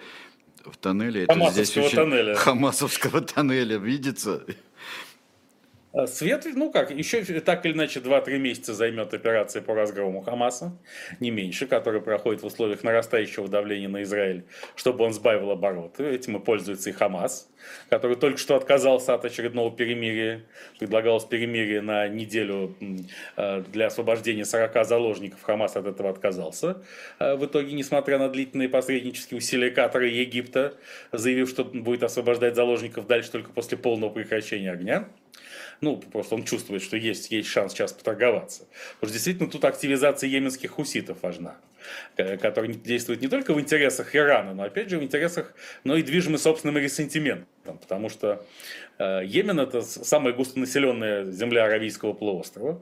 в 0.65 0.75
тоннеле. 0.75 1.23
Это 1.23 1.49
здесь 1.51 1.77
очень... 1.77 1.95
тоннеля. 1.95 2.35
Хамасовского 2.35 3.21
тоннеля 3.21 3.77
видится. 3.77 4.45
А 5.91 6.05
свет, 6.05 6.45
ну 6.53 6.71
как, 6.71 6.91
еще 6.91 7.23
так 7.23 7.65
или 7.65 7.73
иначе 7.73 7.99
2-3 7.99 8.37
месяца 8.37 8.75
займет 8.75 9.11
операция 9.15 9.63
по 9.63 9.73
разгрому 9.73 10.21
Хамаса, 10.21 10.77
не 11.19 11.31
меньше, 11.31 11.65
которая 11.65 11.99
проходит 11.99 12.43
в 12.43 12.45
условиях 12.45 12.83
нарастающего 12.83 13.47
давления 13.47 13.89
на 13.89 14.03
Израиль, 14.03 14.45
чтобы 14.75 15.03
он 15.03 15.13
сбавил 15.13 15.49
обороты. 15.49 16.05
Этим 16.05 16.37
и 16.37 16.39
пользуется 16.39 16.91
и 16.91 16.93
Хамас, 16.93 17.49
который 17.89 18.17
только 18.17 18.37
что 18.37 18.55
отказался 18.55 19.15
от 19.15 19.25
очередного 19.25 19.75
перемирия. 19.75 20.43
Предлагалось 20.77 21.25
перемирие 21.25 21.81
на 21.81 22.07
неделю 22.07 22.75
а, 23.35 23.61
для 23.61 23.87
освобождения 23.87 24.45
40 24.45 24.85
заложников. 24.85 25.41
Хамас 25.41 25.75
от 25.75 25.87
этого 25.87 26.11
отказался. 26.11 26.83
А 27.17 27.35
в 27.35 27.43
итоге, 27.47 27.73
несмотря 27.73 28.19
на 28.19 28.29
длительные 28.29 28.69
посреднические 28.69 29.39
усилия 29.39 29.71
Катара 29.71 30.07
и 30.07 30.19
Египта, 30.19 30.75
заявив, 31.11 31.49
что 31.49 31.63
будет 31.63 32.03
освобождать 32.03 32.55
заложников 32.55 33.07
дальше 33.07 33.31
только 33.31 33.49
после 33.49 33.75
полного 33.75 34.11
прекращения 34.11 34.71
огня. 34.71 35.07
Ну, 35.81 35.97
просто 35.97 36.35
он 36.35 36.43
чувствует, 36.43 36.81
что 36.81 36.97
есть, 36.97 37.31
есть 37.31 37.49
шанс 37.49 37.73
сейчас 37.73 37.93
поторговаться. 37.93 38.67
Потому 38.95 39.09
что 39.09 39.13
действительно 39.13 39.49
тут 39.49 39.65
активизация 39.65 40.29
йеменских 40.29 40.71
хуситов 40.71 41.17
важна 41.21 41.57
который 42.15 42.73
действует 42.73 43.21
не 43.21 43.27
только 43.27 43.53
в 43.53 43.59
интересах 43.59 44.15
Ирана, 44.15 44.53
но 44.53 44.63
опять 44.63 44.89
же 44.89 44.97
в 44.97 45.03
интересах, 45.03 45.53
но 45.83 45.95
и 45.95 46.03
движимы 46.03 46.37
собственным 46.37 46.77
ресентиментом. 46.77 47.47
Потому 47.63 48.09
что 48.09 48.45
э, 48.97 49.21
Йемен 49.25 49.59
это 49.59 49.81
самая 49.81 50.33
густонаселенная 50.33 51.25
земля 51.25 51.65
Аравийского 51.65 52.13
полуострова. 52.13 52.81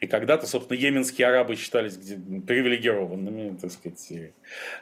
И 0.00 0.06
когда-то, 0.06 0.46
собственно, 0.46 0.78
йеменские 0.78 1.26
арабы 1.26 1.56
считались 1.56 1.96
привилегированными, 1.96 3.56
так 3.56 3.72
сказать. 3.72 4.12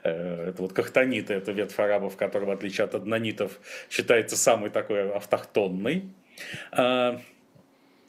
Э, 0.02 0.48
это 0.50 0.62
вот 0.62 0.72
кахтаниты, 0.72 1.34
это 1.34 1.52
ветвь 1.52 1.78
арабов, 1.78 2.16
который, 2.16 2.44
в 2.44 2.50
отличие 2.50 2.84
от 2.84 2.94
аднанитов, 2.94 3.58
считается 3.90 4.36
самой 4.36 4.70
такой 4.70 5.10
автохтонной. 5.12 6.04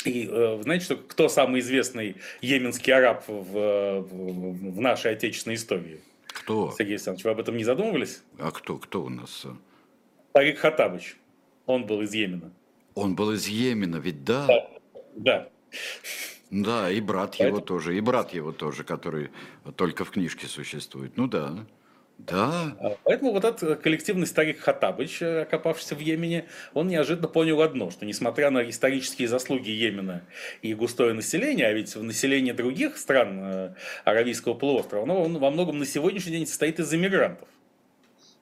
Э, 0.06 0.10
и 0.10 0.28
э, 0.30 0.60
знаете, 0.64 0.86
что 0.86 0.96
кто 0.98 1.30
самый 1.30 1.62
известный 1.62 2.18
йеменский 2.42 2.94
араб 2.94 3.28
в, 3.28 4.02
в, 4.02 4.72
в 4.72 4.82
нашей 4.82 5.12
отечественной 5.12 5.56
истории? 5.56 6.02
Кто? 6.28 6.74
Сергей 6.78 6.94
Александрович, 6.94 7.26
вы 7.26 7.32
об 7.32 7.40
этом 7.40 7.58
не 7.58 7.64
задумывались? 7.64 8.22
А 8.38 8.52
кто? 8.52 8.78
Кто 8.78 9.04
у 9.04 9.10
нас? 9.10 9.46
Тарик 10.34 10.60
Хатабыч. 10.60 11.18
Он 11.66 11.86
был 11.86 12.02
из 12.02 12.14
Йемена. 12.14 12.52
Он 12.96 13.16
был 13.16 13.32
из 13.32 13.48
Йемена, 13.48 13.98
ведь 13.98 14.24
да? 14.24 14.48
Да. 14.48 14.70
да. 15.16 15.50
Да, 16.50 16.90
и 16.90 17.02
брат 17.02 17.32
Поэтому... 17.32 17.58
его 17.58 17.60
тоже, 17.60 17.98
и 17.98 18.00
брат 18.00 18.34
его 18.34 18.52
тоже, 18.54 18.84
который 18.84 19.32
только 19.76 20.06
в 20.06 20.12
книжке 20.12 20.48
существует. 20.48 21.18
Ну 21.18 21.28
да. 21.28 21.66
Да. 22.18 22.76
А, 22.80 22.98
поэтому 23.04 23.32
вот 23.32 23.46
этот 23.46 23.80
коллективный 23.82 24.26
старик 24.26 24.60
Хатабыч, 24.60 25.22
э, 25.22 25.42
окопавшийся 25.42 25.96
в 25.96 26.00
Йемене, 26.00 26.48
он 26.74 26.88
неожиданно 26.88 27.28
понял 27.28 27.62
одно, 27.62 27.92
что 27.92 28.06
несмотря 28.06 28.50
на 28.50 28.68
исторические 28.68 29.28
заслуги 29.28 29.70
Йемена 29.70 30.24
и 30.64 30.74
густое 30.74 31.14
население, 31.14 31.68
а 31.68 31.74
ведь 31.74 31.96
в 31.96 32.04
населении 32.04 32.54
других 32.54 32.98
стран 32.98 33.40
э, 33.40 33.74
Аравийского 34.04 34.56
полуострова, 34.56 35.04
оно 35.04 35.24
во 35.26 35.52
многом 35.52 35.78
на 35.78 35.86
сегодняшний 35.86 36.32
день 36.34 36.48
состоит 36.48 36.80
из 36.80 36.92
иммигрантов. 36.92 37.48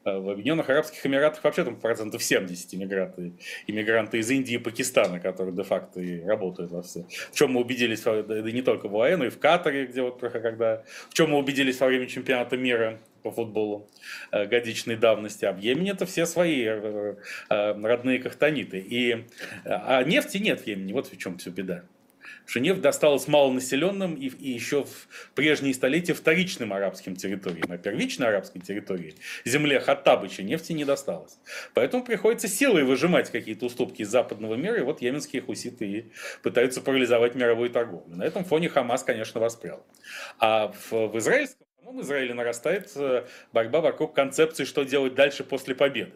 Э, 0.05 0.19
в 0.19 0.29
Объединенных 0.29 0.69
Арабских 0.69 1.05
Эмиратах 1.05 1.43
вообще 1.43 1.65
там 1.65 1.75
процентов 1.75 2.23
70 2.23 2.75
иммигранты, 2.75 3.33
иммигранты 3.67 4.19
из 4.19 4.29
Индии 4.31 4.53
и 4.53 4.57
Пакистана, 4.57 5.19
которые 5.19 5.53
де-факто 5.53 5.99
и 5.99 6.21
работают 6.21 6.71
во 6.71 6.81
все. 6.81 7.05
В 7.31 7.35
чем 7.35 7.51
мы 7.51 7.61
убедились, 7.61 8.01
да 8.01 8.23
не 8.51 8.61
только 8.61 8.87
в 8.87 8.95
ОАЭ, 8.95 9.17
но 9.17 9.25
и 9.25 9.29
в 9.29 9.37
Катаре, 9.37 9.85
где 9.87 10.01
вот 10.01 10.19
когда, 10.21 10.83
в 11.09 11.13
чем 11.13 11.31
мы 11.31 11.39
убедились 11.39 11.79
во 11.81 11.87
время 11.87 12.07
чемпионата 12.07 12.55
мира 12.55 12.99
по 13.25 13.31
футболу 13.31 13.89
э, 14.31 14.45
годичной 14.45 14.97
давности, 14.97 15.45
а 15.45 15.51
в 15.51 15.57
Йемене 15.59 15.91
это 15.91 16.05
все 16.05 16.27
свои 16.27 16.63
э, 16.63 17.15
э, 17.49 17.81
родные 17.81 18.19
кахтаниты. 18.19 18.77
И, 18.77 19.25
а 19.65 20.03
нефти 20.03 20.37
нет 20.37 20.61
в 20.61 20.67
Йемене, 20.67 20.93
вот 20.93 21.11
в 21.11 21.17
чем 21.17 21.39
все 21.39 21.49
беда. 21.49 21.81
что 22.45 22.59
нефть 22.59 22.81
досталась 22.81 23.27
малонаселенным 23.27 24.13
и, 24.13 24.27
и 24.27 24.51
еще 24.51 24.83
в 24.83 25.07
прежние 25.33 25.73
столетия 25.73 26.13
вторичным 26.13 26.71
арабским 26.71 27.15
территориям. 27.15 27.71
А 27.71 27.77
первичной 27.79 28.27
арабской 28.27 28.59
территории, 28.59 29.15
земле 29.43 29.79
Хаттабыча, 29.79 30.43
нефти 30.43 30.73
не 30.73 30.85
досталось. 30.85 31.39
Поэтому 31.73 32.03
приходится 32.03 32.47
силой 32.47 32.83
выжимать 32.83 33.31
какие-то 33.31 33.65
уступки 33.65 34.03
из 34.03 34.09
западного 34.09 34.53
мира, 34.53 34.77
и 34.77 34.81
вот 34.81 35.01
йеменские 35.01 35.41
хуситы 35.41 35.85
и 35.85 36.11
пытаются 36.43 36.79
парализовать 36.79 37.33
мировую 37.33 37.71
торговлю. 37.71 38.15
На 38.15 38.23
этом 38.23 38.45
фоне 38.45 38.69
Хамас, 38.69 39.03
конечно, 39.03 39.41
воспрял. 39.41 39.83
А 40.37 40.67
в, 40.67 41.07
в 41.07 41.17
израильском 41.17 41.64
самом 41.85 42.01
Израиле 42.01 42.33
нарастает 42.33 42.91
борьба 43.53 43.79
вокруг 43.79 44.15
концепции, 44.15 44.63
что 44.63 44.83
делать 44.83 45.13
дальше 45.13 45.43
после 45.43 45.75
победы. 45.75 46.13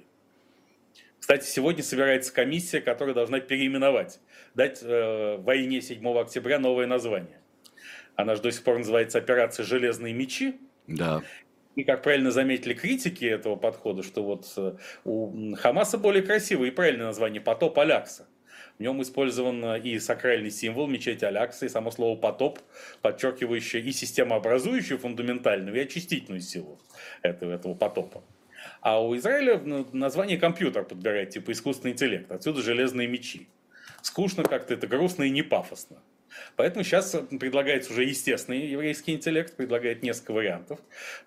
Кстати, 1.19 1.45
сегодня 1.45 1.83
собирается 1.83 2.33
комиссия, 2.33 2.81
которая 2.81 3.13
должна 3.13 3.39
переименовать, 3.39 4.19
дать 4.55 4.79
э, 4.81 5.37
войне 5.37 5.79
7 5.79 6.03
октября 6.17 6.57
новое 6.57 6.87
название. 6.87 7.39
Она 8.15 8.35
же 8.35 8.41
до 8.41 8.51
сих 8.51 8.63
пор 8.63 8.79
называется 8.79 9.19
операция 9.19 9.63
«Железные 9.63 10.11
мечи». 10.11 10.59
Да. 10.87 11.21
И, 11.75 11.83
как 11.83 12.01
правильно 12.01 12.31
заметили 12.31 12.73
критики 12.73 13.25
этого 13.25 13.55
подхода, 13.55 14.01
что 14.01 14.23
вот 14.23 14.51
э, 14.57 14.75
у 15.03 15.55
Хамаса 15.55 15.99
более 15.99 16.23
красивое 16.23 16.69
и 16.69 16.71
правильное 16.71 17.05
название 17.05 17.41
«Потоп 17.41 17.77
Алякса». 17.77 18.27
В 18.79 18.81
нем 18.81 19.01
использован 19.01 19.75
и 19.75 19.99
сакральный 19.99 20.49
символ 20.49 20.87
мечети 20.87 21.25
Алякса, 21.25 21.65
и 21.65 21.69
само 21.69 21.91
слово 21.91 22.17
«потоп», 22.17 22.59
подчеркивающее 23.01 23.83
и 23.83 23.91
системообразующую 23.91 24.97
фундаментальную, 24.97 25.75
и 25.75 25.81
очистительную 25.81 26.39
силу 26.39 26.79
этого, 27.21 27.51
этого 27.51 27.73
потопа. 27.73 28.23
А 28.79 29.03
у 29.03 29.17
Израиля 29.17 29.59
название 29.91 30.37
компьютер 30.37 30.85
подбирает, 30.85 31.31
типа 31.31 31.51
искусственный 31.51 31.91
интеллект. 31.91 32.31
Отсюда 32.31 32.61
железные 32.61 33.09
мечи. 33.09 33.49
Скучно 34.01 34.43
как-то, 34.43 34.75
это 34.75 34.87
грустно 34.87 35.23
и 35.23 35.29
не 35.29 35.41
пафосно. 35.41 35.97
Поэтому 36.55 36.85
сейчас 36.85 37.17
предлагается 37.37 37.91
уже 37.91 38.05
естественный 38.05 38.65
еврейский 38.65 39.11
интеллект, 39.11 39.57
предлагает 39.57 40.03
несколько 40.03 40.31
вариантов, 40.31 40.79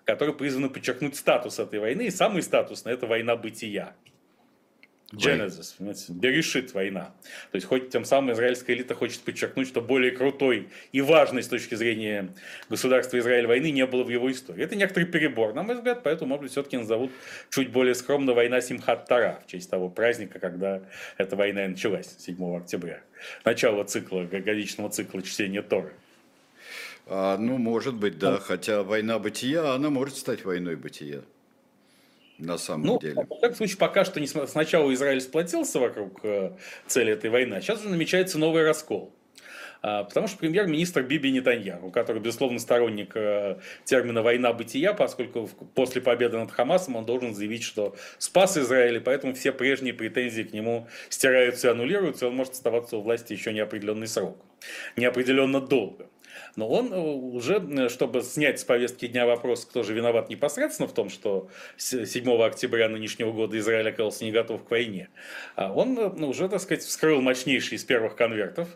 которые 0.05 0.35
призваны 0.35 0.71
подчеркнуть 0.71 1.15
статус 1.15 1.59
этой 1.59 1.79
войны. 1.79 2.07
И 2.07 2.09
самый 2.09 2.41
статусный– 2.41 2.93
это 2.93 3.05
война 3.05 3.35
бытия. 3.35 3.95
Genesis, 5.13 5.75
Берешит 6.09 6.73
война. 6.73 7.13
То 7.51 7.55
есть, 7.55 7.67
хоть 7.67 7.89
тем 7.89 8.03
самым 8.03 8.33
израильская 8.33 8.73
элита 8.73 8.95
хочет 8.95 9.21
подчеркнуть, 9.21 9.67
что 9.67 9.81
более 9.81 10.11
крутой 10.11 10.69
и 10.91 11.01
важной 11.01 11.43
с 11.43 11.47
точки 11.47 11.75
зрения 11.75 12.33
государства 12.69 13.17
Израиль 13.19 13.45
войны 13.45 13.71
не 13.71 13.85
было 13.85 14.03
в 14.03 14.09
его 14.09 14.31
истории. 14.31 14.63
Это 14.63 14.75
некоторый 14.75 15.05
перебор, 15.05 15.53
на 15.53 15.63
мой 15.63 15.75
взгляд, 15.75 16.01
поэтому, 16.03 16.29
может 16.29 16.43
быть, 16.43 16.51
все-таки 16.51 16.77
назовут 16.77 17.11
чуть 17.49 17.71
более 17.71 17.93
скромно 17.93 18.33
война 18.33 18.59
Симхат 18.61 19.05
Тара, 19.05 19.39
в 19.45 19.51
честь 19.51 19.69
того 19.69 19.89
праздника, 19.89 20.39
когда 20.39 20.81
эта 21.17 21.35
война 21.35 21.65
и 21.65 21.67
началась, 21.69 22.15
7 22.17 22.57
октября. 22.57 23.01
Начало 23.45 23.83
цикла, 23.83 24.23
годичного 24.23 24.89
цикла 24.89 25.21
чтения 25.21 25.61
Торы. 25.61 25.93
А, 27.05 27.37
ну, 27.37 27.57
может 27.57 27.93
быть, 27.95 28.17
да. 28.17 28.37
Хотя 28.37 28.81
война 28.81 29.19
бытия, 29.19 29.73
она 29.73 29.89
может 29.89 30.15
стать 30.15 30.43
войной 30.43 30.75
бытия 30.75 31.21
на 32.37 32.57
самом 32.57 32.85
ну, 32.85 32.99
деле. 32.99 33.25
В 33.29 33.39
таком 33.39 33.55
случае, 33.55 33.77
пока 33.77 34.05
что 34.05 34.19
не, 34.19 34.27
сначала 34.27 34.93
Израиль 34.93 35.21
сплотился 35.21 35.79
вокруг 35.79 36.19
э, 36.23 36.51
цели 36.87 37.13
этой 37.13 37.29
войны, 37.29 37.55
а 37.55 37.61
сейчас 37.61 37.79
уже 37.79 37.89
намечается 37.89 38.37
новый 38.37 38.63
раскол. 38.63 39.13
А, 39.85 40.05
потому 40.05 40.27
что 40.27 40.37
премьер-министр 40.37 41.03
Биби 41.03 41.29
Нетаньяху, 41.29 41.91
который, 41.91 42.21
безусловно, 42.21 42.57
сторонник 42.59 43.11
э, 43.15 43.57
термина 43.83 44.21
«война 44.21 44.53
бытия», 44.53 44.93
поскольку 44.93 45.49
после 45.75 46.01
победы 46.01 46.37
над 46.37 46.51
Хамасом 46.51 46.95
он 46.95 47.05
должен 47.05 47.35
заявить, 47.35 47.63
что 47.63 47.93
спас 48.17 48.57
Израиль, 48.57 48.95
и 48.95 48.99
поэтому 49.01 49.33
все 49.33 49.51
прежние 49.51 49.93
претензии 49.93 50.43
к 50.43 50.53
нему 50.53 50.87
стираются 51.09 51.67
и 51.67 51.71
аннулируются, 51.71 52.25
и 52.25 52.29
он 52.29 52.35
может 52.35 52.53
оставаться 52.53 52.95
у 52.95 53.01
власти 53.01 53.33
еще 53.33 53.51
неопределенный 53.51 54.07
срок. 54.07 54.37
Неопределенно 54.95 55.59
долго. 55.59 56.07
Но 56.55 56.67
он 56.67 56.93
э, 56.93 56.97
уже, 56.97 57.55
э, 57.55 57.89
чтобы 57.89 58.21
снять 58.21 58.59
с 58.59 58.63
повестки 58.63 59.07
дня 59.07 59.25
вопрос, 59.25 59.65
кто 59.65 59.81
же 59.81 59.93
виноват 59.93 60.29
непосредственно 60.29 60.87
в 60.87 60.93
том, 60.93 61.09
что 61.09 61.49
7 61.77 62.29
октября 62.43 62.89
нынешнего 62.89 63.31
года 63.31 63.57
Израиль 63.57 63.89
оказался 63.89 64.23
не 64.23 64.31
готов 64.31 64.63
к 64.63 64.71
войне, 64.71 65.09
а 65.55 65.73
он 65.73 65.97
э, 65.97 66.11
ну, 66.15 66.29
уже, 66.29 66.47
так 66.49 66.61
сказать, 66.61 66.83
вскрыл 66.83 67.21
мощнейший 67.21 67.77
из 67.77 67.83
первых 67.83 68.15
конвертов, 68.15 68.67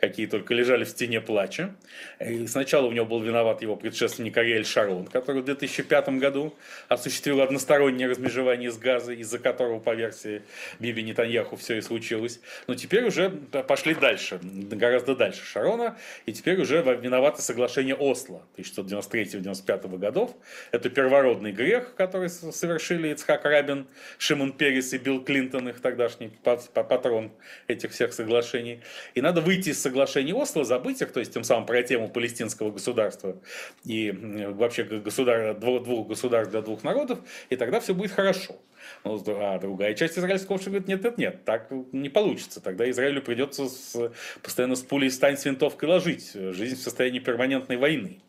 какие 0.00 0.26
только 0.26 0.54
лежали 0.54 0.84
в 0.84 0.88
стене 0.88 1.20
плача. 1.20 1.74
И 2.18 2.46
сначала 2.48 2.86
у 2.86 2.92
него 2.92 3.06
был 3.06 3.20
виноват 3.20 3.62
его 3.62 3.76
предшественник 3.76 4.36
Ариэль 4.36 4.66
Шарон, 4.66 5.06
который 5.06 5.42
в 5.42 5.44
2005 5.44 6.08
году 6.18 6.54
осуществил 6.88 7.40
одностороннее 7.40 8.08
размежевание 8.08 8.72
с 8.72 8.78
Газой, 8.78 9.18
из-за 9.18 9.38
которого, 9.38 9.78
по 9.78 9.94
версии 9.94 10.42
Биби 10.80 11.02
Нетаньяху, 11.02 11.56
все 11.56 11.76
и 11.76 11.80
случилось. 11.80 12.40
Но 12.66 12.74
теперь 12.74 13.04
уже 13.04 13.30
пошли 13.30 13.94
дальше, 13.94 14.40
гораздо 14.42 15.14
дальше 15.14 15.44
Шарона, 15.44 15.96
и 16.26 16.32
теперь 16.32 16.60
уже 16.60 16.82
виноваты 17.20 17.42
соглашение 17.42 17.94
Осло 17.94 18.42
1993-1995 18.56 19.98
годов. 19.98 20.34
Это 20.72 20.88
первородный 20.88 21.52
грех, 21.52 21.94
который 21.94 22.30
совершили 22.30 23.08
Ицхак 23.08 23.44
Рабин, 23.44 23.86
Шимон 24.18 24.52
Перес 24.52 24.92
и 24.94 24.98
Билл 24.98 25.22
Клинтон, 25.22 25.68
их 25.68 25.80
тогдашний 25.80 26.28
патрон 26.42 27.30
этих 27.68 27.92
всех 27.92 28.14
соглашений. 28.14 28.80
И 29.14 29.20
надо 29.20 29.40
выйти 29.40 29.70
из 29.70 29.80
соглашения 29.80 30.34
Осло, 30.34 30.64
забыть 30.64 31.02
их, 31.02 31.12
то 31.12 31.20
есть 31.20 31.34
тем 31.34 31.44
самым 31.44 31.66
про 31.66 31.82
тему 31.82 32.08
палестинского 32.08 32.70
государства 32.70 33.36
и 33.84 34.10
вообще 34.10 34.84
государ... 34.84 35.54
двух 35.54 36.08
государств 36.08 36.52
для 36.52 36.62
двух 36.62 36.82
народов, 36.82 37.18
и 37.50 37.56
тогда 37.56 37.80
все 37.80 37.94
будет 37.94 38.12
хорошо. 38.12 38.56
Ну, 39.04 39.22
а 39.26 39.58
другая 39.58 39.94
часть 39.94 40.18
израильского 40.18 40.54
общества 40.54 40.70
говорит, 40.70 40.88
нет, 40.88 41.02
нет, 41.04 41.18
нет, 41.18 41.44
так 41.44 41.68
не 41.92 42.08
получится. 42.08 42.60
Тогда 42.60 42.88
Израилю 42.90 43.22
придется 43.22 43.68
с, 43.68 44.12
постоянно 44.42 44.76
с 44.76 44.82
пулей 44.82 45.10
стань 45.10 45.36
с 45.36 45.44
винтовкой 45.44 45.88
ложить. 45.88 46.32
Жизнь 46.32 46.76
в 46.76 46.80
состоянии 46.80 47.18
перманентной 47.18 47.76
войны. 47.76 48.20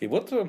И 0.00 0.06
вот 0.06 0.32
э, 0.32 0.48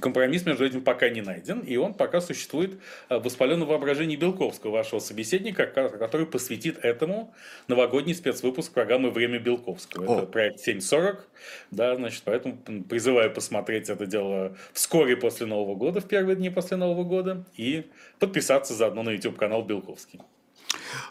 Компромисс 0.00 0.44
между 0.44 0.66
этим 0.66 0.82
пока 0.82 1.08
не 1.08 1.22
найден, 1.22 1.60
и 1.60 1.76
он 1.76 1.94
пока 1.94 2.20
существует 2.20 2.80
э, 3.08 3.18
в 3.18 3.22
воспаленном 3.22 3.68
воображении 3.68 4.16
Белковского, 4.16 4.72
вашего 4.72 4.98
собеседника, 4.98 5.66
который 5.66 6.26
посвятит 6.26 6.78
этому 6.82 7.32
новогодний 7.68 8.14
спецвыпуск 8.14 8.72
программы 8.72 9.10
«Время 9.10 9.38
Белковского». 9.38 10.06
О. 10.06 10.18
Это 10.18 10.26
проект 10.26 10.58
740, 10.58 11.28
да, 11.70 11.94
значит, 11.94 12.22
поэтому 12.24 12.58
призываю 12.88 13.32
посмотреть 13.32 13.88
это 13.88 14.06
дело 14.06 14.56
вскоре 14.72 15.16
после 15.16 15.46
Нового 15.46 15.76
года, 15.76 16.00
в 16.00 16.08
первые 16.08 16.34
дни 16.34 16.50
после 16.50 16.76
Нового 16.76 17.04
года, 17.04 17.44
и 17.56 17.86
подписаться 18.18 18.74
заодно 18.74 19.04
на 19.04 19.10
YouTube-канал 19.10 19.62
Белковский. 19.62 20.20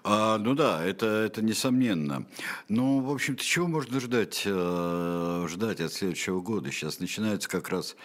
А, 0.03 0.37
ну 0.37 0.55
да, 0.55 0.83
это, 0.83 1.05
это 1.05 1.43
несомненно. 1.43 2.25
Ну, 2.67 3.01
в 3.01 3.11
общем-то, 3.11 3.43
чего 3.43 3.67
можно 3.67 3.99
ждать, 3.99 4.43
э, 4.45 5.45
ждать 5.49 5.81
от 5.81 5.93
следующего 5.93 6.41
года? 6.41 6.71
Сейчас 6.71 6.99
начинается 6.99 7.49
как 7.49 7.69
раз 7.69 7.95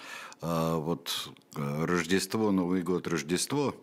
э, 0.42 0.74
вот 0.76 1.30
э, 1.56 1.84
Рождество, 1.84 2.50
Новый 2.50 2.82
год, 2.82 3.06
Рождество. 3.06 3.74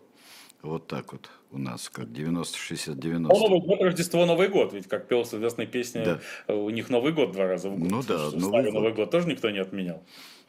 Вот 0.62 0.86
так 0.86 1.12
вот 1.12 1.30
у 1.52 1.58
нас, 1.58 1.88
как 1.88 2.06
90-60-90. 2.06 3.18
Новый 3.18 3.60
год, 3.60 3.80
Рождество, 3.80 4.26
Новый 4.26 4.48
год. 4.48 4.72
Ведь, 4.72 4.88
как 4.88 5.06
пел 5.06 5.24
в 5.24 5.32
известной 5.32 5.66
песне, 5.66 6.18
да. 6.46 6.54
у 6.54 6.70
них 6.70 6.90
Новый 6.90 7.12
год 7.12 7.32
два 7.32 7.46
раза 7.46 7.70
в 7.70 7.78
год. 7.78 7.90
Ну 7.90 8.02
да, 8.02 8.30
Новый 8.32 8.64
год. 8.64 8.74
Новый 8.74 8.92
год 8.92 9.10
тоже 9.10 9.28
никто 9.28 9.50
не 9.50 9.58
отменял. 9.58 10.02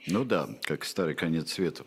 Ну 0.09 0.23
да, 0.23 0.49
как 0.63 0.85
старый 0.85 1.15
конец 1.15 1.51
света. 1.51 1.83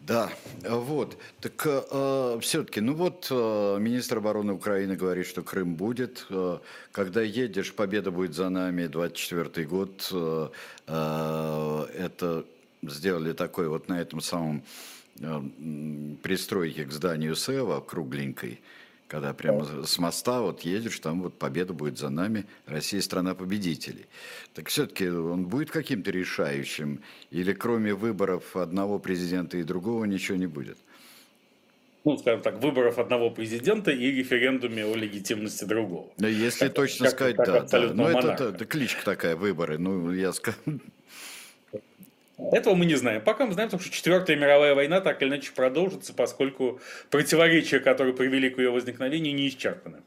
Да, 0.00 0.32
вот. 0.62 1.18
Так 1.40 1.62
э, 1.66 2.38
все-таки, 2.40 2.80
ну 2.80 2.94
вот 2.94 3.28
э, 3.30 3.76
министр 3.78 4.18
обороны 4.18 4.54
Украины 4.54 4.96
говорит, 4.96 5.26
что 5.26 5.42
Крым 5.42 5.74
будет. 5.74 6.26
Э, 6.30 6.58
когда 6.90 7.20
едешь, 7.20 7.74
победа 7.74 8.10
будет 8.10 8.34
за 8.34 8.48
нами, 8.48 8.86
24 8.86 9.66
год. 9.66 10.08
Э, 10.10 10.48
э, 10.86 11.86
это 11.98 12.46
сделали 12.82 13.34
такой 13.34 13.68
вот 13.68 13.88
на 13.88 14.00
этом 14.00 14.22
самом 14.22 14.62
э, 15.18 15.42
пристройке 16.22 16.86
к 16.86 16.92
зданию 16.92 17.36
СЭВа 17.36 17.80
кругленькой 17.80 18.60
когда 19.10 19.34
прямо 19.34 19.84
с 19.84 19.98
моста 19.98 20.40
вот 20.40 20.60
едешь, 20.60 21.00
там 21.00 21.22
вот 21.22 21.36
победа 21.36 21.72
будет 21.72 21.98
за 21.98 22.10
нами, 22.10 22.46
Россия 22.66 23.00
страна 23.00 23.34
победителей. 23.34 24.06
Так 24.54 24.68
все-таки 24.68 25.08
он 25.08 25.46
будет 25.46 25.72
каким-то 25.72 26.12
решающим, 26.12 27.00
или 27.32 27.52
кроме 27.52 27.92
выборов 27.92 28.56
одного 28.56 29.00
президента 29.00 29.58
и 29.58 29.64
другого 29.64 30.04
ничего 30.04 30.38
не 30.38 30.46
будет? 30.46 30.78
ну, 32.02 32.16
скажем 32.16 32.40
так, 32.40 32.62
выборов 32.62 32.98
одного 32.98 33.30
президента 33.30 33.90
и 33.90 34.10
референдуме 34.10 34.86
о 34.86 34.94
легитимности 34.94 35.64
другого. 35.64 36.08
Да, 36.16 36.28
если 36.28 36.66
как, 36.66 36.74
точно 36.74 37.06
как, 37.06 37.14
сказать, 37.14 37.36
как, 37.36 37.46
да. 37.46 37.60
да. 37.60 37.92
Ну, 37.92 38.04
это, 38.04 38.28
это, 38.28 38.44
это 38.44 38.64
кличка 38.64 39.04
такая, 39.04 39.36
выборы. 39.36 39.76
Ну, 39.76 40.10
я 40.10 40.32
скажу. 40.32 40.56
Этого 42.52 42.74
мы 42.74 42.86
не 42.86 42.96
знаем. 42.96 43.22
Пока 43.22 43.46
мы 43.46 43.52
знаем, 43.52 43.70
что 43.70 43.78
Четвертая 43.78 44.36
мировая 44.36 44.74
война 44.74 45.00
так 45.00 45.22
или 45.22 45.28
иначе 45.28 45.52
продолжится, 45.54 46.12
поскольку 46.14 46.80
противоречия, 47.10 47.80
которые 47.80 48.14
привели 48.14 48.50
к 48.50 48.58
ее 48.58 48.70
возникновению, 48.70 49.34
не 49.34 49.48
исчерпаны. 49.48 49.98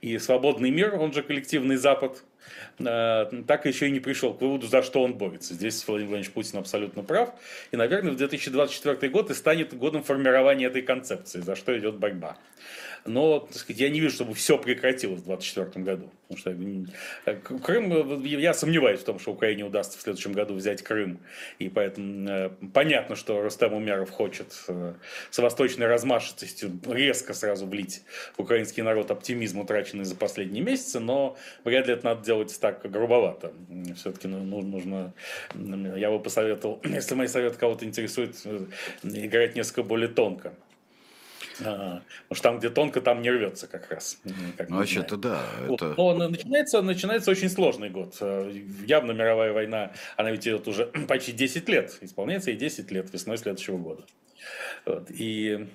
И 0.00 0.18
свободный 0.18 0.70
мир, 0.70 0.94
он 0.94 1.12
же 1.12 1.22
коллективный 1.22 1.76
Запад, 1.76 2.22
э, 2.78 3.42
так 3.46 3.66
еще 3.66 3.88
и 3.88 3.90
не 3.90 4.00
пришел 4.00 4.34
к 4.34 4.40
выводу, 4.40 4.66
за 4.66 4.82
что 4.82 5.02
он 5.02 5.14
борется. 5.14 5.54
Здесь 5.54 5.86
Владимир 5.86 6.10
Владимирович 6.10 6.32
Путин 6.32 6.58
абсолютно 6.58 7.02
прав. 7.02 7.34
И, 7.72 7.76
наверное, 7.76 8.12
в 8.12 8.16
2024 8.16 9.10
год 9.10 9.30
и 9.30 9.34
станет 9.34 9.74
годом 9.74 10.02
формирования 10.02 10.66
этой 10.66 10.82
концепции, 10.82 11.40
за 11.40 11.56
что 11.56 11.76
идет 11.76 11.96
борьба 11.96 12.36
но 13.04 13.40
так 13.40 13.56
сказать, 13.56 13.80
я 13.80 13.90
не 13.90 14.00
вижу, 14.00 14.14
чтобы 14.14 14.34
все 14.34 14.58
прекратилось 14.58 15.20
в 15.20 15.24
2024 15.24 15.84
году. 15.84 16.10
Потому 16.28 16.86
что 17.22 17.58
Крым, 17.58 18.22
я 18.24 18.54
сомневаюсь 18.54 19.00
в 19.00 19.04
том, 19.04 19.18
что 19.18 19.32
Украине 19.32 19.64
удастся 19.64 19.98
в 19.98 20.02
следующем 20.02 20.32
году 20.32 20.54
взять 20.54 20.82
Крым. 20.82 21.18
И 21.58 21.68
поэтому 21.68 22.28
э, 22.28 22.50
понятно, 22.72 23.14
что 23.14 23.42
Рустем 23.42 23.74
Умеров 23.74 24.10
хочет 24.10 24.54
э, 24.68 24.94
с 25.30 25.38
восточной 25.38 25.86
размашистостью 25.86 26.72
резко 26.86 27.34
сразу 27.34 27.66
влить 27.66 28.02
в 28.36 28.42
украинский 28.42 28.82
народ 28.82 29.10
оптимизм, 29.10 29.60
утраченный 29.60 30.04
за 30.04 30.16
последние 30.16 30.64
месяцы, 30.64 30.98
но 30.98 31.36
вряд 31.64 31.86
ли 31.86 31.92
это 31.92 32.06
надо 32.06 32.24
делать 32.24 32.58
так 32.58 32.90
грубовато. 32.90 33.52
Все-таки 33.96 34.28
ну, 34.28 34.62
нужно, 34.62 35.12
я 35.54 36.10
бы 36.10 36.20
посоветовал, 36.20 36.80
если 36.84 37.14
мои 37.14 37.26
советы 37.26 37.58
кого-то 37.58 37.84
интересуют, 37.84 38.36
э, 38.44 38.66
играть 39.02 39.56
несколько 39.56 39.82
более 39.82 40.08
тонко. 40.08 40.54
Потому 41.58 42.02
что 42.32 42.42
там, 42.42 42.58
где 42.58 42.70
тонко, 42.70 43.00
там 43.00 43.22
не 43.22 43.30
рвется 43.30 43.66
как 43.66 43.90
раз. 43.90 44.20
Как 44.56 44.68
ну, 44.68 44.76
вообще-то 44.78 45.16
да. 45.16 45.42
Вот. 45.66 45.82
Это... 45.82 45.94
Но 45.96 46.28
начинается, 46.28 46.82
начинается 46.82 47.30
очень 47.30 47.48
сложный 47.48 47.90
год. 47.90 48.16
Э, 48.20 48.52
явно 48.86 49.12
мировая 49.12 49.52
война, 49.52 49.92
она 50.16 50.30
ведь 50.30 50.46
идет 50.46 50.66
уже 50.68 50.86
почти 51.08 51.32
10 51.32 51.68
лет. 51.68 51.98
Исполняется 52.00 52.50
и 52.50 52.56
10 52.56 52.90
лет 52.90 53.12
весной 53.12 53.38
следующего 53.38 53.78
года. 53.78 54.04
Вот. 54.84 55.10
И 55.10 55.52
а, 55.52 55.68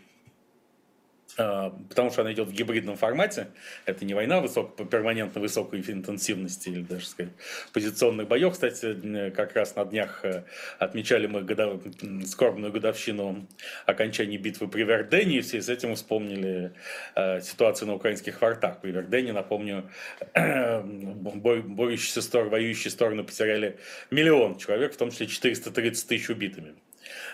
потому 1.40 2.10
что 2.12 2.22
она 2.22 2.34
идет 2.34 2.50
в 2.50 2.54
гибридном 2.54 2.98
формате. 2.98 3.48
Это 3.86 4.04
не 4.04 4.14
война 4.14 4.42
высок, 4.42 4.76
перманентно 4.90 5.40
высокой 5.40 5.80
интенсивности 5.80 6.70
или 6.70 6.82
даже 6.82 7.06
сказать, 7.06 7.32
позиционных 7.72 8.28
боев. 8.28 8.54
Кстати, 8.54 9.32
как 9.32 9.56
раз 9.56 9.76
на 9.76 9.86
днях 9.86 10.20
э, 10.24 10.44
отмечали 10.80 11.28
мы 11.28 11.42
годов... 11.42 11.82
скорбную 12.26 12.74
годовщину 12.74 13.48
окончания 13.86 14.38
битвы 14.38 14.68
при 14.68 14.84
Вердене, 14.84 15.38
и 15.38 15.42
все 15.42 15.62
с 15.62 15.70
этим 15.70 15.96
вспомнили 15.96 16.74
э, 17.16 17.40
ситуацию 17.42 17.88
на 17.88 17.96
украинских 17.96 18.38
фортах. 18.38 18.82
При 18.82 18.92
Вердене, 18.92 19.32
напомню, 19.32 19.90
бой, 20.36 21.62
борющиеся 21.62 22.22
стороны, 22.22 22.50
воюющие 22.50 22.92
стороны 22.92 23.24
потеряли 23.24 23.78
миллион 24.12 24.58
человек, 24.58 24.94
в 24.94 24.98
том 24.98 25.12
числе 25.12 25.28
430 25.28 26.08
тысяч 26.08 26.30
убитыми. 26.30 26.76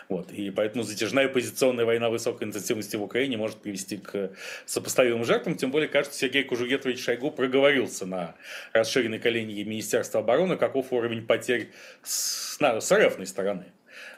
Вот. 0.09 0.31
И 0.31 0.49
поэтому 0.51 0.83
затяжная 0.83 1.27
позиционная 1.27 1.85
война 1.85 2.09
высокой 2.09 2.43
интенсивности 2.45 2.95
в 2.95 3.03
Украине 3.03 3.37
может 3.37 3.57
привести 3.57 3.97
к 3.97 4.31
сопоставимым 4.65 5.25
жертвам. 5.25 5.55
Тем 5.55 5.71
более, 5.71 5.87
кажется, 5.87 6.17
Сергей 6.17 6.43
Кужугетович 6.43 7.03
Шойгу 7.03 7.31
проговорился 7.31 8.05
на 8.05 8.35
расширенной 8.73 9.19
коллегии 9.19 9.63
Министерства 9.63 10.19
обороны, 10.21 10.57
каков 10.57 10.91
уровень 10.91 11.25
потерь 11.25 11.71
с, 12.03 12.59
на, 12.59 12.79
с 12.81 12.91
РФной 12.91 13.27
стороны. 13.27 13.65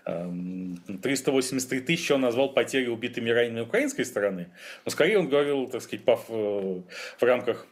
383 0.05 1.79
эм, 1.79 1.85
тысячи 1.85 2.11
он 2.11 2.21
назвал 2.21 2.53
потери 2.53 2.87
убитыми 2.87 3.29
ранеными 3.29 3.61
украинской 3.61 4.03
стороны. 4.03 4.49
Но 4.85 4.91
скорее 4.91 5.19
он 5.19 5.27
говорил, 5.27 5.67
так 5.67 5.81
сказать, 5.81 6.05
по, 6.05 6.15
в, 6.15 6.83
в 7.19 7.23
рамках 7.23 7.67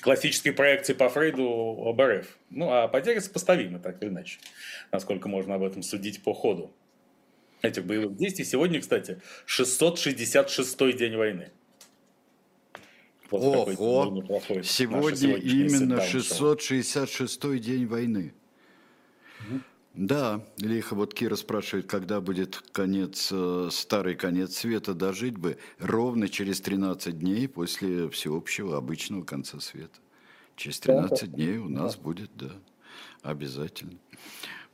классической 0.00 0.50
проекции 0.50 0.92
по 0.92 1.08
Фрейду 1.08 1.44
об 1.86 2.00
РФ. 2.00 2.26
Ну, 2.50 2.70
а 2.70 2.88
потери 2.88 3.20
сопоставимы, 3.20 3.78
так 3.78 4.02
или 4.02 4.10
иначе, 4.10 4.38
насколько 4.92 5.28
можно 5.28 5.54
об 5.54 5.62
этом 5.62 5.82
судить 5.82 6.22
по 6.22 6.34
ходу 6.34 6.72
этих 7.66 7.84
боевых 7.84 8.16
действий. 8.16 8.44
Сегодня, 8.44 8.80
кстати, 8.80 9.20
666-й 9.46 10.92
день 10.92 11.16
войны. 11.16 11.50
Вот 13.30 13.68
Ого! 13.68 14.62
Сегодня 14.62 15.36
именно 15.36 15.94
666-й 15.94 17.58
день 17.58 17.86
войны. 17.86 18.34
Угу. 19.40 19.60
Да, 19.94 20.44
лихо. 20.58 20.94
Вот 20.94 21.14
Кира 21.14 21.36
спрашивает, 21.36 21.86
когда 21.86 22.20
будет 22.20 22.56
конец, 22.72 23.30
э, 23.32 23.68
старый 23.70 24.16
конец 24.16 24.56
света, 24.56 24.92
дожить 24.92 25.38
бы 25.38 25.56
ровно 25.78 26.28
через 26.28 26.60
13 26.60 27.18
дней 27.18 27.48
после 27.48 28.08
всеобщего 28.10 28.76
обычного 28.76 29.22
конца 29.22 29.60
света. 29.60 29.98
Через 30.56 30.80
13 30.80 31.32
дней 31.32 31.58
у 31.58 31.68
нас 31.68 31.96
будет, 31.96 32.30
да, 32.34 32.50
обязательно. 33.22 33.98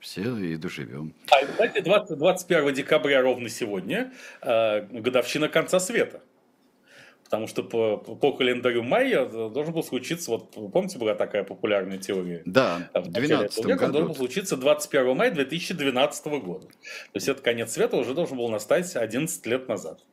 Все 0.01 0.37
и 0.37 0.57
доживем. 0.57 1.15
А, 1.31 1.45
кстати, 1.45 1.81
20, 1.81 2.19
21 2.19 2.75
декабря 2.75 3.21
ровно 3.21 3.49
сегодня 3.49 4.13
э, 4.43 4.81
годовщина 4.87 5.49
конца 5.49 5.79
света. 5.79 6.23
Потому 7.25 7.47
что 7.47 7.63
по, 7.63 7.97
по 7.97 8.33
календарю 8.33 8.83
майя 8.83 9.25
должен 9.25 9.73
был 9.73 9.85
случиться, 9.85 10.33
вот 10.33 10.51
помните, 10.73 10.99
была 10.99 11.15
такая 11.15 11.45
популярная 11.45 11.99
теория? 11.99 12.43
Да, 12.45 12.91
в 12.93 13.09
2012 13.09 13.67
году. 13.67 13.85
Он 13.85 13.93
должен 13.93 14.09
был 14.09 14.17
случиться 14.17 14.57
21 14.57 15.17
мая 15.17 15.31
2012 15.31 16.27
года. 16.43 16.67
То 16.67 16.73
есть 17.15 17.29
это 17.29 17.41
конец 17.41 17.73
света 17.73 17.99
уже 17.99 18.15
должен 18.15 18.37
был 18.37 18.49
настать 18.49 18.97
11 18.97 19.47
лет 19.47 19.69
назад. 19.69 20.05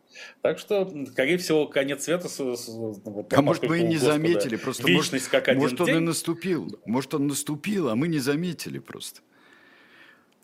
Так 0.44 0.60
что, 0.60 0.88
скорее 1.12 1.40
всего, 1.40 1.66
конец 1.66 2.04
света... 2.04 2.28
Вот, 2.38 3.34
а 3.34 3.42
может, 3.42 3.64
мы 3.64 3.80
и 3.80 3.84
не 3.84 3.96
Господа, 3.96 4.14
заметили, 4.14 4.56
просто 4.56 4.88
может, 4.88 5.28
как 5.28 5.56
может 5.56 5.82
он 5.82 5.88
день. 5.88 5.98
и 5.98 6.00
наступил, 6.00 6.80
может, 6.86 7.16
он 7.16 7.26
наступил, 7.26 7.90
а 7.90 7.96
мы 7.96 8.10
не 8.10 8.20
заметили 8.20 8.78
просто. 8.78 9.22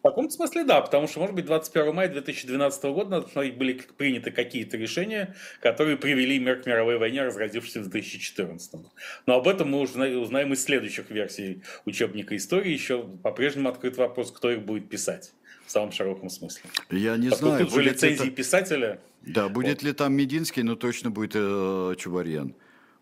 В 0.04 0.10
каком-то 0.10 0.34
смысле 0.34 0.66
да, 0.66 0.82
потому 0.82 1.08
что, 1.08 1.22
может 1.22 1.34
быть, 1.34 1.45
21 1.45 1.95
мая 1.95 2.10
2012 2.10 2.84
года, 2.84 3.10
надо 3.10 3.26
посмотреть, 3.28 3.56
были 3.56 3.82
приняты 3.97 4.32
какие-то 4.32 4.76
решения, 4.76 5.34
которые 5.62 5.95
привели 5.95 6.38
мир 6.39 6.62
к 6.62 6.66
мировой 6.66 6.97
войне, 6.97 7.24
разразившейся 7.24 7.80
в 7.80 7.88
2014. 7.88 8.82
Но 9.26 9.34
об 9.34 9.47
этом 9.47 9.70
мы 9.72 9.80
уже 9.80 10.18
узнаем 10.18 10.51
из 10.51 10.62
следующих 10.62 11.10
версий 11.10 11.64
учебника 11.86 12.36
истории. 12.36 12.74
Еще 12.74 13.01
по-прежнему 13.24 13.70
открыт 13.70 13.95
вопрос, 13.95 14.34
кто 14.34 14.51
их 14.51 14.64
будет 14.64 14.89
писать 14.89 15.32
в 15.66 15.72
самом 15.72 15.93
широком 15.93 16.30
смысле. 16.30 16.70
Я 16.91 17.16
не 17.16 17.30
Поскольку 17.30 17.56
знаю. 17.56 17.68
Тут 17.68 17.76
же 17.76 17.84
лицензии 17.84 18.28
это... 18.28 18.36
писателя. 18.36 18.99
Да, 19.22 19.47
будет 19.47 19.84
вот. 19.84 19.84
ли 19.84 19.93
там 19.93 20.14
Мединский, 20.14 20.64
но 20.64 20.76
точно 20.76 21.12
будет 21.12 21.32
э, 21.36 21.95
Чубарьян. 21.97 22.54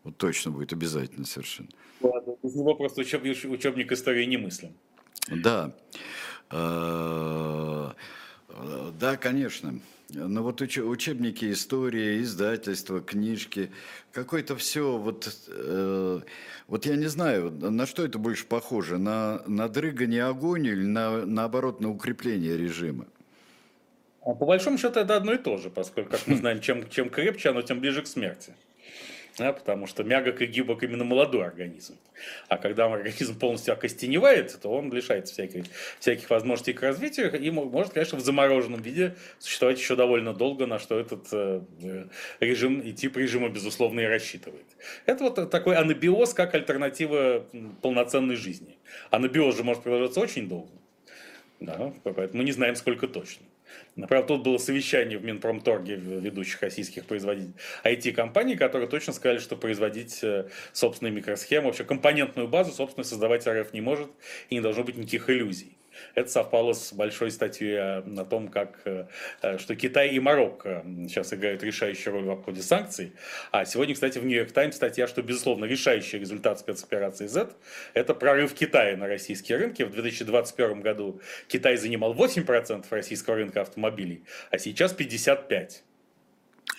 Вот 0.03 0.17
точно 0.17 0.51
будет 0.51 0.71
обязательно 0.71 1.25
совершенно. 1.25 1.69
Ладно, 1.99 2.35
без 2.43 2.53
него 2.53 2.75
просто 2.75 3.01
учебник, 3.01 3.43
учебник 3.51 3.91
истории 3.91 4.25
не 4.25 4.37
мыслим. 4.37 4.75
Да. 5.27 5.73
Э, 6.51 7.91
да, 8.99 9.17
конечно. 9.17 9.79
Но 10.13 10.43
вот 10.43 10.61
учебники 10.61 11.51
истории, 11.51 12.21
издательства, 12.21 12.99
книжки, 12.99 13.71
какое-то 14.11 14.57
все, 14.57 14.97
вот, 14.97 15.33
э, 15.47 16.19
вот 16.67 16.85
я 16.85 16.95
не 16.97 17.07
знаю, 17.07 17.49
на 17.51 17.85
что 17.85 18.03
это 18.03 18.19
больше 18.19 18.45
похоже, 18.45 18.97
на, 18.97 19.41
на 19.47 19.69
дрыгание 19.69 20.25
огонь 20.25 20.65
или 20.65 20.83
на, 20.83 21.25
наоборот 21.25 21.79
на 21.79 21.89
укрепление 21.89 22.57
режима? 22.57 23.05
А 24.21 24.33
по 24.33 24.45
большому 24.45 24.77
счету 24.77 24.99
это 24.99 25.15
одно 25.15 25.33
и 25.33 25.37
то 25.37 25.57
же, 25.57 25.69
поскольку, 25.69 26.11
как 26.11 26.27
мы 26.27 26.35
знаем, 26.37 26.59
чем, 26.59 26.89
чем 26.89 27.09
крепче 27.09 27.49
оно, 27.49 27.61
тем 27.61 27.79
ближе 27.79 28.01
к 28.01 28.07
смерти 28.07 28.53
да, 29.37 29.53
потому 29.53 29.87
что 29.87 30.03
мягок 30.03 30.41
и 30.41 30.45
гибок 30.45 30.83
именно 30.83 31.03
молодой 31.03 31.45
организм. 31.45 31.97
А 32.47 32.57
когда 32.57 32.85
организм 32.93 33.39
полностью 33.39 33.73
окостеневает, 33.73 34.59
то 34.61 34.69
он 34.69 34.91
лишается 34.91 35.33
всяких, 35.33 35.65
всяких 35.99 36.29
возможностей 36.29 36.73
к 36.73 36.81
развитию 36.81 37.31
и 37.39 37.49
может, 37.51 37.93
конечно, 37.93 38.17
в 38.17 38.21
замороженном 38.21 38.81
виде 38.81 39.15
существовать 39.39 39.79
еще 39.79 39.95
довольно 39.95 40.33
долго, 40.33 40.67
на 40.67 40.79
что 40.79 40.99
этот 40.99 41.27
э, 41.31 41.61
режим 42.39 42.81
и 42.81 42.91
тип 42.91 43.17
режима, 43.17 43.49
безусловно, 43.49 44.01
и 44.01 44.05
рассчитывает. 44.05 44.65
Это 45.05 45.23
вот 45.23 45.49
такой 45.49 45.75
анабиоз 45.75 46.33
как 46.33 46.53
альтернатива 46.53 47.45
полноценной 47.81 48.35
жизни. 48.35 48.77
Анабиоз 49.09 49.55
же 49.55 49.63
может 49.63 49.83
продолжаться 49.83 50.19
очень 50.19 50.47
долго. 50.47 50.71
Да, 51.59 51.93
поэтому 52.03 52.39
мы 52.39 52.43
не 52.43 52.51
знаем, 52.51 52.75
сколько 52.75 53.07
точно. 53.07 53.45
Правда, 54.07 54.27
тут 54.27 54.43
было 54.43 54.57
совещание 54.57 55.17
в 55.17 55.23
Минпромторге 55.23 55.95
ведущих 55.95 56.61
российских 56.61 57.05
производителей 57.05 57.53
IT-компаний, 57.83 58.55
которые 58.55 58.87
точно 58.87 59.13
сказали, 59.13 59.39
что 59.39 59.55
производить 59.55 60.23
э, 60.23 60.47
собственные 60.71 61.11
микросхемы, 61.11 61.67
вообще 61.67 61.83
компонентную 61.83 62.47
базу, 62.47 62.71
собственно, 62.71 63.03
создавать 63.03 63.47
РФ 63.47 63.73
не 63.73 63.81
может 63.81 64.09
и 64.49 64.55
не 64.55 64.61
должно 64.61 64.83
быть 64.83 64.97
никаких 64.97 65.29
иллюзий. 65.29 65.77
Это 66.15 66.29
совпало 66.29 66.73
с 66.73 66.93
большой 66.93 67.31
статьей 67.31 67.79
о 67.79 68.25
том, 68.29 68.47
как, 68.47 68.79
э, 68.85 69.07
э, 69.41 69.57
что 69.57 69.75
Китай 69.75 70.09
и 70.09 70.19
Марокко 70.19 70.83
сейчас 71.07 71.33
играют 71.33 71.63
решающую 71.63 72.13
роль 72.13 72.25
в 72.25 72.31
обходе 72.31 72.61
санкций. 72.61 73.13
А 73.51 73.65
сегодня, 73.65 73.93
кстати, 73.93 74.17
в 74.19 74.25
Нью-Йорк 74.25 74.51
Таймс 74.51 74.75
статья, 74.75 75.07
что, 75.07 75.21
безусловно, 75.21 75.65
решающий 75.65 76.19
результат 76.19 76.59
спецоперации 76.59 77.27
Z– 77.27 77.51
это 77.93 78.13
прорыв 78.13 78.53
Китая 78.53 78.97
на 78.97 79.07
российские 79.07 79.57
рынки. 79.57 79.83
В 79.83 79.91
2021 79.91 80.81
году 80.81 81.21
Китай 81.47 81.77
занимал 81.77 82.13
8% 82.13 82.85
российского 82.89 83.35
рынка 83.35 83.61
автомобилей, 83.61 84.23
а 84.49 84.57
сейчас 84.57 84.95
55%. 84.95 85.83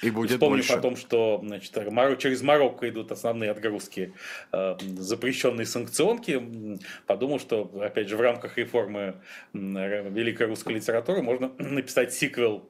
И 0.00 0.10
будет 0.10 0.32
Вспомнив 0.32 0.66
больше. 0.66 0.72
о 0.72 0.80
том, 0.80 0.96
что 0.96 1.40
значит, 1.44 1.72
через 2.18 2.42
Марокко 2.42 2.88
идут 2.88 3.12
основные 3.12 3.50
отгрузки 3.50 4.14
э, 4.52 4.76
запрещенной 4.80 5.66
санкционки, 5.66 6.78
подумал, 7.06 7.38
что, 7.38 7.70
опять 7.80 8.08
же, 8.08 8.16
в 8.16 8.20
рамках 8.20 8.58
реформы 8.58 9.16
великой 9.52 10.46
русской 10.46 10.74
литературы 10.74 11.22
можно 11.22 11.52
написать 11.58 12.12
сиквел 12.12 12.68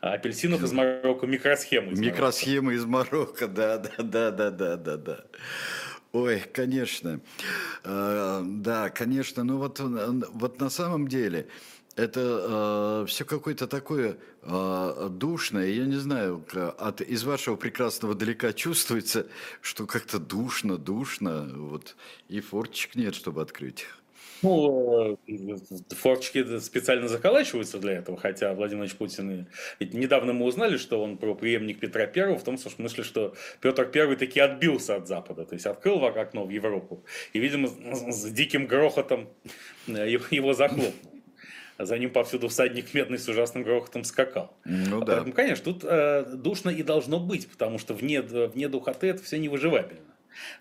апельсинов 0.00 0.62
из 0.62 0.72
Марокко, 0.72 1.26
микросхемы 1.26 1.92
из 1.92 2.00
Микросхемы 2.00 2.74
из 2.74 2.84
Марокко, 2.84 3.46
да, 3.46 3.78
да, 3.78 3.90
да, 4.02 4.30
да, 4.30 4.50
да, 4.50 4.76
да, 4.76 4.96
да. 4.96 5.24
Ой, 6.12 6.40
конечно. 6.52 7.20
Э, 7.84 8.42
да, 8.44 8.90
конечно. 8.90 9.44
Ну 9.44 9.58
вот, 9.58 9.80
вот 9.80 10.60
на 10.60 10.68
самом 10.68 11.08
деле 11.08 11.46
это 11.96 13.02
э, 13.04 13.06
все 13.06 13.24
какое-то 13.24 13.66
такое 13.66 14.16
э, 14.42 15.08
душное. 15.10 15.68
Я 15.68 15.84
не 15.84 15.96
знаю, 15.96 16.44
от, 16.78 17.00
из 17.00 17.24
вашего 17.24 17.56
прекрасного 17.56 18.14
далека 18.14 18.52
чувствуется, 18.52 19.26
что 19.60 19.86
как-то 19.86 20.18
душно, 20.18 20.78
душно. 20.78 21.50
Вот, 21.54 21.96
и 22.28 22.40
форточек 22.40 22.94
нет, 22.94 23.14
чтобы 23.14 23.42
открыть. 23.42 23.86
Ну, 24.42 25.16
э, 25.28 25.56
форточки 25.90 26.58
специально 26.58 27.06
заколачиваются 27.06 27.78
для 27.78 27.92
этого, 27.92 28.18
хотя 28.18 28.54
Владимир 28.54 28.82
Ильич 28.82 28.96
Путин... 28.96 29.46
Ведь 29.78 29.94
недавно 29.94 30.32
мы 30.32 30.46
узнали, 30.46 30.78
что 30.78 31.02
он 31.02 31.16
про 31.16 31.34
преемник 31.34 31.78
Петра 31.78 32.06
Первого, 32.06 32.38
в 32.38 32.44
том 32.44 32.58
смысле, 32.58 33.04
что 33.04 33.34
Петр 33.60 33.86
Первый 33.86 34.16
таки 34.16 34.40
отбился 34.40 34.96
от 34.96 35.06
Запада, 35.06 35.44
то 35.44 35.54
есть 35.54 35.66
открыл 35.66 36.04
окно 36.04 36.44
в 36.44 36.50
Европу, 36.50 37.04
и, 37.32 37.38
видимо, 37.38 37.68
с 37.68 38.24
диким 38.32 38.66
грохотом 38.66 39.28
э, 39.86 40.16
его 40.30 40.54
захлопнул 40.54 41.11
за 41.86 41.98
ним 41.98 42.10
повсюду 42.10 42.48
всадник 42.48 42.94
медный 42.94 43.18
с 43.18 43.28
ужасным 43.28 43.62
грохотом 43.62 44.04
скакал. 44.04 44.56
Ну 44.64 45.00
да. 45.00 45.16
Поэтому, 45.16 45.32
конечно, 45.32 45.64
тут 45.64 45.84
э, 45.84 46.24
душно 46.34 46.70
и 46.70 46.82
должно 46.82 47.18
быть, 47.20 47.48
потому 47.48 47.78
что 47.78 47.94
вне, 47.94 48.22
вне 48.22 48.68
духоты 48.68 49.08
это 49.08 49.22
все 49.22 49.38
невыживабельно. 49.38 50.12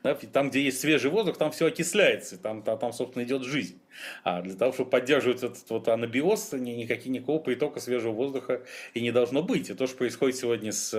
Да, 0.03 0.15
там, 0.15 0.49
где 0.49 0.61
есть 0.61 0.79
свежий 0.79 1.09
воздух, 1.09 1.37
там 1.37 1.51
все 1.51 1.67
окисляется, 1.67 2.37
там, 2.37 2.61
там, 2.61 2.77
там 2.77 2.93
собственно, 2.93 3.23
идет 3.23 3.43
жизнь. 3.43 3.79
А 4.23 4.41
для 4.41 4.55
того, 4.55 4.73
чтобы 4.73 4.89
поддерживать 4.89 5.43
этот 5.43 5.69
вот 5.69 5.87
анабиоз, 5.87 6.53
ни, 6.53 6.71
никаких, 6.71 7.07
никакого 7.07 7.39
притока 7.39 7.79
свежего 7.79 8.11
воздуха 8.11 8.61
и 8.93 9.01
не 9.01 9.11
должно 9.11 9.43
быть. 9.43 9.69
И 9.69 9.73
то, 9.73 9.87
что 9.87 9.97
происходит 9.97 10.37
сегодня 10.37 10.71
с 10.71 10.93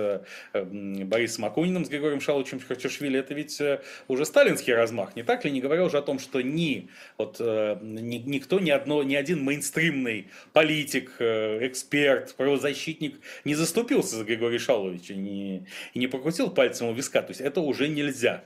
э, 0.53 0.63
Борисом 0.63 1.45
Акуниным, 1.45 1.85
с 1.85 1.89
Григорием 1.89 2.21
Шаловичем 2.21 2.59
Хачашвили, 2.59 3.19
это 3.19 3.33
ведь 3.33 3.59
э, 3.61 3.81
уже 4.07 4.25
сталинский 4.25 4.73
размах, 4.73 5.15
не 5.15 5.23
так 5.23 5.45
ли? 5.45 5.51
Не 5.51 5.61
говоря 5.61 5.83
уже 5.83 5.97
о 5.97 6.01
том, 6.01 6.19
что 6.19 6.41
ни, 6.41 6.89
вот, 7.17 7.37
э, 7.39 7.77
ни, 7.81 8.17
никто, 8.17 8.59
ни, 8.59 8.69
одно, 8.69 9.03
ни 9.03 9.15
один 9.15 9.43
мейнстримный 9.43 10.27
политик, 10.53 11.13
эксперт, 11.19 12.35
правозащитник 12.35 13.19
не 13.45 13.55
заступился 13.55 14.15
за 14.17 14.23
Григория 14.23 14.59
Шаловича 14.59 15.13
не, 15.15 15.65
не 15.95 16.07
покрутил 16.07 16.49
пальцем 16.49 16.87
у 16.87 16.93
виска. 16.93 17.21
То 17.21 17.31
есть 17.31 17.41
это 17.41 17.61
уже 17.61 17.87
нельзя. 17.87 18.43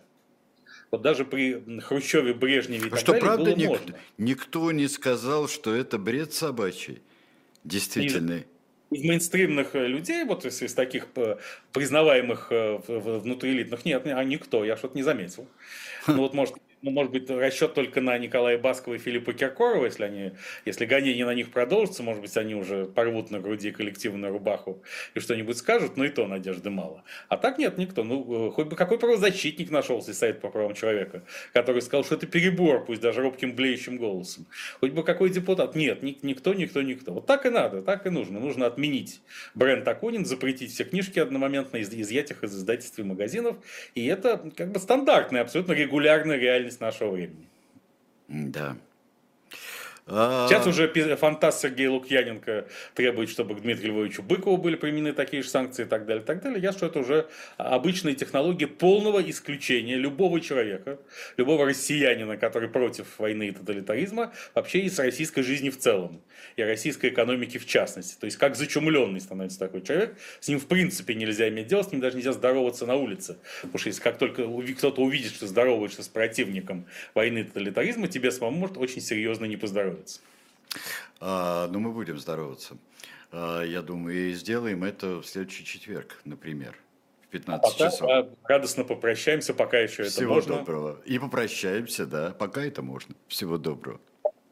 Вот 0.91 1.01
даже 1.01 1.25
при 1.25 1.79
Хрущеве, 1.81 2.33
Брежневе 2.33 2.85
и 2.85 2.87
а 2.87 2.91
так 2.91 2.99
что, 2.99 3.11
далее 3.11 3.25
правда, 3.25 3.43
было 3.45 3.55
ник- 3.55 3.67
можно. 3.69 3.99
никто 4.17 4.71
не 4.71 4.87
сказал, 4.87 5.47
что 5.47 5.75
это 5.75 5.97
бред 5.97 6.33
собачий? 6.33 7.01
Действительно. 7.63 8.43
Из 8.89 9.03
мейнстримных 9.03 9.75
э, 9.75 9.85
людей, 9.87 10.23
вот 10.23 10.45
из, 10.45 10.73
таких 10.73 11.07
э, 11.15 11.37
признаваемых 11.73 12.47
э, 12.51 12.79
внутриэлитных, 12.87 13.83
нет, 13.83 14.03
а 14.05 14.23
никто, 14.23 14.63
я 14.63 14.77
что-то 14.77 14.95
не 14.95 15.03
заметил. 15.03 15.45
Ну 16.07 16.19
вот, 16.19 16.33
может, 16.33 16.55
ну, 16.81 16.91
может 16.91 17.11
быть, 17.11 17.29
расчет 17.29 17.73
только 17.73 18.01
на 18.01 18.17
Николая 18.17 18.57
Баскова 18.57 18.95
и 18.95 18.97
Филиппа 18.97 19.33
Киркорова, 19.33 19.85
если, 19.85 20.03
они, 20.03 20.31
если 20.65 20.85
гонения 20.85 21.25
на 21.25 21.33
них 21.33 21.51
продолжатся, 21.51 22.03
может 22.03 22.21
быть, 22.21 22.35
они 22.37 22.55
уже 22.55 22.85
порвут 22.85 23.31
на 23.31 23.39
груди 23.39 23.71
коллективную 23.71 24.31
рубаху 24.31 24.83
и 25.15 25.19
что-нибудь 25.19 25.57
скажут, 25.57 25.97
но 25.97 26.05
и 26.05 26.09
то 26.09 26.27
надежды 26.27 26.69
мало. 26.69 27.03
А 27.29 27.37
так 27.37 27.57
нет, 27.57 27.77
никто. 27.77 28.03
Ну, 28.03 28.49
э, 28.49 28.51
хоть 28.51 28.67
бы 28.67 28.75
какой 28.75 28.99
правозащитник 28.99 29.71
нашелся 29.71 30.11
из 30.11 30.19
Совета 30.19 30.39
по 30.41 30.49
правам 30.49 30.75
человека, 30.75 31.23
который 31.53 31.81
сказал, 31.81 32.03
что 32.03 32.15
это 32.15 32.27
перебор, 32.27 32.85
пусть 32.85 33.01
даже 33.01 33.21
робким 33.21 33.55
блеющим 33.55 33.97
голосом. 33.97 34.45
Хоть 34.79 34.91
бы 34.91 35.03
какой 35.03 35.29
депутат. 35.29 35.75
Нет, 35.75 36.03
ни- 36.03 36.17
никто, 36.21 36.53
никто, 36.53 36.81
никто. 36.81 37.13
Вот 37.13 37.25
так 37.25 37.45
и 37.45 37.49
надо, 37.49 37.81
так 37.81 38.05
и 38.05 38.09
нужно. 38.09 38.39
Нужно 38.39 38.65
отменить 38.67 39.21
бренд 39.55 39.87
Акунин, 39.87 40.25
запретить 40.25 40.71
все 40.71 40.83
книжки 40.83 41.19
одномоментно, 41.19 41.77
из- 41.77 41.93
изъять 41.93 42.31
их 42.31 42.43
из 42.43 42.55
издательств 42.55 42.99
и 42.99 43.03
магазинов. 43.03 43.57
И 43.95 44.05
это 44.05 44.51
как 44.55 44.71
бы 44.71 44.79
стандартная, 44.79 45.41
абсолютно 45.41 45.73
регулярная 45.73 46.37
реальность 46.67 46.81
нашего 46.81 47.11
времени. 47.11 47.47
Да. 48.27 48.77
А, 50.09 50.47
Сейчас 50.47 50.65
уже 50.65 50.87
фантаст 51.17 51.61
Сергей 51.61 51.87
Лукьяненко 51.87 52.65
требует, 52.93 53.29
чтобы 53.29 53.55
к 53.55 53.61
Дмитрию 53.61 53.93
Львовичу 53.93 54.23
Быкову 54.23 54.55
были 54.57 54.75
применены 54.75 55.11
такие 55.11 55.43
же 55.43 55.49
санкции 55.49 55.83
и 55.83 55.87
так 55.87 56.05
далее, 56.05 56.23
и 56.23 56.25
так 56.25 56.41
далее. 56.41 56.61
Я 56.61 56.71
что 56.71 56.85
это 56.85 56.99
уже 56.99 57.27
обычные 57.57 58.15
технологии 58.15 58.65
полного 58.65 59.19
исключения 59.29 59.95
любого 59.95 60.39
человека, 60.39 60.99
любого 61.35 61.65
россиянина, 61.65 62.37
который 62.37 62.69
против 62.69 63.19
войны 63.19 63.49
и 63.49 63.51
тоталитаризма, 63.51 64.31
вообще 64.55 64.79
и 64.79 64.89
с 64.89 64.97
российской 64.99 65.41
жизни 65.41 65.69
в 65.69 65.77
целом, 65.77 66.21
и 66.55 66.63
российской 66.63 67.09
экономики 67.09 67.57
в 67.57 67.65
частности. 67.65 68.17
То 68.17 68.25
есть 68.25 68.37
как 68.37 68.55
зачумленный 68.55 69.19
становится 69.19 69.59
такой 69.59 69.81
человек, 69.81 70.15
с 70.39 70.47
ним 70.47 70.59
в 70.59 70.67
принципе 70.67 71.15
нельзя 71.15 71.49
иметь 71.49 71.67
дело, 71.67 71.83
с 71.83 71.91
ним 71.91 71.99
даже 71.99 72.15
нельзя 72.15 72.31
здороваться 72.31 72.85
на 72.85 72.95
улице. 72.95 73.37
Потому 73.61 73.79
что 73.79 73.89
если 73.89 74.01
как 74.01 74.17
только 74.17 74.43
кто-то 74.77 75.01
увидит, 75.01 75.33
что 75.33 75.47
здороваешься 75.47 76.01
с 76.01 76.07
противником 76.07 76.85
войны 77.13 77.39
и 77.39 77.43
тоталитаризма, 77.43 78.07
тебе 78.07 78.31
самому 78.31 78.57
может 78.57 78.77
очень 78.77 79.01
серьезно 79.01 79.45
не 79.45 79.57
поздоровиться. 79.57 79.96
А, 81.19 81.67
ну, 81.67 81.79
мы 81.79 81.91
будем 81.91 82.17
здороваться. 82.17 82.77
А, 83.31 83.63
я 83.63 83.81
думаю, 83.81 84.29
и 84.29 84.33
сделаем 84.33 84.83
это 84.83 85.21
в 85.21 85.25
следующий 85.25 85.65
четверг, 85.65 86.19
например, 86.25 86.75
в 87.23 87.27
15 87.27 87.61
Пока 87.73 87.89
часов. 87.91 88.09
а, 88.09 88.29
радостно 88.43 88.83
попрощаемся, 88.83 89.53
пока 89.53 89.79
еще 89.79 90.03
это 90.03 90.11
Всего 90.11 90.35
можно. 90.35 90.57
доброго. 90.57 91.01
И 91.05 91.19
попрощаемся, 91.19 92.05
да, 92.05 92.31
пока 92.31 92.63
это 92.63 92.81
можно. 92.81 93.15
Всего 93.27 93.57
доброго. 93.57 93.99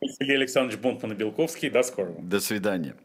Сергей 0.02 0.36
Александрович 0.36 0.80
Бунтман 0.80 1.14
и 1.14 1.16
Белковский. 1.16 1.70
До 1.70 1.84
скорого. 1.84 2.22
До 2.22 2.39
свидания. 2.39 2.96